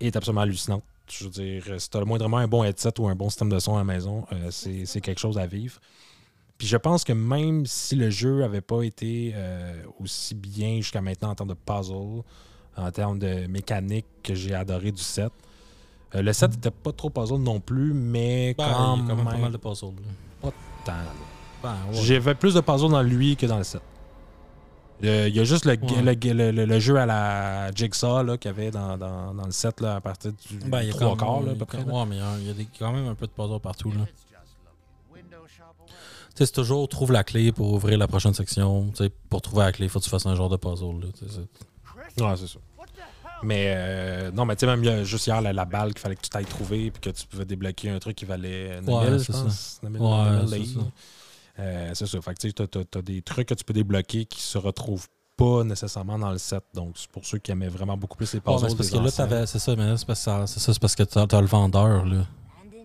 [0.00, 0.82] est absolument hallucinante.
[1.08, 3.58] Je veux dire, si t'as le moindrement un bon headset ou un bon système de
[3.58, 5.78] son à la maison, euh, c'est quelque chose à vivre.
[6.58, 11.00] Puis je pense que même si le jeu avait pas été euh, aussi bien jusqu'à
[11.00, 12.22] maintenant en termes de puzzle,
[12.76, 15.30] en termes de mécanique que j'ai adoré du set,
[16.14, 19.08] euh, le set n'était pas trop puzzle non plus, mais Ben, quand, il y a
[19.10, 19.94] quand même pas mal de puzzles.
[20.42, 20.50] là.
[20.84, 20.92] tant.
[21.62, 22.02] Ben, ouais.
[22.02, 23.82] J'avais plus de puzzle dans lui que dans le set.
[25.02, 26.02] Il y a juste le, Ouais.
[26.16, 29.44] le, le- le- le jeu à la Jigsaw là, qu'il y avait dans, dans- dans
[29.44, 31.52] le set là, à partir du Ben, il y a trois quand quarts même- là,
[31.52, 31.82] à peu près.
[31.82, 33.60] Ouais, mais il y a- il y a, des- quand même un peu de puzzle
[33.60, 33.90] partout.
[33.92, 34.06] Là.
[35.14, 38.90] Tu sais, c'est toujours trouve la clé pour ouvrir la prochaine section.
[38.90, 41.00] Tu sais, pour trouver la clé, il faut que tu fasses un genre de puzzle.
[41.00, 41.08] Là,
[42.28, 42.58] Ouais, c'est ça.
[43.42, 45.90] Mais euh, non, mais tu sais, même il y a juste hier la, la balle
[45.92, 48.80] qu'il fallait que tu t'ailles trouver puis que tu pouvais débloquer un truc qui valait
[48.80, 49.78] 9000, Ouais, je c'est pense.
[49.82, 50.80] 9000, Ouais, 9000 c'est livres.
[50.82, 50.86] ça.
[51.58, 52.20] Euh, c'est ça.
[52.20, 56.18] Fait que tu t'as des trucs que tu peux débloquer qui se retrouvent pas nécessairement
[56.18, 56.62] dans le set.
[56.74, 58.70] Donc, c'est pour ceux qui aimaient vraiment beaucoup plus les puzzles.
[58.70, 59.46] c'est parce que là, anciens.
[59.46, 61.40] c'est ça, mais là, c'est parce, que ça- c'est ça, c'est parce que t'as as
[61.40, 62.04] le vendeur.
[62.04, 62.26] Là.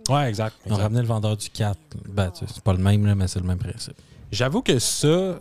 [0.09, 0.55] Ouais, exact.
[0.65, 0.81] Ont exact.
[0.83, 1.77] ramené le vendeur du 4.
[2.09, 3.95] Ben, tu sais, c'est pas le même, là, mais c'est le même principe.
[4.31, 5.39] J'avoue que ça,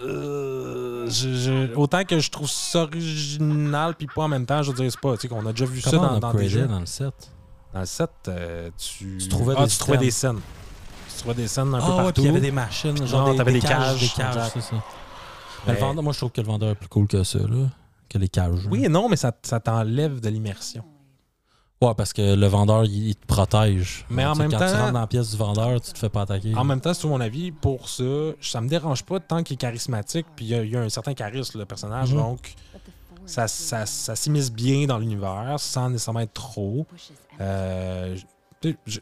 [0.00, 4.72] euh, je- je- autant que je trouve ça original, puis pas en même temps, je
[4.76, 5.14] c'est pas.
[5.16, 6.66] Tu sais, qu'on a déjà vu ça dans, on dans des jeux.
[6.66, 7.14] dans le set?
[7.72, 9.18] Dans le set, euh, tu...
[9.18, 10.40] Tu trouvais ah, des tu trouvais des scènes.
[11.16, 12.20] Tu trouvais des scènes un peu Ah partout.
[12.20, 14.50] il y avait des machines, genre Non, des, t'avais des des cages, cages, des cages,
[14.54, 14.76] c'est ça.
[15.66, 17.66] Mais le vendeur, moi, je trouve que le vendeur est plus cool que ça, là,
[18.08, 18.66] que les cages.
[18.70, 20.84] Oui et non, mais ça, ça t'enlève de l'immersion.
[21.82, 24.06] Ouais, parce que le vendeur, il, il te protège.
[24.08, 26.08] Mais en même quand temps- tu rentres dans la pièce du vendeur, tu te fais
[26.08, 26.54] pas attaquer.
[26.54, 28.04] En même temps, c'est mon avis, pour ça,
[28.40, 30.80] ça me dérange pas tant qu'il est charismatique, puis il y, a- il y a
[30.80, 32.18] un certain charisme, le personnage, Mhm.
[32.20, 32.54] donc
[33.26, 36.86] ça, ça, ça s'immisce bien dans l'univers sans nécessairement être trop.
[37.40, 38.16] Euh,
[38.86, 39.00] je-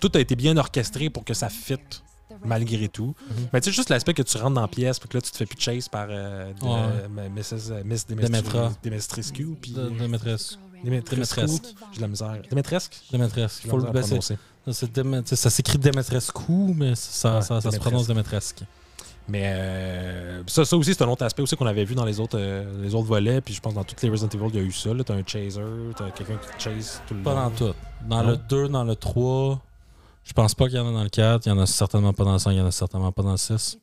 [0.00, 2.02] tout a été bien orchestré pour que ça fitte
[2.44, 3.14] malgré tout.
[3.28, 3.48] Mhm.
[3.52, 5.30] Mais tu sais, juste l'aspect que tu rentres dans la pièce, puis que là, tu
[5.30, 6.70] te fais plus chase par euh, de- Ouais.
[7.18, 7.70] euh, Mrs.
[7.72, 8.06] euh, Miss.
[8.06, 9.56] Demetrescu.
[9.60, 9.72] Puis.
[9.72, 10.56] Demetrescu.
[10.84, 11.40] Demetrescu.
[11.92, 12.38] J'ai de la misère.
[12.50, 12.96] Demetresque?
[13.12, 13.60] De maîtresse.
[13.62, 14.36] J'ai de la Faut le ben, c'est-
[14.72, 15.36] prononcer.
[15.36, 18.62] ça s'écrit Demetrescu, mais ça, Ouais, ça, ça se prononce Demetresque.
[19.28, 22.18] Mais euh, ça, ça aussi, c'est un autre aspect aussi qu'on avait vu dans les
[22.18, 23.40] autres, euh, les autres volets.
[23.40, 24.90] Puis je pense que dans toutes les Resident Evil, il y a eu ça.
[25.04, 25.60] T'as un chaser,
[25.96, 27.42] t'as quelqu'un qui te chase tout le Pas long.
[27.42, 27.74] dans tout.
[28.08, 28.30] Dans Non?
[28.30, 29.60] le 2, dans le 3,
[30.30, 31.44] je pense pas qu'il y en a dans le 4.
[31.44, 33.24] Il y en a certainement pas dans le 5, il y en a certainement pas
[33.24, 33.78] dans le 6.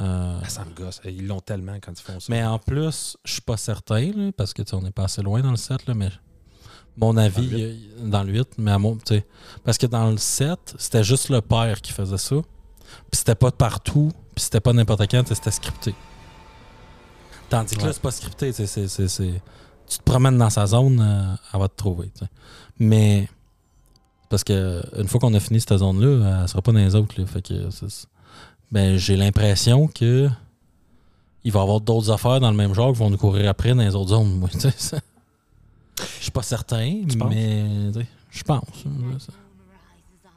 [0.00, 1.02] Euh, Ah, ça me gosse.
[1.04, 2.26] Ils l'ont tellement quand ils font ça.
[2.30, 5.42] mais en plus, je suis pas certain, là, parce que on est pas assez loin
[5.42, 6.08] dans le 7, là, mais
[6.96, 8.96] mon avis, Dans le il y a- dans le 8, mais à mon,
[9.64, 12.36] parce que dans le 7, c'était juste le père qui faisait ça.
[13.10, 15.94] Puis c'était pas de partout, puis c'était pas n'importe quand, c'était scripté.
[17.50, 21.60] Tandis que là, c'est pas scripté, tu c'est- te promènes dans sa zone, euh, elle
[21.60, 22.10] va te trouver.
[22.78, 23.28] Mais
[24.28, 27.18] parce que une fois qu'on a fini cette zone-là, elle sera pas dans les autres.
[27.20, 27.68] Là, fait que
[28.72, 30.28] ben, j'ai l'impression que
[31.44, 33.74] il va y avoir d'autres affaires dans le même genre qui vont nous courir après
[33.74, 34.38] dans les autres zones.
[34.38, 34.48] moi.
[36.18, 37.92] Je suis pas certain, Tu mais
[38.30, 38.62] je pense.
[38.86, 39.32] hein, ça.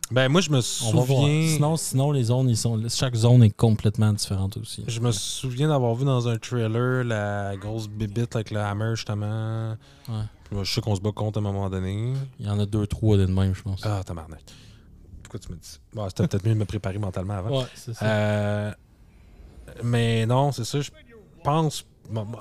[0.10, 1.48] Ben, moi, je me souviens.
[1.48, 4.84] Sinon, sinon, les zones, ils sont, chaque zone est complètement différente aussi.
[4.88, 9.76] Je me souviens d'avoir vu dans un trailer la grosse bibite avec le hammer, justement.
[10.08, 10.16] Ouais.
[10.46, 12.14] Puis je sais qu'on se bat contre à un moment donné.
[12.40, 13.82] Il y en a deux, trois de même, je pense.
[13.84, 14.44] Ah, tabarnak.
[15.24, 15.78] Pourquoi tu me dis ça?
[15.94, 17.60] Bon, c'était peut-être mieux de me préparer mentalement avant.
[17.60, 18.06] ouais, c'est ça.
[18.06, 18.72] Euh,
[19.84, 20.80] mais non, c'est ça.
[20.80, 20.90] Je
[21.44, 21.86] pense.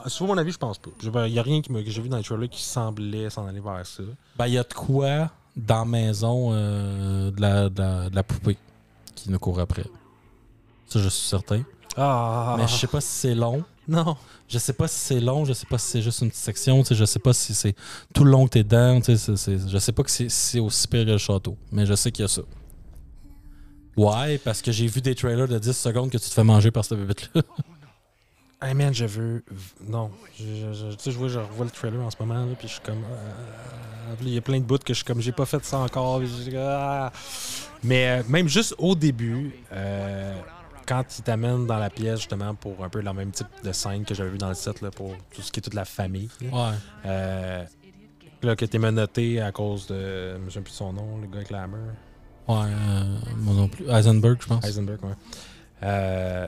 [0.06, 0.90] sur mon avis, je pense pas.
[1.02, 3.84] Il n'y a rien que j'ai vu dans les trailers qui semblait s'en aller vers
[3.84, 4.04] ça.
[4.38, 8.14] Ben, il y a de quoi dans la maison euh, de, la, de, la, de
[8.14, 8.58] la poupée
[9.14, 9.84] qui nous court après.
[10.88, 11.62] Ça, je suis certain.
[11.96, 12.56] Ah!
[12.58, 13.64] Mais je sais pas si c'est long.
[13.88, 14.16] Non.
[14.48, 16.84] Je sais pas si c'est long, je sais pas si c'est juste une petite section,
[16.88, 17.74] je sais pas si c'est
[18.14, 20.60] tout le long que t'es dedans, tu sais, je sais pas que c'est si c'est
[20.60, 22.42] aussi pire que le château, mais je sais qu'il y a ça.
[23.96, 26.70] Ouais, parce que j'ai vu des trailers de 10 secondes que tu te fais manger
[26.70, 27.42] par cette bébête-là.
[28.66, 29.44] Hey man, je veux.
[29.86, 30.10] Non.
[30.38, 32.54] Je, je, je- tu sais, je vois, je revois le trailer en ce moment, là,
[32.58, 33.04] puis je suis comme.
[33.04, 35.64] euh, puis Il y a plein de bouts que je suis comme, j'ai pas fait
[35.64, 36.20] ça encore.
[36.56, 37.12] ah.
[37.84, 40.34] Mais euh, même juste au début, euh,
[40.86, 44.04] quand ils t'amènent dans la pièce, justement, pour un peu le même type de scène
[44.04, 46.28] que j'avais vu dans le set, là, pour tout ce qui est toute la famille.
[46.40, 46.70] Ouais.
[47.04, 47.64] Euh,
[48.42, 50.34] là, que t'es menotté à cause de.
[50.34, 51.76] Je me souviens plus de son nom, le gars avec la hammer.
[52.48, 52.54] Ouais,
[53.38, 53.88] moi non plus.
[53.90, 54.64] Heisenberg, je pense.
[54.64, 56.46] Heisenberg, ouais.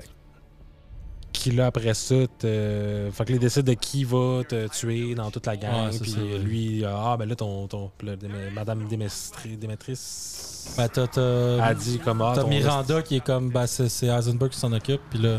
[1.32, 3.10] Qui là, après ça, te...
[3.12, 5.90] fait que les décide de qui va te tuer dans toute la gang.
[6.00, 6.38] Puis ouais.
[6.38, 7.66] lui, ah, ben là, ton.
[7.68, 8.14] ton là,
[8.54, 13.88] Madame Démétrice Ben, t'as, t'as, a dit comme ah, Miranda qui est comme, ben, c'est,
[13.88, 15.38] c'est Heisenberg qui s'en occupe, puis là,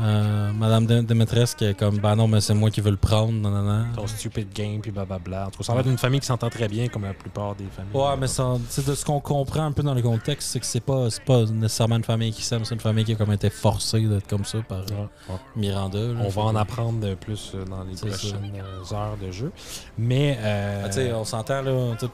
[0.00, 2.96] euh, Madame Dé- Démétresse qui est comme, ben non, mais c'est moi qui veux le
[2.96, 3.84] prendre, non, non, non.
[3.94, 5.46] ton stupid game, puis blablabla.
[5.46, 7.54] En tout cas, ça a l'air d'une famille qui s'entend très bien, comme la plupart
[7.54, 7.94] des familles.
[7.94, 8.54] Ouais, mais ça,
[8.86, 11.44] de ce qu'on comprend un peu dans le contexte, c'est que c'est pas, c'est pas
[11.44, 14.44] nécessairement une famille qui s'aime, c'est une famille qui a comme été forcée d'être comme
[14.44, 15.36] ça par Ouais, ouais.
[15.56, 15.98] Miranda.
[15.98, 16.20] là.
[16.24, 18.06] On va en apprendre de plus euh, dans les ça.
[18.06, 19.52] prochaines euh, heures de jeu.
[19.98, 20.36] Mais.
[20.40, 21.72] euh, Ah, tu sais, on s'entend, là,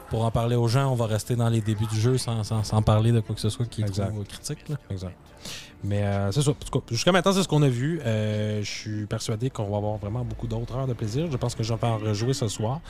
[0.09, 2.63] pour en parler aux gens, on va rester dans les débuts du jeu sans, sans,
[2.63, 3.85] sans parler de quoi que ce soit qui est
[4.27, 4.69] critique.
[4.69, 4.75] Là.
[4.89, 5.15] Exact.
[5.83, 6.53] Mais euh, c'est ça.
[6.89, 8.01] Jusqu'à maintenant, c'est ce qu'on a vu.
[8.05, 11.29] Euh, je suis persuadé qu'on va avoir vraiment beaucoup d'autres heures de plaisir.
[11.31, 12.81] Je pense que je vais en rejouer ce soir.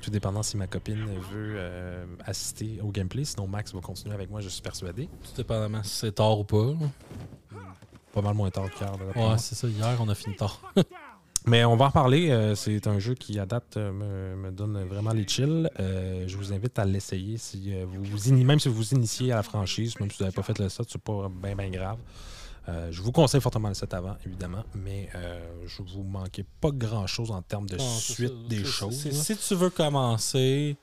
[0.00, 3.24] Tout dépendant si ma copine veut euh, assister au gameplay.
[3.24, 5.08] Sinon, Max va continuer avec moi, je suis persuadé.
[5.22, 6.72] Tout dépendamment si c'est tard ou pas.
[8.12, 8.92] Pas mal moins tard qu'hier.
[9.14, 9.68] Ouais, c'est ça.
[9.68, 10.60] Hier, on a fini tard.
[11.46, 12.30] Mais on va en reparler.
[12.30, 15.68] Euh, c'est un jeu qui, à date, euh, me, me donne vraiment les chills.
[15.80, 17.38] Euh, je vous invite à l'essayer.
[17.38, 20.42] Si, vous même si vous vous initiez à la franchise, même si vous n'avez pas
[20.42, 21.98] fait le set, c'est pas bien, grave.
[22.68, 25.08] Euh, je vous conseille fortement le set avant, évidemment, mais
[25.66, 29.10] je vous manquez pas grand-chose en termes de Non, suite des choses.
[29.10, 30.76] Si tu veux commencer,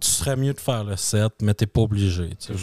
[0.00, 2.30] tu serais mieux de faire le 7, mais t'es pas obligé.
[2.48, 2.56] Mhm.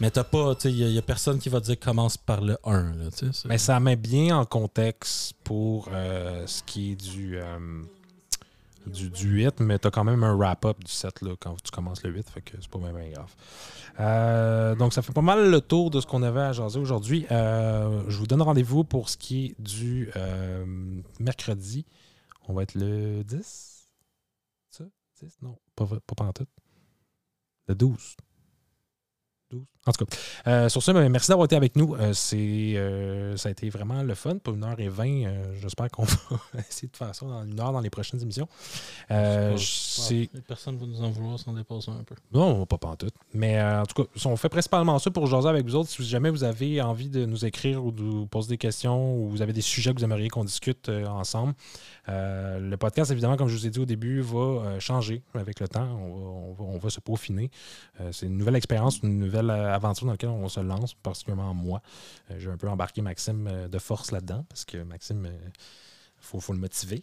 [0.00, 2.94] Mais t'as pas, il y, a personne qui va te dire commence par le 1.
[2.94, 3.08] Là,
[3.46, 7.82] Mais ça met bien en contexte pour euh, ce qui est du, euh,
[8.86, 11.70] du, du 8, mais tu as quand même un wrap-up du 7 là, quand tu
[11.70, 13.34] commences le 8, fait que c'est pas bien, bien grave.
[14.00, 17.26] Euh, donc ça fait pas mal le tour de ce qu'on avait à jaser aujourd'hui.
[17.30, 20.10] Je vous donne rendez-vous pour ce qui est du
[21.18, 21.84] mercredi.
[22.48, 23.88] On va être le 10?
[24.70, 24.84] Ça?
[25.20, 25.38] 10?
[25.42, 26.48] Non, pas, pas pantoute.
[27.68, 28.16] Le 12.
[29.50, 29.62] 12?
[29.86, 30.16] En tout cas,
[30.48, 31.94] euh, sur ce, ben, merci d'avoir été avec nous.
[31.94, 32.36] Euh, c'est,
[32.76, 35.24] euh, ça a été vraiment le fun pour une heure et vingt.
[35.24, 36.02] Euh, j'espère qu'on
[36.52, 38.48] va essayer de faire ça dans une heure dans les prochaines émissions.
[39.56, 40.28] C'est...
[40.46, 42.14] Personne ne va nous en vouloir si on dépasse un peu.
[42.32, 43.14] Non, pas pantoute.
[43.32, 45.88] Mais euh, en tout cas, on fait principalement ça pour jaser avec vous autres.
[45.88, 49.28] Si jamais vous avez envie de nous écrire ou de nous poser des questions ou
[49.30, 51.54] vous avez des sujets que vous aimeriez qu'on discute ensemble,
[52.08, 55.88] le podcast, évidemment, comme je vous ai dit au début, va changer avec le temps.
[56.02, 57.50] On va, on va- on va se peaufiner.
[58.12, 61.82] C'est une nouvelle expérience, une nouvelle euh, aventure dans laquelle on se lance, particulièrement moi.
[62.30, 65.52] Euh, J'ai un peu embarqué Maxime euh, de force là-dedans parce que Maxime, il
[66.18, 67.02] faut, faut le motiver.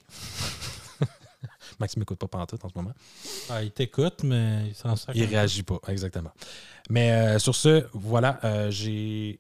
[1.80, 2.94] Maxime n'écoute pas pantoute en ce moment.
[3.50, 5.16] Ah, il t'écoute, mais il s'en sert.
[5.16, 6.32] Il réagit pas, exactement.
[6.90, 9.40] Mais euh, sur ce, voilà, euh, j'ai.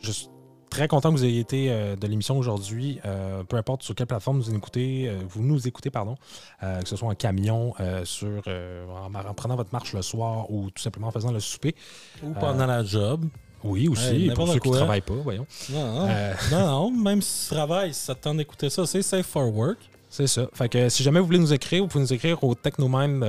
[0.00, 0.28] Je suis
[0.72, 2.98] très content que vous ayez été euh, de l'émission aujourd'hui.
[3.04, 6.16] Euh, peu importe sur quelle plateforme vous nous écoutez, euh, vous nous écoutez, pardon,
[6.60, 7.74] que ce soit en camion,
[8.04, 11.74] sur, en, en prenant votre marche le soir ou tout simplement en faisant le souper.
[12.22, 13.24] Ou pendant la job.
[13.64, 15.46] Oui, aussi, Hey, pour ceux qui ne travaillent pas, voyons.
[15.70, 16.08] Non, non.
[16.50, 19.78] Non, même si tu travailles, ça te tente d'écouter ça, c'est safe for work.
[20.08, 20.48] C'est ça.
[20.52, 23.24] Fait que si jamais vous voulez nous écrire, vous pouvez nous écrire au Technomind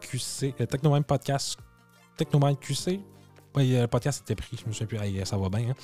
[0.00, 1.58] QC, Technomind Podcast,
[2.16, 3.00] Technomind QC.
[3.58, 4.98] Euh, le podcast était pris, je me souviens plus.
[4.98, 5.70] Hey, ça va bien.
[5.70, 5.74] Hein?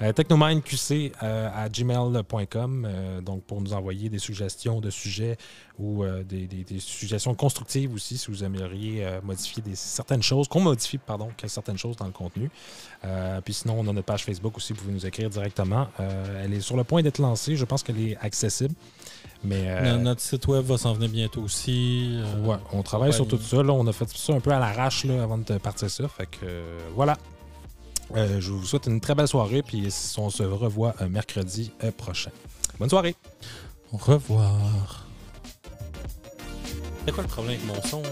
[0.00, 2.86] Euh, TechnomindQC euh, à gmail.com.
[2.88, 5.36] euh, donc, pour nous envoyer des suggestions de sujets
[5.78, 10.98] ou des, des- suggestions constructives aussi, si vous aimeriez modifier des, certaines choses, qu'on modifie,
[10.98, 12.50] pardon, certaines choses dans le contenu.
[13.44, 15.88] Puis sinon, on a notre page Facebook aussi, vous pouvez nous écrire directement.
[15.98, 17.56] Elle est sur le point d'être lancée.
[17.56, 18.74] Je pense qu'elle est accessible.
[19.44, 22.10] Mais euh, No- Notre site web va s'en venir bientôt aussi.
[22.22, 23.62] euh, Ouais, on travaille sur tout ça.
[23.62, 26.06] Là, on a fait ça un peu à l'arrache là, avant de partir ça.
[26.08, 27.16] Fait que euh, voilà.
[28.16, 29.62] Euh, je vous souhaite une très belle soirée.
[29.62, 29.88] Puis
[30.18, 32.30] on se revoit mercredi prochain.
[32.78, 33.16] Bonne soirée.
[33.92, 35.06] Au revoir.
[37.04, 38.02] C'est quoi le problème avec mon son?